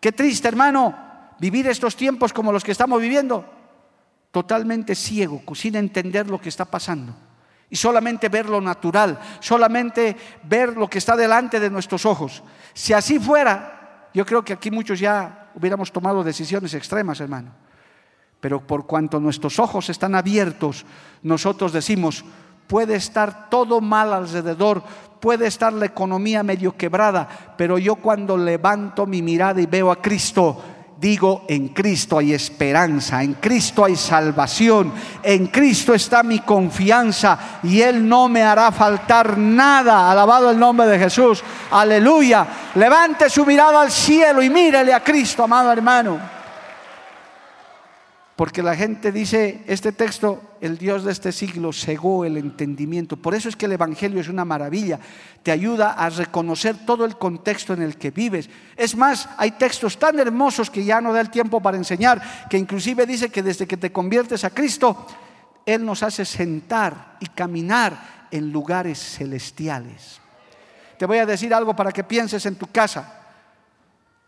Qué 0.00 0.12
triste, 0.12 0.48
hermano, 0.48 0.94
vivir 1.38 1.66
estos 1.66 1.96
tiempos 1.96 2.32
como 2.32 2.52
los 2.52 2.62
que 2.62 2.72
estamos 2.72 3.00
viviendo 3.00 3.44
totalmente 4.34 4.96
ciego, 4.96 5.40
sin 5.54 5.76
entender 5.76 6.28
lo 6.28 6.40
que 6.40 6.48
está 6.48 6.64
pasando. 6.64 7.14
Y 7.70 7.76
solamente 7.76 8.28
ver 8.28 8.48
lo 8.48 8.60
natural, 8.60 9.16
solamente 9.38 10.16
ver 10.42 10.76
lo 10.76 10.90
que 10.90 10.98
está 10.98 11.14
delante 11.14 11.60
de 11.60 11.70
nuestros 11.70 12.04
ojos. 12.04 12.42
Si 12.72 12.92
así 12.92 13.20
fuera, 13.20 14.08
yo 14.12 14.26
creo 14.26 14.44
que 14.44 14.52
aquí 14.52 14.72
muchos 14.72 14.98
ya 14.98 15.52
hubiéramos 15.54 15.92
tomado 15.92 16.24
decisiones 16.24 16.74
extremas, 16.74 17.20
hermano. 17.20 17.52
Pero 18.40 18.66
por 18.66 18.86
cuanto 18.86 19.20
nuestros 19.20 19.60
ojos 19.60 19.88
están 19.88 20.16
abiertos, 20.16 20.84
nosotros 21.22 21.72
decimos, 21.72 22.24
puede 22.66 22.96
estar 22.96 23.48
todo 23.48 23.80
mal 23.80 24.12
alrededor, 24.12 24.82
puede 25.20 25.46
estar 25.46 25.72
la 25.72 25.86
economía 25.86 26.42
medio 26.42 26.76
quebrada, 26.76 27.54
pero 27.56 27.78
yo 27.78 27.94
cuando 27.94 28.36
levanto 28.36 29.06
mi 29.06 29.22
mirada 29.22 29.60
y 29.60 29.66
veo 29.66 29.92
a 29.92 30.02
Cristo, 30.02 30.60
digo, 30.98 31.44
en 31.48 31.68
Cristo 31.68 32.18
hay 32.18 32.32
esperanza, 32.32 33.22
en 33.22 33.34
Cristo 33.34 33.84
hay 33.84 33.96
salvación, 33.96 34.92
en 35.22 35.48
Cristo 35.48 35.94
está 35.94 36.22
mi 36.22 36.40
confianza 36.40 37.60
y 37.62 37.80
Él 37.80 38.08
no 38.08 38.28
me 38.28 38.42
hará 38.42 38.72
faltar 38.72 39.36
nada. 39.36 40.10
Alabado 40.10 40.50
el 40.50 40.58
nombre 40.58 40.86
de 40.86 40.98
Jesús. 40.98 41.42
Aleluya. 41.70 42.46
Levante 42.74 43.28
su 43.28 43.44
mirada 43.44 43.82
al 43.82 43.90
cielo 43.90 44.42
y 44.42 44.50
mírele 44.50 44.92
a 44.92 45.02
Cristo, 45.02 45.44
amado 45.44 45.72
hermano. 45.72 46.43
Porque 48.36 48.64
la 48.64 48.74
gente 48.74 49.12
dice, 49.12 49.62
este 49.68 49.92
texto, 49.92 50.56
el 50.60 50.76
Dios 50.76 51.04
de 51.04 51.12
este 51.12 51.30
siglo 51.30 51.72
cegó 51.72 52.24
el 52.24 52.36
entendimiento. 52.36 53.16
Por 53.16 53.32
eso 53.32 53.48
es 53.48 53.54
que 53.54 53.66
el 53.66 53.72
Evangelio 53.72 54.20
es 54.20 54.28
una 54.28 54.44
maravilla. 54.44 54.98
Te 55.44 55.52
ayuda 55.52 55.92
a 55.92 56.10
reconocer 56.10 56.84
todo 56.84 57.04
el 57.04 57.16
contexto 57.16 57.74
en 57.74 57.82
el 57.82 57.96
que 57.96 58.10
vives. 58.10 58.50
Es 58.76 58.96
más, 58.96 59.28
hay 59.36 59.52
textos 59.52 59.98
tan 59.98 60.18
hermosos 60.18 60.68
que 60.68 60.84
ya 60.84 61.00
no 61.00 61.12
da 61.12 61.20
el 61.20 61.30
tiempo 61.30 61.60
para 61.60 61.76
enseñar, 61.76 62.48
que 62.50 62.58
inclusive 62.58 63.06
dice 63.06 63.28
que 63.28 63.42
desde 63.42 63.68
que 63.68 63.76
te 63.76 63.92
conviertes 63.92 64.42
a 64.42 64.50
Cristo, 64.50 65.06
Él 65.64 65.84
nos 65.84 66.02
hace 66.02 66.24
sentar 66.24 67.18
y 67.20 67.26
caminar 67.26 68.26
en 68.32 68.50
lugares 68.50 68.98
celestiales. 68.98 70.20
Te 70.98 71.06
voy 71.06 71.18
a 71.18 71.26
decir 71.26 71.54
algo 71.54 71.76
para 71.76 71.92
que 71.92 72.02
pienses 72.02 72.44
en 72.46 72.56
tu 72.56 72.66
casa 72.66 73.23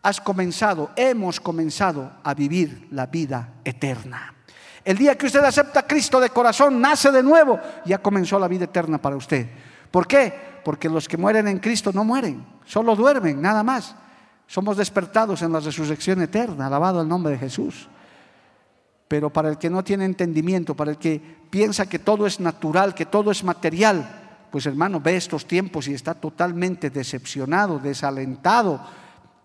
has 0.07 0.21
comenzado, 0.21 0.91
hemos 0.95 1.41
comenzado 1.41 2.09
a 2.23 2.33
vivir 2.33 2.87
la 2.91 3.07
vida 3.07 3.55
eterna. 3.65 4.33
El 4.85 4.97
día 4.97 5.17
que 5.17 5.25
usted 5.25 5.43
acepta 5.43 5.81
a 5.81 5.85
Cristo 5.85 6.21
de 6.21 6.29
corazón, 6.29 6.79
nace 6.79 7.11
de 7.11 7.21
nuevo, 7.21 7.59
ya 7.83 7.97
comenzó 7.97 8.39
la 8.39 8.47
vida 8.47 8.63
eterna 8.63 8.99
para 8.99 9.17
usted. 9.17 9.47
¿Por 9.91 10.07
qué? 10.07 10.33
Porque 10.63 10.87
los 10.87 11.09
que 11.09 11.17
mueren 11.17 11.49
en 11.49 11.59
Cristo 11.59 11.91
no 11.93 12.05
mueren, 12.05 12.41
solo 12.65 12.95
duermen, 12.95 13.41
nada 13.41 13.63
más. 13.63 13.95
Somos 14.47 14.77
despertados 14.77 15.41
en 15.41 15.51
la 15.51 15.59
resurrección 15.59 16.21
eterna, 16.21 16.67
alabado 16.67 17.01
el 17.01 17.09
nombre 17.09 17.33
de 17.33 17.39
Jesús. 17.39 17.89
Pero 19.09 19.29
para 19.29 19.49
el 19.49 19.57
que 19.57 19.69
no 19.69 19.83
tiene 19.83 20.05
entendimiento, 20.05 20.73
para 20.73 20.91
el 20.91 20.97
que 20.97 21.21
piensa 21.49 21.89
que 21.89 21.99
todo 21.99 22.25
es 22.25 22.39
natural, 22.39 22.95
que 22.95 23.07
todo 23.07 23.29
es 23.29 23.43
material, 23.43 24.47
pues 24.53 24.65
hermano, 24.67 25.01
ve 25.01 25.17
estos 25.17 25.45
tiempos 25.45 25.89
y 25.89 25.93
está 25.93 26.13
totalmente 26.13 26.89
decepcionado, 26.89 27.77
desalentado 27.77 28.79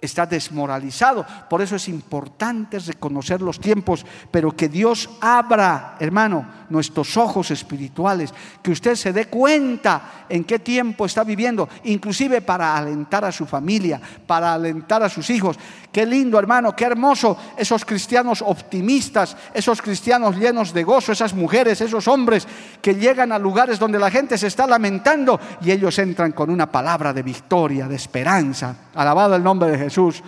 está 0.03 0.26
desmoralizado. 0.26 1.24
Por 1.48 1.62
eso 1.62 1.76
es 1.76 1.88
importante 1.88 2.78
reconocer 2.80 3.40
los 3.40 3.61
tiempos, 3.61 4.05
pero 4.30 4.55
que 4.55 4.68
Dios 4.68 5.09
abra, 5.20 5.96
hermano, 6.00 6.44
nuestros 6.68 7.16
ojos 7.16 7.50
espirituales, 7.53 8.34
que 8.62 8.72
usted 8.72 8.96
se 8.96 9.12
dé 9.12 9.26
cuenta 9.26 10.24
en 10.28 10.44
qué 10.44 10.59
tiempo 10.59 11.07
está 11.07 11.22
viviendo, 11.22 11.68
inclusive 11.84 12.42
para 12.42 12.76
alentar 12.76 13.24
a 13.24 13.32
su 13.32 13.46
familia, 13.46 14.00
para 14.26 14.53
alentar 14.53 15.03
a 15.03 15.09
sus 15.09 15.30
hijos. 15.30 15.57
Qué 15.93 16.07
lindo, 16.07 16.38
hermano, 16.38 16.74
qué 16.74 16.86
hermoso 16.86 17.36
esos 17.55 17.84
cristianos 17.84 18.40
optimistas, 18.40 19.36
esos 19.53 19.82
cristianos 19.82 20.36
llenos 20.36 20.72
de 20.72 20.84
gozo, 20.84 21.12
esas 21.12 21.34
mujeres, 21.34 21.82
esos 21.82 22.09
hombres 22.09 22.49
que 22.80 22.95
llegan 22.95 23.30
a 23.30 23.38
lugares 23.38 23.78
donde 23.78 23.99
la 23.99 24.11
gente 24.11 24.38
se 24.38 24.47
está 24.47 24.66
lamentando 24.66 25.38
y 25.61 25.70
ellos 25.70 25.99
entran 25.99 26.32
con 26.32 26.49
una 26.49 26.72
palabra 26.72 27.12
de 27.12 27.22
victoria, 27.22 27.88
de 27.88 27.97
esperanza. 27.97 28.74
Alabado 28.95 29.36
el 29.36 29.45
nombre 29.45 29.70
de 29.70 29.76
Jesús. 29.76 30.22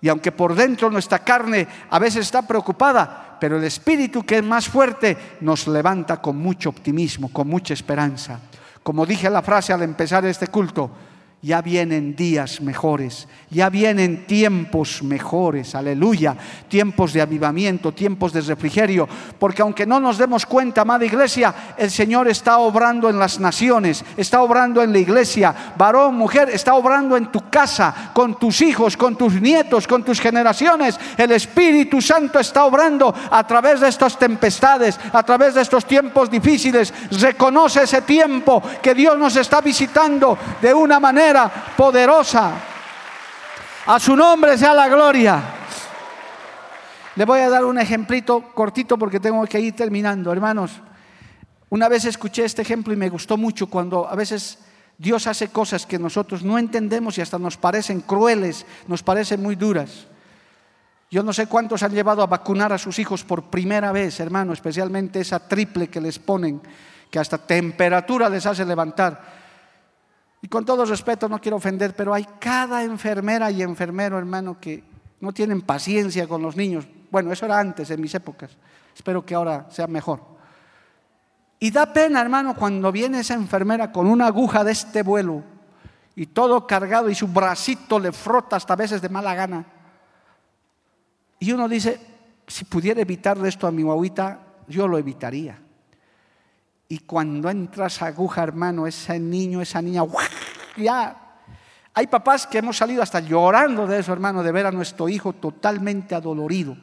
Y 0.00 0.08
aunque 0.08 0.32
por 0.32 0.52
dentro 0.56 0.90
nuestra 0.90 1.20
carne 1.20 1.68
a 1.88 2.00
veces 2.00 2.26
está 2.26 2.42
preocupada, 2.42 3.36
pero 3.38 3.58
el 3.58 3.64
espíritu 3.64 4.24
que 4.24 4.38
es 4.38 4.44
más 4.44 4.68
fuerte 4.68 5.16
nos 5.42 5.68
levanta 5.68 6.20
con 6.20 6.36
mucho 6.38 6.70
optimismo, 6.70 7.32
con 7.32 7.46
mucha 7.46 7.72
esperanza. 7.72 8.40
Como 8.82 9.06
dije 9.06 9.30
la 9.30 9.42
frase 9.42 9.72
al 9.72 9.82
empezar 9.82 10.24
este 10.24 10.48
culto, 10.48 10.90
ya 11.44 11.60
vienen 11.60 12.14
días 12.14 12.60
mejores, 12.60 13.26
ya 13.50 13.68
vienen 13.68 14.26
tiempos 14.26 15.02
mejores, 15.02 15.74
aleluya, 15.74 16.36
tiempos 16.68 17.12
de 17.12 17.20
avivamiento, 17.20 17.90
tiempos 17.90 18.32
de 18.32 18.42
refrigerio, 18.42 19.08
porque 19.40 19.60
aunque 19.60 19.84
no 19.84 19.98
nos 19.98 20.18
demos 20.18 20.46
cuenta, 20.46 20.82
amada 20.82 21.04
iglesia, 21.04 21.52
el 21.76 21.90
Señor 21.90 22.28
está 22.28 22.58
obrando 22.58 23.10
en 23.10 23.18
las 23.18 23.40
naciones, 23.40 24.04
está 24.16 24.40
obrando 24.40 24.82
en 24.82 24.92
la 24.92 25.00
iglesia, 25.00 25.52
varón, 25.76 26.14
mujer, 26.14 26.48
está 26.48 26.74
obrando 26.74 27.16
en 27.16 27.32
tu 27.32 27.50
casa, 27.50 28.12
con 28.14 28.38
tus 28.38 28.62
hijos, 28.62 28.96
con 28.96 29.16
tus 29.16 29.34
nietos, 29.34 29.88
con 29.88 30.04
tus 30.04 30.20
generaciones. 30.20 30.98
El 31.16 31.32
Espíritu 31.32 32.00
Santo 32.00 32.38
está 32.38 32.64
obrando 32.64 33.12
a 33.30 33.44
través 33.44 33.80
de 33.80 33.88
estas 33.88 34.16
tempestades, 34.16 34.98
a 35.12 35.24
través 35.24 35.54
de 35.54 35.62
estos 35.62 35.84
tiempos 35.86 36.30
difíciles. 36.30 36.94
Reconoce 37.20 37.82
ese 37.82 38.02
tiempo 38.02 38.62
que 38.80 38.94
Dios 38.94 39.18
nos 39.18 39.34
está 39.34 39.60
visitando 39.60 40.38
de 40.60 40.72
una 40.72 41.00
manera 41.00 41.31
poderosa. 41.76 42.52
A 43.86 43.98
su 43.98 44.14
nombre 44.14 44.56
sea 44.56 44.74
la 44.74 44.88
gloria. 44.88 45.42
Le 47.16 47.24
voy 47.24 47.40
a 47.40 47.50
dar 47.50 47.64
un 47.64 47.78
ejemplito 47.78 48.52
cortito 48.54 48.96
porque 48.96 49.20
tengo 49.20 49.44
que 49.46 49.60
ir 49.60 49.74
terminando, 49.74 50.32
hermanos. 50.32 50.80
Una 51.68 51.88
vez 51.88 52.04
escuché 52.04 52.44
este 52.44 52.62
ejemplo 52.62 52.92
y 52.92 52.96
me 52.96 53.08
gustó 53.08 53.36
mucho 53.36 53.66
cuando 53.66 54.08
a 54.08 54.14
veces 54.14 54.58
Dios 54.98 55.26
hace 55.26 55.48
cosas 55.48 55.84
que 55.84 55.98
nosotros 55.98 56.42
no 56.42 56.58
entendemos 56.58 57.18
y 57.18 57.22
hasta 57.22 57.38
nos 57.38 57.56
parecen 57.56 58.00
crueles, 58.00 58.64
nos 58.86 59.02
parecen 59.02 59.42
muy 59.42 59.56
duras. 59.56 60.06
Yo 61.10 61.22
no 61.22 61.32
sé 61.32 61.46
cuántos 61.46 61.82
han 61.82 61.92
llevado 61.92 62.22
a 62.22 62.26
vacunar 62.26 62.72
a 62.72 62.78
sus 62.78 62.98
hijos 62.98 63.24
por 63.24 63.44
primera 63.44 63.92
vez, 63.92 64.20
hermano, 64.20 64.52
especialmente 64.52 65.20
esa 65.20 65.46
triple 65.46 65.88
que 65.88 66.00
les 66.00 66.18
ponen, 66.18 66.62
que 67.10 67.18
hasta 67.18 67.36
temperatura 67.36 68.30
les 68.30 68.46
hace 68.46 68.64
levantar. 68.64 69.41
Y 70.42 70.48
con 70.48 70.64
todo 70.64 70.84
respeto, 70.84 71.28
no 71.28 71.40
quiero 71.40 71.56
ofender, 71.56 71.94
pero 71.94 72.12
hay 72.12 72.26
cada 72.40 72.82
enfermera 72.82 73.50
y 73.50 73.62
enfermero, 73.62 74.18
hermano, 74.18 74.60
que 74.60 74.82
no 75.20 75.32
tienen 75.32 75.62
paciencia 75.62 76.26
con 76.26 76.42
los 76.42 76.56
niños. 76.56 76.86
Bueno, 77.10 77.32
eso 77.32 77.46
era 77.46 77.60
antes, 77.60 77.88
en 77.90 78.00
mis 78.00 78.14
épocas. 78.14 78.50
Espero 78.94 79.24
que 79.24 79.36
ahora 79.36 79.66
sea 79.70 79.86
mejor. 79.86 80.20
Y 81.60 81.70
da 81.70 81.92
pena, 81.92 82.20
hermano, 82.20 82.56
cuando 82.56 82.90
viene 82.90 83.20
esa 83.20 83.34
enfermera 83.34 83.92
con 83.92 84.08
una 84.08 84.26
aguja 84.26 84.64
de 84.64 84.72
este 84.72 85.04
vuelo 85.04 85.44
y 86.16 86.26
todo 86.26 86.66
cargado 86.66 87.08
y 87.08 87.14
su 87.14 87.28
bracito 87.28 88.00
le 88.00 88.10
frota 88.10 88.56
hasta 88.56 88.74
veces 88.74 89.00
de 89.00 89.08
mala 89.08 89.34
gana. 89.36 89.64
Y 91.38 91.52
uno 91.52 91.68
dice, 91.68 92.00
si 92.48 92.64
pudiera 92.64 93.00
evitarle 93.00 93.48
esto 93.48 93.68
a 93.68 93.70
mi 93.70 93.82
guaguita, 93.82 94.40
yo 94.66 94.88
lo 94.88 94.98
evitaría. 94.98 95.56
Y 96.92 96.98
cuando 96.98 97.48
entra 97.48 97.86
esa 97.86 98.04
aguja, 98.04 98.42
hermano, 98.42 98.86
ese 98.86 99.18
niño, 99.18 99.62
esa 99.62 99.80
niña, 99.80 100.02
ya. 100.76 101.38
Hay 101.94 102.06
papás 102.06 102.46
que 102.46 102.58
hemos 102.58 102.76
salido 102.76 103.02
hasta 103.02 103.20
llorando 103.20 103.86
de 103.86 104.00
eso, 104.00 104.12
hermano, 104.12 104.42
de 104.42 104.52
ver 104.52 104.66
a 104.66 104.70
nuestro 104.70 105.08
hijo 105.08 105.32
totalmente 105.32 106.14
adolorido. 106.14 106.76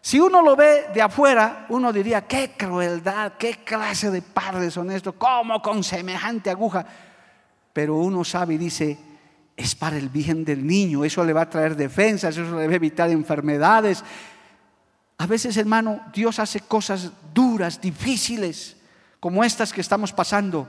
Si 0.00 0.20
uno 0.20 0.42
lo 0.42 0.54
ve 0.54 0.90
de 0.94 1.02
afuera, 1.02 1.66
uno 1.70 1.92
diría, 1.92 2.20
qué 2.20 2.52
crueldad, 2.56 3.32
qué 3.36 3.64
clase 3.64 4.12
de 4.12 4.22
padres 4.22 4.74
son 4.74 4.92
estos, 4.92 5.16
cómo 5.16 5.60
con 5.60 5.82
semejante 5.82 6.48
aguja. 6.48 6.86
Pero 7.72 7.96
uno 7.96 8.22
sabe 8.22 8.54
y 8.54 8.58
dice, 8.58 8.96
es 9.56 9.74
para 9.74 9.96
el 9.96 10.08
bien 10.08 10.44
del 10.44 10.64
niño, 10.64 11.04
eso 11.04 11.24
le 11.24 11.32
va 11.32 11.40
a 11.40 11.50
traer 11.50 11.74
defensas, 11.74 12.36
eso 12.36 12.56
le 12.56 12.68
va 12.68 12.72
a 12.72 12.76
evitar 12.76 13.10
enfermedades. 13.10 14.04
A 15.18 15.26
veces, 15.26 15.56
hermano, 15.56 16.02
Dios 16.14 16.38
hace 16.38 16.60
cosas 16.60 17.10
duras, 17.34 17.80
difíciles 17.80 18.75
como 19.26 19.42
estas 19.42 19.72
que 19.72 19.80
estamos 19.80 20.12
pasando, 20.12 20.68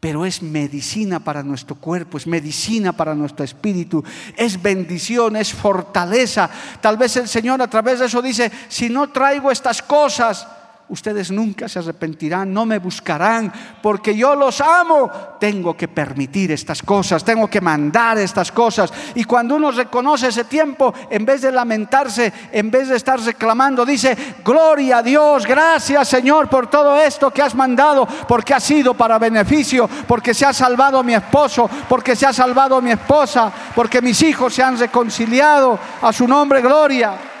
pero 0.00 0.24
es 0.24 0.40
medicina 0.40 1.20
para 1.20 1.42
nuestro 1.42 1.76
cuerpo, 1.76 2.16
es 2.16 2.26
medicina 2.26 2.94
para 2.94 3.14
nuestro 3.14 3.44
espíritu, 3.44 4.02
es 4.38 4.62
bendición, 4.62 5.36
es 5.36 5.52
fortaleza. 5.52 6.48
Tal 6.80 6.96
vez 6.96 7.14
el 7.18 7.28
Señor 7.28 7.60
a 7.60 7.68
través 7.68 7.98
de 7.98 8.06
eso 8.06 8.22
dice, 8.22 8.50
si 8.70 8.88
no 8.88 9.10
traigo 9.10 9.50
estas 9.50 9.82
cosas, 9.82 10.48
ustedes 10.88 11.30
nunca 11.30 11.68
se 11.68 11.78
arrepentirán, 11.78 12.52
no 12.52 12.66
me 12.66 12.78
buscarán, 12.78 13.52
porque 13.82 14.14
yo 14.14 14.34
los 14.34 14.60
amo. 14.60 15.10
Tengo 15.40 15.76
que 15.76 15.88
permitir 15.88 16.52
estas 16.52 16.82
cosas, 16.82 17.24
tengo 17.24 17.48
que 17.48 17.60
mandar 17.60 18.18
estas 18.18 18.52
cosas. 18.52 18.92
Y 19.14 19.24
cuando 19.24 19.56
uno 19.56 19.70
reconoce 19.70 20.28
ese 20.28 20.44
tiempo, 20.44 20.92
en 21.10 21.24
vez 21.24 21.42
de 21.42 21.52
lamentarse, 21.52 22.32
en 22.52 22.70
vez 22.70 22.88
de 22.88 22.96
estar 22.96 23.20
reclamando, 23.20 23.84
dice, 23.84 24.16
gloria 24.44 24.98
a 24.98 25.02
Dios, 25.02 25.46
gracias 25.46 26.08
Señor 26.08 26.48
por 26.48 26.68
todo 26.68 26.96
esto 26.96 27.30
que 27.30 27.42
has 27.42 27.54
mandado, 27.54 28.06
porque 28.28 28.54
ha 28.54 28.60
sido 28.60 28.94
para 28.94 29.18
beneficio, 29.18 29.88
porque 30.06 30.34
se 30.34 30.46
ha 30.46 30.52
salvado 30.52 31.02
mi 31.02 31.14
esposo, 31.14 31.68
porque 31.88 32.16
se 32.16 32.26
ha 32.26 32.32
salvado 32.32 32.80
mi 32.80 32.90
esposa, 32.90 33.52
porque 33.74 34.02
mis 34.02 34.22
hijos 34.22 34.54
se 34.54 34.62
han 34.62 34.78
reconciliado. 34.78 35.78
A 36.02 36.12
su 36.12 36.26
nombre, 36.28 36.60
gloria. 36.60 37.33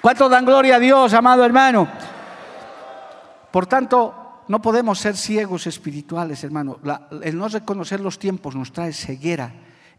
¿Cuántos 0.00 0.30
dan 0.30 0.46
gloria 0.46 0.76
a 0.76 0.78
Dios, 0.78 1.12
amado 1.12 1.44
hermano? 1.44 1.86
Por 3.50 3.66
tanto, 3.66 4.42
no 4.48 4.62
podemos 4.62 4.98
ser 4.98 5.16
ciegos 5.16 5.66
espirituales, 5.66 6.42
hermano. 6.42 6.78
el 7.22 7.36
no 7.36 7.48
reconocer 7.48 8.00
los 8.00 8.18
tiempos 8.18 8.56
nos 8.56 8.72
trae 8.72 8.92
ceguera 8.94 9.52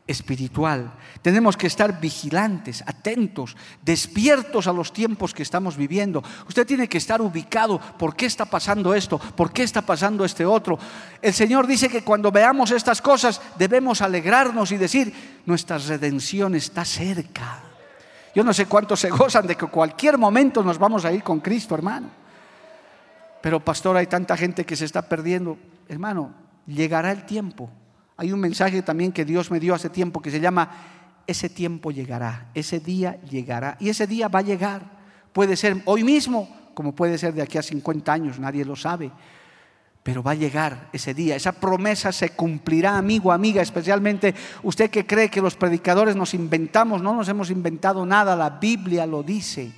espiritual. 0.08 0.92
Tenemos 1.22 1.56
que 1.56 1.68
estar 1.68 2.02
vigilantes, 2.02 2.84
atentos, 2.88 3.56
despiertos 3.84 4.66
a 4.66 4.74
los 4.74 4.92
tiempos 4.92 5.36
que 5.36 5.44
estamos 5.44 5.78
viviendo. 5.78 6.24
Usted 6.48 6.66
tiene 6.66 6.90
que 6.90 6.98
estar 6.98 7.22
ubicado. 7.22 7.80
¿Por 7.80 8.16
qué 8.16 8.26
está 8.26 8.46
pasando 8.46 8.96
esto? 8.96 9.20
¿Por 9.20 9.54
qué 9.54 9.62
está 9.62 9.84
pasando 9.84 10.26
este 10.26 10.46
otro? 10.46 10.80
El 11.22 11.34
Señor 11.34 11.68
dice 11.68 11.90
que 11.90 12.04
cuando 12.04 12.32
veamos 12.32 12.72
estas 12.72 13.02
cosas 13.02 13.40
debemos 13.58 14.02
alegrarnos 14.02 14.72
y 14.72 14.78
decir, 14.78 15.42
nuestra 15.46 15.78
redención 15.78 16.56
está 16.56 16.84
cerca. 16.84 17.71
Yo 18.34 18.44
no 18.44 18.54
sé 18.54 18.66
cuántos 18.66 19.00
se 19.00 19.10
gozan 19.10 19.46
de 19.46 19.56
que 19.56 19.68
cualquier 19.68 20.18
momento 20.18 20.64
nos 20.64 20.78
vamos 20.78 21.04
a 21.06 21.12
ir 21.12 21.24
con 21.24 21.40
Cristo, 21.40 21.76
hermano. 21.76 22.10
Pero 23.42 23.60
pastor, 23.60 23.98
hay 23.98 24.08
tanta 24.08 24.38
gente 24.38 24.66
que 24.66 24.76
se 24.76 24.86
está 24.86 25.02
perdiendo. 25.02 25.58
Hermano, 25.90 26.34
llegará 26.66 27.12
el 27.12 27.26
tiempo. 27.26 27.70
Hay 28.18 28.32
un 28.32 28.40
mensaje 28.40 28.82
también 28.84 29.12
que 29.12 29.26
Dios 29.26 29.50
me 29.52 29.60
dio 29.60 29.74
hace 29.74 29.90
tiempo 29.90 30.22
que 30.22 30.32
se 30.32 30.40
llama, 30.40 30.70
ese 31.26 31.50
tiempo 31.50 31.92
llegará, 31.92 32.50
ese 32.54 32.80
día 32.80 33.20
llegará. 33.24 33.78
Y 33.80 33.90
ese 33.90 34.08
día 34.08 34.28
va 34.28 34.40
a 34.40 34.44
llegar. 34.44 34.84
Puede 35.34 35.56
ser 35.56 35.82
hoy 35.86 36.04
mismo, 36.04 36.48
como 36.74 36.94
puede 36.94 37.18
ser 37.18 37.34
de 37.34 37.42
aquí 37.42 37.58
a 37.58 37.64
50 37.64 38.14
años, 38.14 38.40
nadie 38.40 38.64
lo 38.64 38.76
sabe. 38.76 39.12
Pero 40.04 40.24
va 40.24 40.32
a 40.32 40.36
llegar 40.36 40.90
ese 40.94 41.14
día, 41.14 41.36
esa 41.36 41.52
promesa 41.52 42.12
se 42.12 42.32
cumplirá, 42.32 42.98
amigo, 42.98 43.32
amiga, 43.32 43.62
especialmente 43.62 44.34
usted 44.64 44.90
que 44.90 45.06
cree 45.06 45.30
que 45.30 45.42
los 45.42 45.56
predicadores 45.56 46.16
nos 46.16 46.34
inventamos, 46.34 47.04
no 47.04 47.14
nos 47.14 47.30
hemos 47.30 47.52
inventado 47.52 48.04
nada, 48.04 48.36
la 48.36 48.50
Biblia 48.50 49.06
lo 49.06 49.22
dice. 49.22 49.72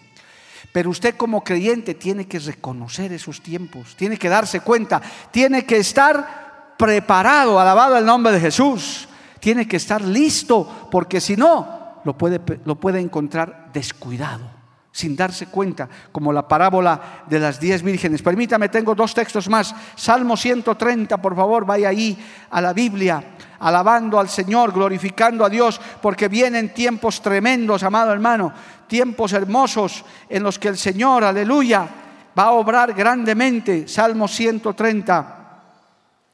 Pero 0.71 0.91
usted 0.91 1.15
como 1.17 1.43
creyente 1.43 1.93
tiene 1.93 2.25
que 2.25 2.39
reconocer 2.39 3.11
esos 3.11 3.41
tiempos, 3.41 3.97
tiene 3.97 4.17
que 4.17 4.29
darse 4.29 4.61
cuenta, 4.61 5.01
tiene 5.29 5.65
que 5.65 5.77
estar 5.77 6.75
preparado, 6.77 7.59
alabado 7.59 7.97
el 7.97 8.05
nombre 8.05 8.31
de 8.31 8.39
Jesús, 8.39 9.09
tiene 9.41 9.67
que 9.67 9.75
estar 9.75 10.01
listo, 10.01 10.87
porque 10.89 11.19
si 11.19 11.35
no, 11.35 11.99
lo 12.05 12.17
puede, 12.17 12.39
lo 12.63 12.75
puede 12.75 13.01
encontrar 13.01 13.71
descuidado 13.73 14.52
sin 14.93 15.15
darse 15.15 15.47
cuenta, 15.47 15.89
como 16.11 16.31
la 16.31 16.47
parábola 16.47 17.23
de 17.25 17.39
las 17.39 17.59
diez 17.59 17.81
vírgenes. 17.81 18.21
Permítame, 18.21 18.69
tengo 18.69 18.93
dos 18.93 19.15
textos 19.15 19.49
más. 19.49 19.73
Salmo 19.95 20.37
130, 20.37 21.17
por 21.17 21.35
favor, 21.35 21.65
vaya 21.65 21.89
ahí 21.89 22.15
a 22.51 22.61
la 22.61 22.73
Biblia, 22.73 23.31
alabando 23.59 24.19
al 24.19 24.29
Señor, 24.29 24.71
glorificando 24.71 25.43
a 25.43 25.49
Dios, 25.49 25.81
porque 25.99 26.27
vienen 26.27 26.75
tiempos 26.75 27.23
tremendos, 27.23 27.81
amado 27.81 28.13
hermano, 28.13 28.53
tiempos 28.85 29.33
hermosos 29.33 30.05
en 30.29 30.43
los 30.43 30.59
que 30.59 30.67
el 30.67 30.77
Señor, 30.77 31.23
aleluya, 31.23 31.89
va 32.37 32.43
a 32.43 32.51
obrar 32.51 32.93
grandemente. 32.93 33.87
Salmo 33.87 34.27
130, 34.27 35.63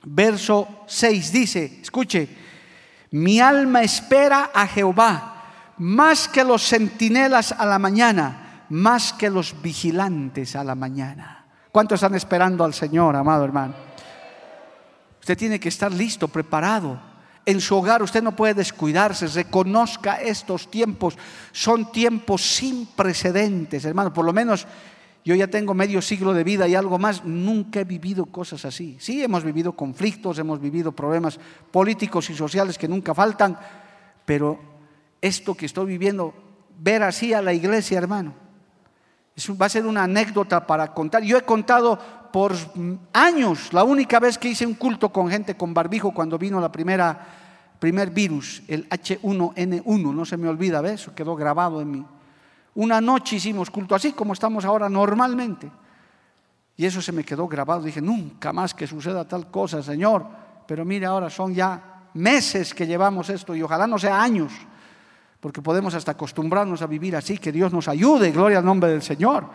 verso 0.03 0.83
6 0.85 1.31
dice, 1.31 1.79
escuche, 1.81 2.27
mi 3.11 3.39
alma 3.39 3.83
espera 3.83 4.51
a 4.53 4.67
Jehová 4.67 5.35
más 5.79 6.27
que 6.27 6.43
los 6.43 6.61
centinelas 6.61 7.53
a 7.53 7.65
la 7.65 7.79
mañana 7.79 8.48
más 8.69 9.13
que 9.13 9.29
los 9.29 9.61
vigilantes 9.61 10.55
a 10.55 10.63
la 10.63 10.75
mañana. 10.75 11.45
¿Cuántos 11.71 11.97
están 11.97 12.15
esperando 12.15 12.63
al 12.63 12.73
Señor, 12.73 13.15
amado 13.15 13.43
hermano? 13.43 13.73
Usted 15.19 15.37
tiene 15.37 15.59
que 15.59 15.69
estar 15.69 15.91
listo, 15.91 16.27
preparado. 16.27 16.99
En 17.45 17.61
su 17.61 17.75
hogar 17.75 18.01
usted 18.01 18.23
no 18.23 18.35
puede 18.35 18.53
descuidarse, 18.53 19.27
reconozca 19.27 20.15
estos 20.15 20.69
tiempos. 20.69 21.17
Son 21.51 21.91
tiempos 21.91 22.41
sin 22.41 22.85
precedentes, 22.87 23.85
hermano. 23.85 24.13
Por 24.13 24.25
lo 24.25 24.33
menos 24.33 24.67
yo 25.25 25.35
ya 25.35 25.47
tengo 25.47 25.73
medio 25.73 26.01
siglo 26.01 26.33
de 26.33 26.43
vida 26.43 26.67
y 26.67 26.75
algo 26.75 26.97
más, 26.97 27.23
nunca 27.25 27.81
he 27.81 27.83
vivido 27.83 28.25
cosas 28.25 28.65
así. 28.65 28.97
Sí, 28.99 29.21
hemos 29.21 29.43
vivido 29.43 29.73
conflictos, 29.73 30.39
hemos 30.39 30.59
vivido 30.59 30.91
problemas 30.91 31.39
políticos 31.71 32.29
y 32.29 32.35
sociales 32.35 32.77
que 32.77 32.87
nunca 32.87 33.13
faltan, 33.13 33.57
pero 34.25 34.59
esto 35.21 35.55
que 35.55 35.65
estoy 35.65 35.85
viviendo, 35.85 36.33
ver 36.79 37.03
así 37.03 37.33
a 37.33 37.41
la 37.41 37.53
iglesia, 37.53 37.97
hermano, 37.97 38.33
va 39.59 39.65
a 39.65 39.69
ser 39.69 39.85
una 39.85 40.03
anécdota 40.03 40.65
para 40.65 40.93
contar. 40.93 41.23
Yo 41.23 41.37
he 41.37 41.41
contado 41.41 41.99
por 42.31 42.53
años, 43.13 43.73
la 43.73 43.83
única 43.83 44.19
vez 44.19 44.37
que 44.37 44.49
hice 44.49 44.65
un 44.65 44.75
culto 44.75 45.09
con 45.09 45.29
gente 45.29 45.55
con 45.55 45.73
barbijo 45.73 46.11
cuando 46.11 46.37
vino 46.37 46.59
la 46.59 46.71
primera 46.71 47.37
primer 47.79 48.11
virus, 48.11 48.61
el 48.67 48.87
H1N1, 48.89 50.13
no 50.13 50.25
se 50.25 50.37
me 50.37 50.49
olvida, 50.49 50.81
¿ves? 50.81 51.01
Eso 51.01 51.15
quedó 51.15 51.35
grabado 51.35 51.81
en 51.81 51.91
mí. 51.91 52.05
Una 52.75 53.01
noche 53.01 53.37
hicimos 53.37 53.71
culto 53.71 53.95
así 53.95 54.11
como 54.11 54.33
estamos 54.33 54.65
ahora 54.65 54.89
normalmente. 54.89 55.71
Y 56.75 56.85
eso 56.85 57.01
se 57.01 57.11
me 57.11 57.23
quedó 57.23 57.47
grabado. 57.47 57.83
Dije, 57.83 58.01
nunca 58.01 58.53
más 58.53 58.73
que 58.73 58.85
suceda 58.85 59.27
tal 59.27 59.49
cosa, 59.49 59.81
Señor. 59.81 60.25
Pero 60.67 60.85
mire, 60.85 61.05
ahora 61.05 61.29
son 61.29 61.53
ya 61.53 62.09
meses 62.13 62.73
que 62.73 62.85
llevamos 62.85 63.29
esto 63.29 63.55
y 63.55 63.61
ojalá 63.63 63.87
no 63.87 63.97
sea 63.97 64.21
años, 64.21 64.51
porque 65.39 65.61
podemos 65.61 65.93
hasta 65.93 66.11
acostumbrarnos 66.11 66.81
a 66.81 66.87
vivir 66.87 67.15
así, 67.15 67.37
que 67.37 67.51
Dios 67.51 67.71
nos 67.71 67.87
ayude, 67.87 68.31
gloria 68.31 68.59
al 68.59 68.65
nombre 68.65 68.89
del 68.89 69.01
Señor. 69.01 69.47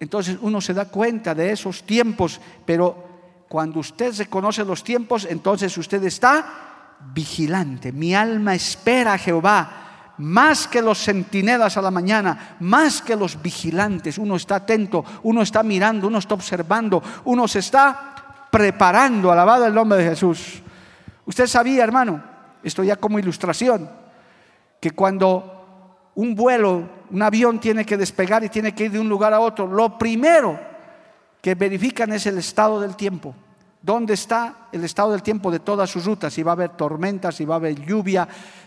Entonces 0.00 0.38
uno 0.40 0.60
se 0.60 0.74
da 0.74 0.86
cuenta 0.86 1.34
de 1.34 1.52
esos 1.52 1.84
tiempos, 1.84 2.40
pero 2.64 3.44
cuando 3.48 3.80
usted 3.80 4.14
reconoce 4.16 4.64
los 4.64 4.82
tiempos, 4.82 5.26
entonces 5.28 5.76
usted 5.76 6.02
está 6.04 6.98
vigilante. 7.14 7.92
Mi 7.92 8.14
alma 8.14 8.54
espera 8.54 9.14
a 9.14 9.18
Jehová 9.18 9.82
más 10.18 10.68
que 10.68 10.82
los 10.82 10.98
centinelas 10.98 11.76
a 11.76 11.82
la 11.82 11.90
mañana, 11.90 12.56
más 12.60 13.02
que 13.02 13.16
los 13.16 13.40
vigilantes. 13.40 14.18
Uno 14.18 14.36
está 14.36 14.56
atento, 14.56 15.04
uno 15.22 15.42
está 15.42 15.62
mirando, 15.62 16.06
uno 16.06 16.18
está 16.18 16.34
observando, 16.34 17.02
uno 17.24 17.48
se 17.48 17.58
está 17.58 18.48
preparando, 18.50 19.32
alabado 19.32 19.66
el 19.66 19.74
nombre 19.74 19.98
de 19.98 20.10
Jesús. 20.10 20.62
Usted 21.24 21.46
sabía, 21.46 21.84
hermano, 21.84 22.22
esto 22.62 22.82
ya 22.82 22.96
como 22.96 23.18
ilustración, 23.18 23.88
que 24.82 24.90
cuando 24.90 26.10
un 26.16 26.34
vuelo, 26.34 26.88
un 27.08 27.22
avión 27.22 27.60
tiene 27.60 27.84
que 27.84 27.96
despegar 27.96 28.42
y 28.42 28.48
tiene 28.48 28.74
que 28.74 28.86
ir 28.86 28.90
de 28.90 28.98
un 28.98 29.08
lugar 29.08 29.32
a 29.32 29.38
otro, 29.38 29.68
lo 29.68 29.96
primero 29.96 30.58
que 31.40 31.54
verifican 31.54 32.12
es 32.12 32.26
el 32.26 32.38
estado 32.38 32.80
del 32.80 32.96
tiempo. 32.96 33.32
¿Dónde 33.80 34.14
está 34.14 34.66
el 34.72 34.82
estado 34.82 35.12
del 35.12 35.22
tiempo 35.22 35.52
de 35.52 35.60
todas 35.60 35.88
sus 35.88 36.04
rutas? 36.04 36.34
Si 36.34 36.42
va 36.42 36.50
a 36.50 36.54
haber 36.54 36.70
tormentas, 36.70 37.36
si 37.36 37.44
va 37.44 37.54
a 37.54 37.58
haber 37.58 37.80
lluvia, 37.80 38.26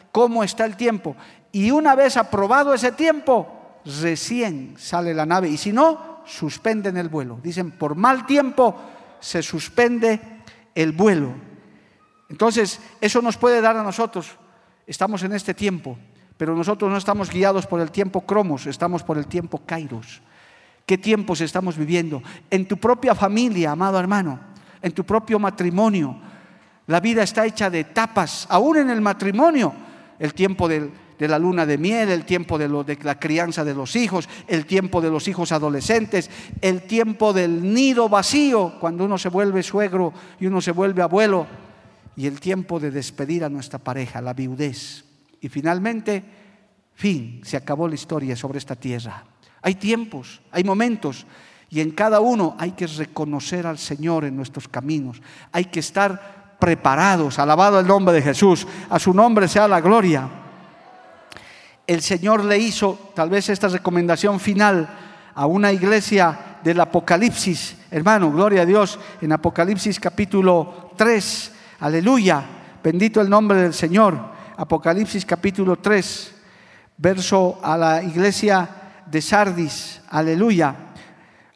cómo 0.09 0.41
está 0.41 0.63
el 0.63 0.78
tiempo. 0.78 1.18
Y 1.51 1.70
una 1.70 1.95
vez 1.95 2.16
aprobado 2.16 2.74
ese 2.74 2.93
tiempo, 2.93 3.82
recién 3.84 4.76
sale 4.78 5.13
la 5.13 5.26
nave. 5.26 5.49
Y 5.49 5.57
si 5.57 5.74
no, 5.74 6.22
suspenden 6.26 6.95
el 6.95 7.09
vuelo. 7.09 7.41
Dicen, 7.43 7.72
por 7.72 7.95
mal 7.95 8.26
tiempo 8.26 8.74
se 9.20 9.43
suspende 9.43 10.22
el 10.74 10.93
vuelo. 10.93 11.34
Entonces, 12.30 12.80
eso 13.01 13.22
nos 13.22 13.36
puede 13.36 13.59
dar 13.59 13.76
a 13.76 13.84
nosotros. 13.84 14.38
Estamos 14.88 15.23
en 15.23 15.33
este 15.33 15.53
tiempo, 15.53 15.97
pero 16.38 16.55
nosotros 16.55 16.91
no 16.91 16.97
estamos 16.97 17.29
guiados 17.29 17.65
por 17.65 17.81
el 17.81 17.91
tiempo 17.91 18.21
cromos, 18.21 18.67
estamos 18.67 19.03
por 19.03 19.17
el 19.17 19.27
tiempo 19.27 19.61
kairos. 19.65 20.21
¿Qué 20.86 20.97
tiempos 20.97 21.41
estamos 21.41 21.77
viviendo? 21.77 22.21
En 22.51 22.67
tu 22.67 22.77
propia 22.77 23.15
familia, 23.15 23.71
amado 23.71 23.99
hermano, 23.99 24.39
en 24.81 24.91
tu 24.91 25.03
propio 25.03 25.39
matrimonio. 25.39 26.15
La 26.88 26.99
vida 26.99 27.23
está 27.23 27.45
hecha 27.45 27.71
de 27.71 27.79
etapas, 27.79 28.45
aún 28.49 28.77
en 28.77 28.89
el 28.91 29.01
matrimonio 29.01 29.73
el 30.19 30.33
tiempo 30.33 30.67
de 30.69 30.91
la 31.19 31.39
luna 31.39 31.65
de 31.65 31.79
miel, 31.79 32.09
el 32.09 32.23
tiempo 32.23 32.57
de, 32.59 32.67
de 32.67 32.97
la 33.03 33.19
crianza 33.19 33.63
de 33.63 33.73
los 33.73 33.95
hijos, 33.95 34.29
el 34.47 34.67
tiempo 34.67 35.01
de 35.01 35.09
los 35.09 35.27
hijos 35.27 35.51
adolescentes, 35.51 36.29
el 36.61 36.83
tiempo 36.83 37.33
del 37.33 37.73
nido 37.73 38.07
vacío, 38.07 38.75
cuando 38.79 39.05
uno 39.05 39.17
se 39.17 39.29
vuelve 39.29 39.63
suegro 39.63 40.13
y 40.39 40.45
uno 40.45 40.61
se 40.61 40.71
vuelve 40.71 41.01
abuelo, 41.01 41.47
y 42.16 42.28
el 42.28 42.39
tiempo 42.39 42.80
de 42.80 42.91
despedir 42.91 43.43
a 43.43 43.49
nuestra 43.49 43.80
pareja, 43.80 44.22
la 44.22 44.34
viudez. 44.34 45.03
Y 45.41 45.49
finalmente, 45.49 46.24
fin, 46.93 47.41
se 47.43 47.57
acabó 47.57 47.88
la 47.88 47.95
historia 47.95 48.36
sobre 48.36 48.57
esta 48.57 48.76
tierra. 48.76 49.26
Hay 49.61 49.76
tiempos, 49.76 50.41
hay 50.51 50.63
momentos, 50.63 51.26
y 51.70 51.82
en 51.82 51.91
cada 51.91 52.20
uno 52.20 52.55
hay 52.57 52.72
que 52.72 52.88
reconocer 52.88 53.68
al 53.68 53.78
Señor 53.78 54.24
en 54.26 54.36
nuestros 54.36 54.68
caminos, 54.68 55.22
hay 55.51 55.66
que 55.66 55.80
estar 55.80 56.36
preparados. 56.59 57.39
Alabado 57.39 57.80
el 57.80 57.88
nombre 57.88 58.16
de 58.16 58.22
Jesús. 58.22 58.68
A 58.89 58.99
su 58.99 59.13
nombre 59.13 59.47
sea 59.47 59.68
la 59.68 59.82
gloria. 59.82 60.28
El 61.88 62.01
Señor 62.01 62.43
le 62.43 62.57
hizo 62.57 63.11
tal 63.13 63.30
vez 63.30 63.49
esta 63.49 63.68
recomendación 63.68 64.39
final 64.39 64.89
a 65.36 65.45
una 65.45 65.72
iglesia 65.72 66.57
del 66.63 66.80
Apocalipsis. 66.80 67.76
Hermano, 67.91 68.32
gloria 68.32 68.63
a 68.63 68.66
Dios. 68.66 68.97
En 69.22 69.32
Apocalipsis 69.32 69.99
capítulo 69.99 70.91
3. 70.95 71.51
Aleluya. 71.80 72.43
Bendito 72.84 73.21
el 73.21 73.30
nombre 73.30 73.61
del 73.61 73.73
Señor. 73.73 74.17
Apocalipsis 74.57 75.26
capítulo 75.26 75.78
3. 75.78 76.34
Verso 76.97 77.59
a 77.61 77.78
la 77.78 78.03
iglesia 78.03 78.69
de 79.05 79.21
Sardis. 79.21 80.01
Aleluya. 80.09 80.76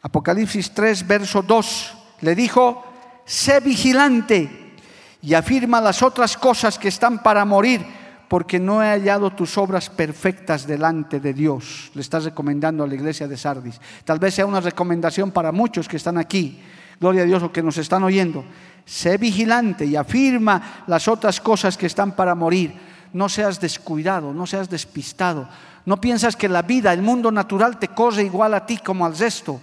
Apocalipsis 0.02 0.72
3, 0.72 1.08
verso 1.08 1.42
2. 1.42 1.98
Le 2.22 2.36
dijo, 2.36 2.84
sé 3.26 3.60
vigilante 3.60 4.76
y 5.22 5.34
afirma 5.34 5.82
las 5.82 6.02
otras 6.02 6.38
cosas 6.38 6.80
que 6.80 6.88
están 6.88 7.22
para 7.22 7.44
morir, 7.46 7.86
porque 8.28 8.60
no 8.60 8.84
he 8.84 8.88
hallado 8.88 9.32
tus 9.32 9.58
obras 9.58 9.90
perfectas 9.90 10.68
delante 10.68 11.20
de 11.20 11.34
Dios. 11.34 11.92
Le 11.94 12.02
estás 12.02 12.26
recomendando 12.26 12.84
a 12.84 12.88
la 12.88 12.96
iglesia 12.96 13.28
de 13.28 13.38
Sardis. 13.38 13.80
Tal 14.04 14.20
vez 14.20 14.36
sea 14.36 14.46
una 14.46 14.62
recomendación 14.62 15.32
para 15.32 15.52
muchos 15.52 15.88
que 15.88 15.98
están 15.98 16.18
aquí. 16.18 16.62
Gloria 17.00 17.24
a 17.24 17.26
Dios, 17.26 17.44
o 17.44 17.52
que 17.52 17.64
nos 17.64 17.78
están 17.78 18.04
oyendo. 18.04 18.44
Sé 18.86 19.18
vigilante 19.18 19.86
y 19.86 19.96
afirma 19.96 20.84
las 20.88 21.08
otras 21.08 21.40
cosas 21.40 21.78
que 21.78 21.86
están 21.86 22.16
para 22.16 22.36
morir. 22.36 22.74
No 23.14 23.30
seas 23.30 23.60
descuidado, 23.60 24.34
no 24.34 24.46
seas 24.46 24.70
despistado. 24.70 25.48
No 25.86 26.02
piensas 26.02 26.36
que 26.36 26.50
la 26.50 26.62
vida, 26.62 26.92
el 26.94 27.02
mundo 27.02 27.32
natural 27.32 27.80
te 27.80 27.90
corre 27.90 28.24
igual 28.24 28.54
a 28.54 28.66
ti 28.66 28.78
como 28.78 29.06
al 29.06 29.18
resto. 29.18 29.60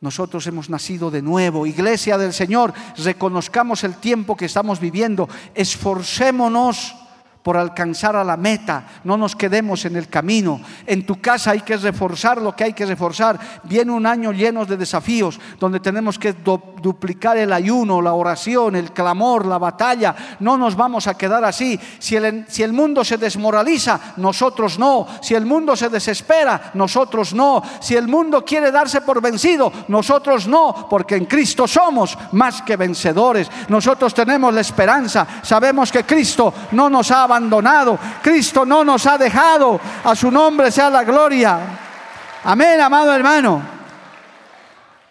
Nosotros 0.00 0.46
hemos 0.48 0.68
nacido 0.68 1.10
de 1.10 1.22
nuevo. 1.22 1.66
Iglesia 1.66 2.18
del 2.18 2.32
Señor, 2.32 2.74
reconozcamos 2.98 3.84
el 3.84 3.94
tiempo 3.94 4.36
que 4.36 4.46
estamos 4.46 4.80
viviendo. 4.80 5.28
Esforcémonos 5.54 6.96
por 7.42 7.56
alcanzar 7.56 8.16
a 8.16 8.24
la 8.24 8.36
meta, 8.36 8.86
no 9.04 9.16
nos 9.16 9.34
quedemos 9.34 9.84
en 9.84 9.96
el 9.96 10.08
camino. 10.08 10.60
En 10.86 11.04
tu 11.04 11.20
casa 11.20 11.50
hay 11.50 11.60
que 11.60 11.76
reforzar 11.76 12.40
lo 12.40 12.54
que 12.54 12.64
hay 12.64 12.72
que 12.72 12.86
reforzar. 12.86 13.38
Viene 13.64 13.92
un 13.92 14.06
año 14.06 14.32
lleno 14.32 14.64
de 14.64 14.76
desafíos 14.76 15.40
donde 15.58 15.80
tenemos 15.80 16.18
que 16.18 16.32
duplicar 16.82 17.36
el 17.36 17.52
ayuno, 17.52 18.02
la 18.02 18.12
oración, 18.12 18.76
el 18.76 18.92
clamor, 18.92 19.46
la 19.46 19.58
batalla. 19.58 20.14
No 20.40 20.58
nos 20.58 20.76
vamos 20.76 21.06
a 21.06 21.16
quedar 21.16 21.44
así. 21.44 21.78
Si 21.98 22.16
el, 22.16 22.44
si 22.48 22.62
el 22.62 22.72
mundo 22.72 23.04
se 23.04 23.16
desmoraliza, 23.16 24.14
nosotros 24.16 24.78
no. 24.78 25.06
Si 25.22 25.34
el 25.34 25.46
mundo 25.46 25.76
se 25.76 25.88
desespera, 25.88 26.72
nosotros 26.74 27.32
no. 27.32 27.62
Si 27.80 27.96
el 27.96 28.08
mundo 28.08 28.44
quiere 28.44 28.70
darse 28.70 29.00
por 29.00 29.22
vencido, 29.22 29.72
nosotros 29.88 30.46
no, 30.46 30.88
porque 30.90 31.16
en 31.16 31.26
Cristo 31.26 31.66
somos 31.66 32.18
más 32.32 32.62
que 32.62 32.76
vencedores. 32.76 33.48
Nosotros 33.68 34.12
tenemos 34.12 34.52
la 34.52 34.60
esperanza. 34.60 35.26
Sabemos 35.42 35.92
que 35.92 36.04
Cristo 36.04 36.52
no 36.72 36.90
nos 36.90 37.10
ha 37.10 37.22
abandonado. 37.22 37.98
Cristo 38.22 38.66
no 38.66 38.84
nos 38.84 39.06
ha 39.06 39.16
dejado. 39.16 39.80
A 40.04 40.14
su 40.14 40.30
nombre 40.30 40.70
sea 40.70 40.90
la 40.90 41.04
gloria. 41.04 41.58
Amén, 42.44 42.80
amado 42.80 43.14
hermano. 43.14 43.62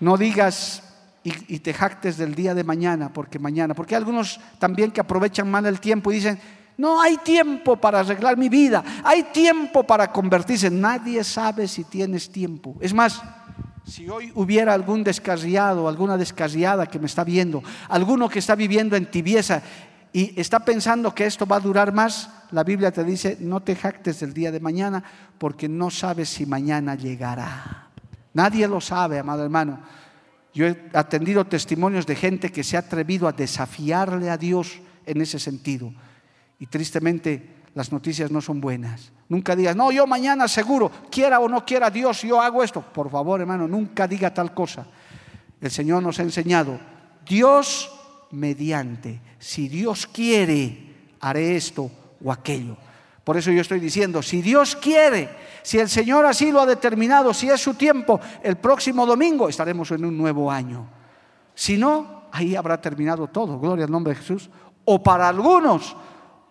No 0.02 0.18
digas 0.18 0.81
y, 1.24 1.60
te 1.60 1.74
jactes 1.74 2.18
del 2.18 2.34
día 2.34 2.56
de 2.56 2.64
mañana, 2.64 3.14
porque 3.14 3.38
mañana, 3.38 3.76
porque 3.76 3.96
hay 3.96 4.00
algunos 4.00 4.40
también 4.58 4.92
que 4.92 5.02
aprovechan 5.02 5.50
mal 5.50 5.66
el 5.68 5.80
tiempo 5.80 6.12
y 6.12 6.16
dicen, 6.16 6.40
no 6.78 7.00
hay 7.00 7.18
tiempo 7.18 7.76
para 7.76 8.00
arreglar 8.00 8.38
mi 8.38 8.50
vida, 8.50 8.84
hay 9.04 9.24
tiempo 9.24 9.84
para 9.84 10.12
convertirse. 10.12 10.72
Nadie 10.72 11.24
sabe 11.24 11.68
si 11.68 11.84
tienes 11.84 12.32
tiempo. 12.32 12.76
Es 12.80 12.92
más, 12.92 13.22
si 13.86 14.10
hoy 14.10 14.32
hubiera 14.34 14.74
algún 14.74 15.04
descarriado, 15.04 15.88
alguna 15.88 16.18
descarriada 16.18 16.88
que 16.88 16.98
me 16.98 17.06
está 17.06 17.24
viendo, 17.24 17.62
alguno 17.88 18.28
que 18.28 18.40
está 18.40 18.56
viviendo 18.56 18.96
en 18.96 19.06
tibieza 19.06 19.62
y 20.12 20.40
está 20.40 20.60
pensando 20.60 21.14
que 21.14 21.26
esto 21.26 21.46
va 21.46 21.58
a 21.58 21.62
durar 21.62 21.94
más, 21.94 22.30
la 22.52 22.64
Biblia 22.64 22.92
te 22.92 23.04
dice, 23.04 23.38
no 23.40 23.62
te 23.62 23.76
jactes 23.76 24.20
del 24.20 24.34
día 24.34 24.52
de 24.52 24.60
mañana 24.60 25.04
porque 25.38 25.70
no 25.70 25.92
sabes 25.92 26.30
si 26.30 26.48
mañana 26.48 26.96
llegará. 26.96 27.90
Nadie 28.34 28.68
lo 28.68 28.82
sabe, 28.82 29.20
amado 29.20 29.44
hermano. 29.44 29.80
Yo 30.54 30.68
he 30.68 30.90
atendido 30.94 31.46
testimonios 31.46 32.06
de 32.06 32.16
gente 32.16 32.52
que 32.52 32.64
se 32.64 32.76
ha 32.76 32.82
atrevido 32.82 33.28
a 33.28 33.32
desafiarle 33.32 34.30
a 34.30 34.38
Dios 34.38 34.80
en 35.06 35.22
ese 35.22 35.40
sentido. 35.40 35.94
Y 36.60 36.68
tristemente 36.68 37.62
las 37.74 37.92
noticias 37.92 38.32
no 38.32 38.42
son 38.42 38.60
buenas. 38.60 39.12
Nunca 39.30 39.56
digas, 39.56 39.76
no, 39.76 39.92
yo 39.92 40.06
mañana 40.06 40.48
seguro, 40.48 40.92
quiera 41.10 41.40
o 41.40 41.48
no 41.48 41.66
quiera 41.66 41.90
Dios, 41.90 42.22
yo 42.22 42.42
hago 42.42 42.64
esto. 42.64 42.82
Por 42.82 43.10
favor, 43.10 43.40
hermano, 43.40 43.68
nunca 43.68 44.08
diga 44.08 44.34
tal 44.34 44.54
cosa. 44.54 44.86
El 45.62 45.72
Señor 45.72 46.04
nos 46.04 46.20
ha 46.20 46.24
enseñado, 46.24 46.80
Dios 47.26 47.90
mediante, 48.32 49.22
si 49.40 49.70
Dios 49.70 50.08
quiere, 50.08 51.14
haré 51.22 51.56
esto 51.56 51.90
o 52.24 52.32
aquello. 52.32 52.76
Por 53.24 53.38
eso 53.38 53.52
yo 53.52 53.62
estoy 53.62 53.80
diciendo, 53.80 54.22
si 54.22 54.42
Dios 54.42 54.76
quiere, 54.76 55.30
si 55.62 55.78
el 55.78 55.90
Señor 55.90 56.26
así 56.26 56.52
lo 56.52 56.62
ha 56.62 56.66
determinado, 56.66 57.34
si 57.34 57.50
es 57.50 57.62
su 57.62 57.76
tiempo, 57.76 58.20
el 58.42 58.58
próximo 58.58 59.06
domingo 59.06 59.48
estaremos 59.48 59.92
en 59.92 60.06
un 60.06 60.18
nuevo 60.18 60.52
año. 60.52 60.88
Si 61.54 61.78
no, 61.78 62.24
ahí 62.32 62.56
habrá 62.56 62.82
terminado 62.82 63.28
todo, 63.28 63.60
gloria 63.60 63.86
al 63.86 63.92
nombre 63.92 64.14
de 64.14 64.20
Jesús, 64.20 64.50
o 64.86 65.04
para 65.04 65.30
algunos 65.30 65.96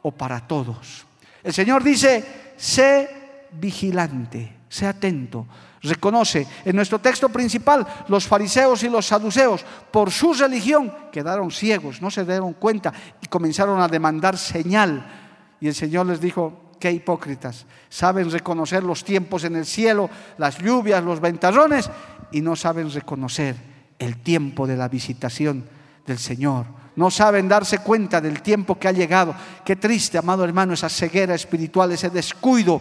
o 0.03 0.13
para 0.13 0.47
todos. 0.47 1.05
El 1.43 1.53
Señor 1.53 1.83
dice, 1.83 2.53
sé 2.57 3.47
vigilante, 3.53 4.59
sé 4.69 4.87
atento. 4.87 5.47
Reconoce, 5.83 6.47
en 6.65 6.77
nuestro 6.77 6.99
texto 6.99 7.31
principal, 7.31 7.87
los 8.09 8.27
fariseos 8.27 8.83
y 8.83 8.91
los 8.91 9.07
saduceos, 9.07 9.65
por 9.91 10.11
su 10.11 10.35
religión, 10.35 10.93
quedaron 11.11 11.51
ciegos, 11.51 12.03
no 12.03 12.11
se 12.11 12.25
dieron 12.25 12.53
cuenta 12.53 12.93
y 13.21 13.27
comenzaron 13.27 13.81
a 13.81 13.89
demandar 13.89 14.37
señal. 14.37 15.20
Y 15.61 15.69
el 15.69 15.75
Señor 15.75 16.07
les 16.07 16.21
dijo, 16.21 16.73
qué 16.79 16.91
hipócritas, 16.91 17.67
saben 17.89 18.31
reconocer 18.31 18.83
los 18.83 19.05
tiempos 19.05 19.45
en 19.45 19.57
el 19.57 19.67
cielo, 19.67 20.09
las 20.39 20.59
lluvias, 20.59 21.05
los 21.05 21.21
ventarrones, 21.21 21.91
y 22.33 22.41
no 22.41 22.57
saben 22.57 22.91
reconocer 22.91 23.57
el 23.99 24.17
tiempo 24.19 24.67
de 24.67 24.77
la 24.77 24.89
visitación 24.89 25.65
del 26.07 26.19
Señor 26.19 26.81
no 26.97 27.11
saben 27.11 27.49
darse 27.49 27.79
cuenta 27.79 28.21
del 28.21 28.43
tiempo 28.43 28.79
que 28.79 28.87
ha 28.87 28.93
llegado. 28.93 29.35
Qué 29.65 29.77
triste, 29.77 30.19
amado 30.19 30.45
hermano, 30.45 30.75
esa 30.75 30.91
ceguera 30.91 31.35
espiritual, 31.35 31.93
ese 31.93 32.11
descuido. 32.11 32.81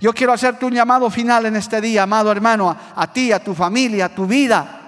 Yo 0.00 0.12
quiero 0.12 0.34
hacerte 0.34 0.66
un 0.66 0.74
llamado 0.74 1.08
final 1.08 1.46
en 1.46 1.56
este 1.56 1.80
día, 1.80 2.02
amado 2.02 2.30
hermano, 2.30 2.68
a, 2.68 2.92
a 2.94 3.10
ti, 3.10 3.32
a 3.32 3.42
tu 3.42 3.54
familia, 3.54 4.06
a 4.06 4.14
tu 4.14 4.26
vida 4.26 4.83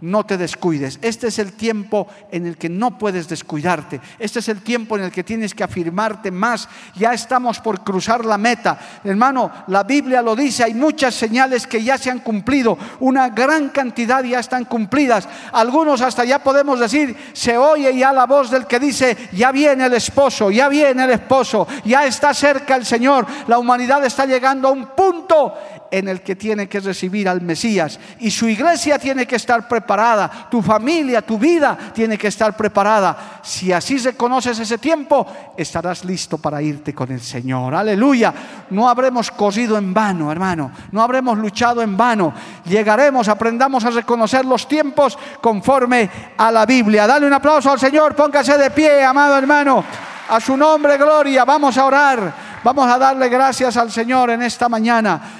no 0.00 0.24
te 0.24 0.36
descuides. 0.36 0.98
Este 1.02 1.28
es 1.28 1.38
el 1.38 1.52
tiempo 1.52 2.08
en 2.30 2.46
el 2.46 2.56
que 2.56 2.68
no 2.68 2.98
puedes 2.98 3.28
descuidarte. 3.28 4.00
Este 4.18 4.38
es 4.38 4.48
el 4.48 4.62
tiempo 4.62 4.96
en 4.96 5.04
el 5.04 5.12
que 5.12 5.24
tienes 5.24 5.54
que 5.54 5.64
afirmarte 5.64 6.30
más. 6.30 6.68
Ya 6.94 7.12
estamos 7.12 7.60
por 7.60 7.82
cruzar 7.82 8.24
la 8.24 8.38
meta. 8.38 8.78
Hermano, 9.04 9.50
la 9.68 9.82
Biblia 9.82 10.22
lo 10.22 10.36
dice, 10.36 10.64
hay 10.64 10.74
muchas 10.74 11.14
señales 11.14 11.66
que 11.66 11.82
ya 11.82 11.98
se 11.98 12.10
han 12.10 12.20
cumplido. 12.20 12.78
Una 13.00 13.30
gran 13.30 13.70
cantidad 13.70 14.22
ya 14.22 14.40
están 14.40 14.64
cumplidas. 14.64 15.28
Algunos 15.52 16.00
hasta 16.00 16.24
ya 16.24 16.38
podemos 16.42 16.80
decir, 16.80 17.16
se 17.32 17.56
oye 17.56 17.96
ya 17.96 18.12
la 18.12 18.26
voz 18.26 18.50
del 18.50 18.66
que 18.66 18.78
dice, 18.78 19.16
ya 19.32 19.52
viene 19.52 19.86
el 19.86 19.94
esposo, 19.94 20.50
ya 20.50 20.68
viene 20.68 21.04
el 21.04 21.10
esposo, 21.10 21.66
ya 21.84 22.06
está 22.06 22.34
cerca 22.34 22.76
el 22.76 22.86
Señor. 22.86 23.26
La 23.46 23.58
humanidad 23.58 24.04
está 24.04 24.26
llegando 24.26 24.68
a 24.68 24.72
un 24.72 24.86
punto 24.88 25.54
en 25.90 26.08
el 26.08 26.22
que 26.22 26.36
tiene 26.36 26.68
que 26.68 26.80
recibir 26.80 27.28
al 27.28 27.40
Mesías. 27.40 27.98
Y 28.20 28.30
su 28.30 28.48
iglesia 28.48 28.98
tiene 28.98 29.26
que 29.26 29.36
estar 29.36 29.66
preparada, 29.68 30.48
tu 30.50 30.62
familia, 30.62 31.22
tu 31.22 31.38
vida 31.38 31.76
tiene 31.94 32.18
que 32.18 32.28
estar 32.28 32.56
preparada. 32.56 33.40
Si 33.42 33.72
así 33.72 33.98
reconoces 33.98 34.58
ese 34.58 34.78
tiempo, 34.78 35.26
estarás 35.56 36.04
listo 36.04 36.38
para 36.38 36.60
irte 36.62 36.94
con 36.94 37.10
el 37.10 37.20
Señor. 37.20 37.74
Aleluya. 37.74 38.32
No 38.70 38.88
habremos 38.88 39.30
corrido 39.30 39.76
en 39.78 39.94
vano, 39.94 40.30
hermano. 40.30 40.70
No 40.92 41.02
habremos 41.02 41.38
luchado 41.38 41.82
en 41.82 41.96
vano. 41.96 42.32
Llegaremos, 42.64 43.28
aprendamos 43.28 43.84
a 43.84 43.90
reconocer 43.90 44.44
los 44.44 44.68
tiempos 44.68 45.18
conforme 45.40 46.10
a 46.36 46.50
la 46.50 46.66
Biblia. 46.66 47.06
Dale 47.06 47.26
un 47.26 47.32
aplauso 47.32 47.70
al 47.70 47.80
Señor, 47.80 48.14
póngase 48.14 48.58
de 48.58 48.70
pie, 48.70 49.04
amado 49.04 49.36
hermano. 49.36 49.84
A 50.28 50.40
su 50.40 50.56
nombre, 50.56 50.98
gloria. 50.98 51.44
Vamos 51.44 51.78
a 51.78 51.86
orar. 51.86 52.48
Vamos 52.62 52.90
a 52.90 52.98
darle 52.98 53.28
gracias 53.28 53.76
al 53.76 53.90
Señor 53.90 54.30
en 54.30 54.42
esta 54.42 54.68
mañana 54.68 55.37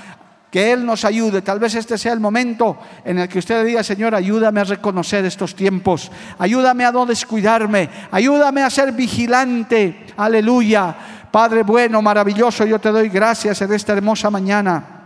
que 0.51 0.73
Él 0.73 0.85
nos 0.85 1.05
ayude. 1.05 1.43
Tal 1.43 1.59
vez 1.59 1.75
este 1.75 1.99
sea 1.99 2.13
el 2.13 2.21
momento 2.21 2.79
en 3.05 3.19
el 3.19 3.29
que 3.29 3.39
usted 3.39 3.65
diga, 3.65 3.83
Señor, 3.83 4.15
ayúdame 4.15 4.61
a 4.61 4.65
reconocer 4.65 5.25
estos 5.25 5.55
tiempos, 5.55 6.11
ayúdame 6.39 6.85
a 6.85 6.93
no 6.93 7.07
descuidarme, 7.07 7.89
ayúdame 8.11 8.63
a 8.63 8.71
ser 8.71 8.93
vigilante. 8.93 10.07
Aleluya. 10.17 10.97
Padre 11.31 11.63
bueno, 11.63 12.01
maravilloso, 12.01 12.65
yo 12.65 12.79
te 12.79 12.91
doy 12.91 13.09
gracias 13.09 13.61
en 13.61 13.73
esta 13.73 13.93
hermosa 13.93 14.31
mañana. 14.31 14.99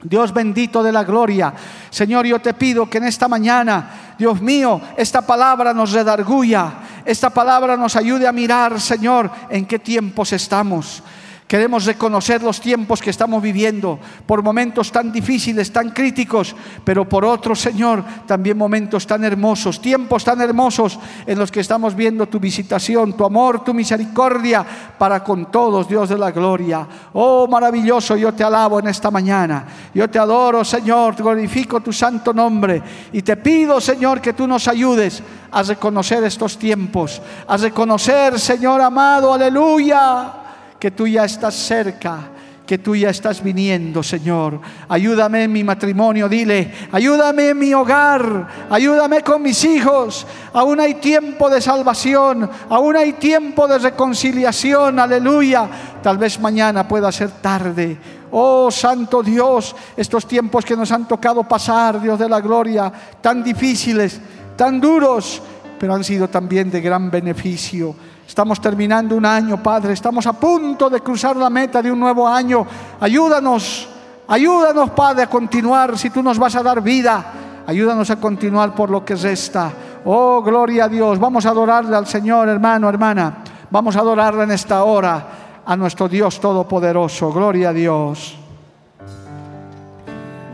Dios 0.00 0.32
bendito 0.32 0.82
de 0.82 0.92
la 0.92 1.02
gloria. 1.02 1.52
Señor, 1.90 2.24
yo 2.24 2.38
te 2.38 2.54
pido 2.54 2.88
que 2.88 2.98
en 2.98 3.04
esta 3.04 3.26
mañana, 3.26 4.14
Dios 4.16 4.40
mío, 4.40 4.80
esta 4.96 5.22
palabra 5.22 5.74
nos 5.74 5.90
redarguya, 5.90 6.72
esta 7.04 7.30
palabra 7.30 7.76
nos 7.76 7.96
ayude 7.96 8.28
a 8.28 8.32
mirar, 8.32 8.80
Señor, 8.80 9.28
en 9.50 9.66
qué 9.66 9.80
tiempos 9.80 10.32
estamos. 10.32 11.02
Queremos 11.48 11.86
reconocer 11.86 12.42
los 12.42 12.60
tiempos 12.60 13.00
que 13.00 13.08
estamos 13.08 13.42
viviendo, 13.42 13.98
por 14.26 14.42
momentos 14.42 14.92
tan 14.92 15.10
difíciles, 15.10 15.72
tan 15.72 15.92
críticos, 15.92 16.54
pero 16.84 17.08
por 17.08 17.24
otros, 17.24 17.58
Señor, 17.58 18.04
también 18.26 18.58
momentos 18.58 19.06
tan 19.06 19.24
hermosos, 19.24 19.80
tiempos 19.80 20.22
tan 20.24 20.42
hermosos 20.42 20.98
en 21.26 21.38
los 21.38 21.50
que 21.50 21.60
estamos 21.60 21.94
viendo 21.94 22.28
tu 22.28 22.38
visitación, 22.38 23.14
tu 23.14 23.24
amor, 23.24 23.64
tu 23.64 23.72
misericordia 23.72 24.62
para 24.98 25.24
con 25.24 25.50
todos, 25.50 25.88
Dios 25.88 26.10
de 26.10 26.18
la 26.18 26.32
gloria. 26.32 26.86
Oh, 27.14 27.48
maravilloso, 27.48 28.14
yo 28.14 28.34
te 28.34 28.44
alabo 28.44 28.80
en 28.80 28.88
esta 28.88 29.10
mañana. 29.10 29.64
Yo 29.94 30.10
te 30.10 30.18
adoro, 30.18 30.62
Señor, 30.66 31.14
glorifico 31.14 31.80
tu 31.80 31.94
santo 31.94 32.34
nombre 32.34 32.82
y 33.10 33.22
te 33.22 33.38
pido, 33.38 33.80
Señor, 33.80 34.20
que 34.20 34.34
tú 34.34 34.46
nos 34.46 34.68
ayudes 34.68 35.22
a 35.50 35.62
reconocer 35.62 36.22
estos 36.24 36.58
tiempos, 36.58 37.22
a 37.46 37.56
reconocer, 37.56 38.38
Señor 38.38 38.82
amado, 38.82 39.32
aleluya 39.32 40.44
que 40.78 40.90
tú 40.90 41.06
ya 41.06 41.24
estás 41.24 41.54
cerca, 41.54 42.30
que 42.68 42.76
tú 42.76 42.94
ya 42.94 43.08
estás 43.08 43.42
viniendo, 43.42 44.02
Señor. 44.02 44.60
Ayúdame 44.90 45.44
en 45.44 45.52
mi 45.52 45.64
matrimonio, 45.64 46.28
dile, 46.28 46.70
ayúdame 46.92 47.48
en 47.48 47.58
mi 47.58 47.72
hogar, 47.72 48.46
ayúdame 48.68 49.22
con 49.22 49.42
mis 49.42 49.64
hijos. 49.64 50.26
Aún 50.52 50.78
hay 50.78 50.94
tiempo 50.96 51.48
de 51.48 51.62
salvación, 51.62 52.48
aún 52.68 52.94
hay 52.94 53.14
tiempo 53.14 53.66
de 53.66 53.78
reconciliación, 53.78 54.98
aleluya. 54.98 55.66
Tal 56.02 56.18
vez 56.18 56.38
mañana 56.38 56.86
pueda 56.86 57.10
ser 57.10 57.30
tarde. 57.30 57.96
Oh 58.30 58.70
Santo 58.70 59.22
Dios, 59.22 59.74
estos 59.96 60.28
tiempos 60.28 60.62
que 60.64 60.76
nos 60.76 60.92
han 60.92 61.08
tocado 61.08 61.44
pasar, 61.44 61.98
Dios 61.98 62.18
de 62.18 62.28
la 62.28 62.42
gloria, 62.42 62.92
tan 63.22 63.42
difíciles, 63.42 64.20
tan 64.56 64.78
duros, 64.78 65.40
pero 65.80 65.94
han 65.94 66.04
sido 66.04 66.28
también 66.28 66.70
de 66.70 66.82
gran 66.82 67.10
beneficio. 67.10 67.96
Estamos 68.28 68.60
terminando 68.60 69.16
un 69.16 69.24
año, 69.24 69.60
Padre. 69.62 69.94
Estamos 69.94 70.26
a 70.26 70.34
punto 70.34 70.90
de 70.90 71.00
cruzar 71.00 71.34
la 71.34 71.48
meta 71.48 71.80
de 71.80 71.90
un 71.90 71.98
nuevo 71.98 72.28
año. 72.28 72.64
Ayúdanos, 73.00 73.88
ayúdanos, 74.28 74.90
Padre, 74.90 75.22
a 75.22 75.30
continuar. 75.30 75.96
Si 75.96 76.10
tú 76.10 76.22
nos 76.22 76.38
vas 76.38 76.54
a 76.54 76.62
dar 76.62 76.82
vida, 76.82 77.24
ayúdanos 77.66 78.10
a 78.10 78.16
continuar 78.16 78.74
por 78.74 78.90
lo 78.90 79.02
que 79.02 79.16
resta. 79.16 79.72
Oh, 80.04 80.42
gloria 80.42 80.84
a 80.84 80.88
Dios. 80.88 81.18
Vamos 81.18 81.46
a 81.46 81.50
adorarle 81.50 81.96
al 81.96 82.06
Señor, 82.06 82.50
hermano, 82.50 82.90
hermana. 82.90 83.38
Vamos 83.70 83.96
a 83.96 84.00
adorarle 84.00 84.44
en 84.44 84.50
esta 84.50 84.84
hora 84.84 85.26
a 85.64 85.74
nuestro 85.74 86.06
Dios 86.06 86.38
Todopoderoso. 86.38 87.32
Gloria 87.32 87.70
a 87.70 87.72
Dios. 87.72 88.36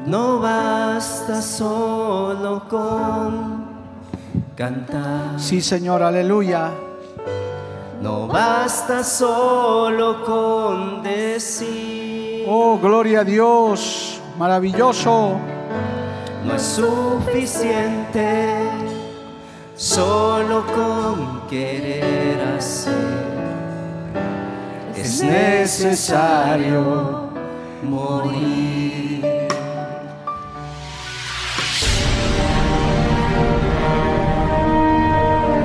No 0.07 0.39
basta 0.39 1.43
solo 1.43 2.69
con 2.69 3.65
cantar. 4.55 5.41
Sí, 5.41 5.61
Señor, 5.61 6.05
aleluya. 6.05 6.71
No 8.05 8.27
basta 8.27 9.03
solo 9.03 10.23
con 10.27 11.03
decir. 11.03 12.45
Oh, 12.47 12.79
gloria 12.79 13.21
a 13.21 13.25
Dios, 13.25 14.21
maravilloso. 14.39 15.39
No 16.45 16.55
es 16.55 16.61
suficiente 16.61 18.59
solo 19.75 20.67
con 20.67 21.49
querer 21.49 22.43
hacer. 22.59 22.93
Es 24.95 25.23
necesario 25.23 27.31
morir. 27.85 29.25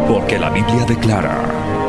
Porque 0.07 0.39
la 0.39 0.49
Biblia 0.49 0.85
declara, 0.85 1.88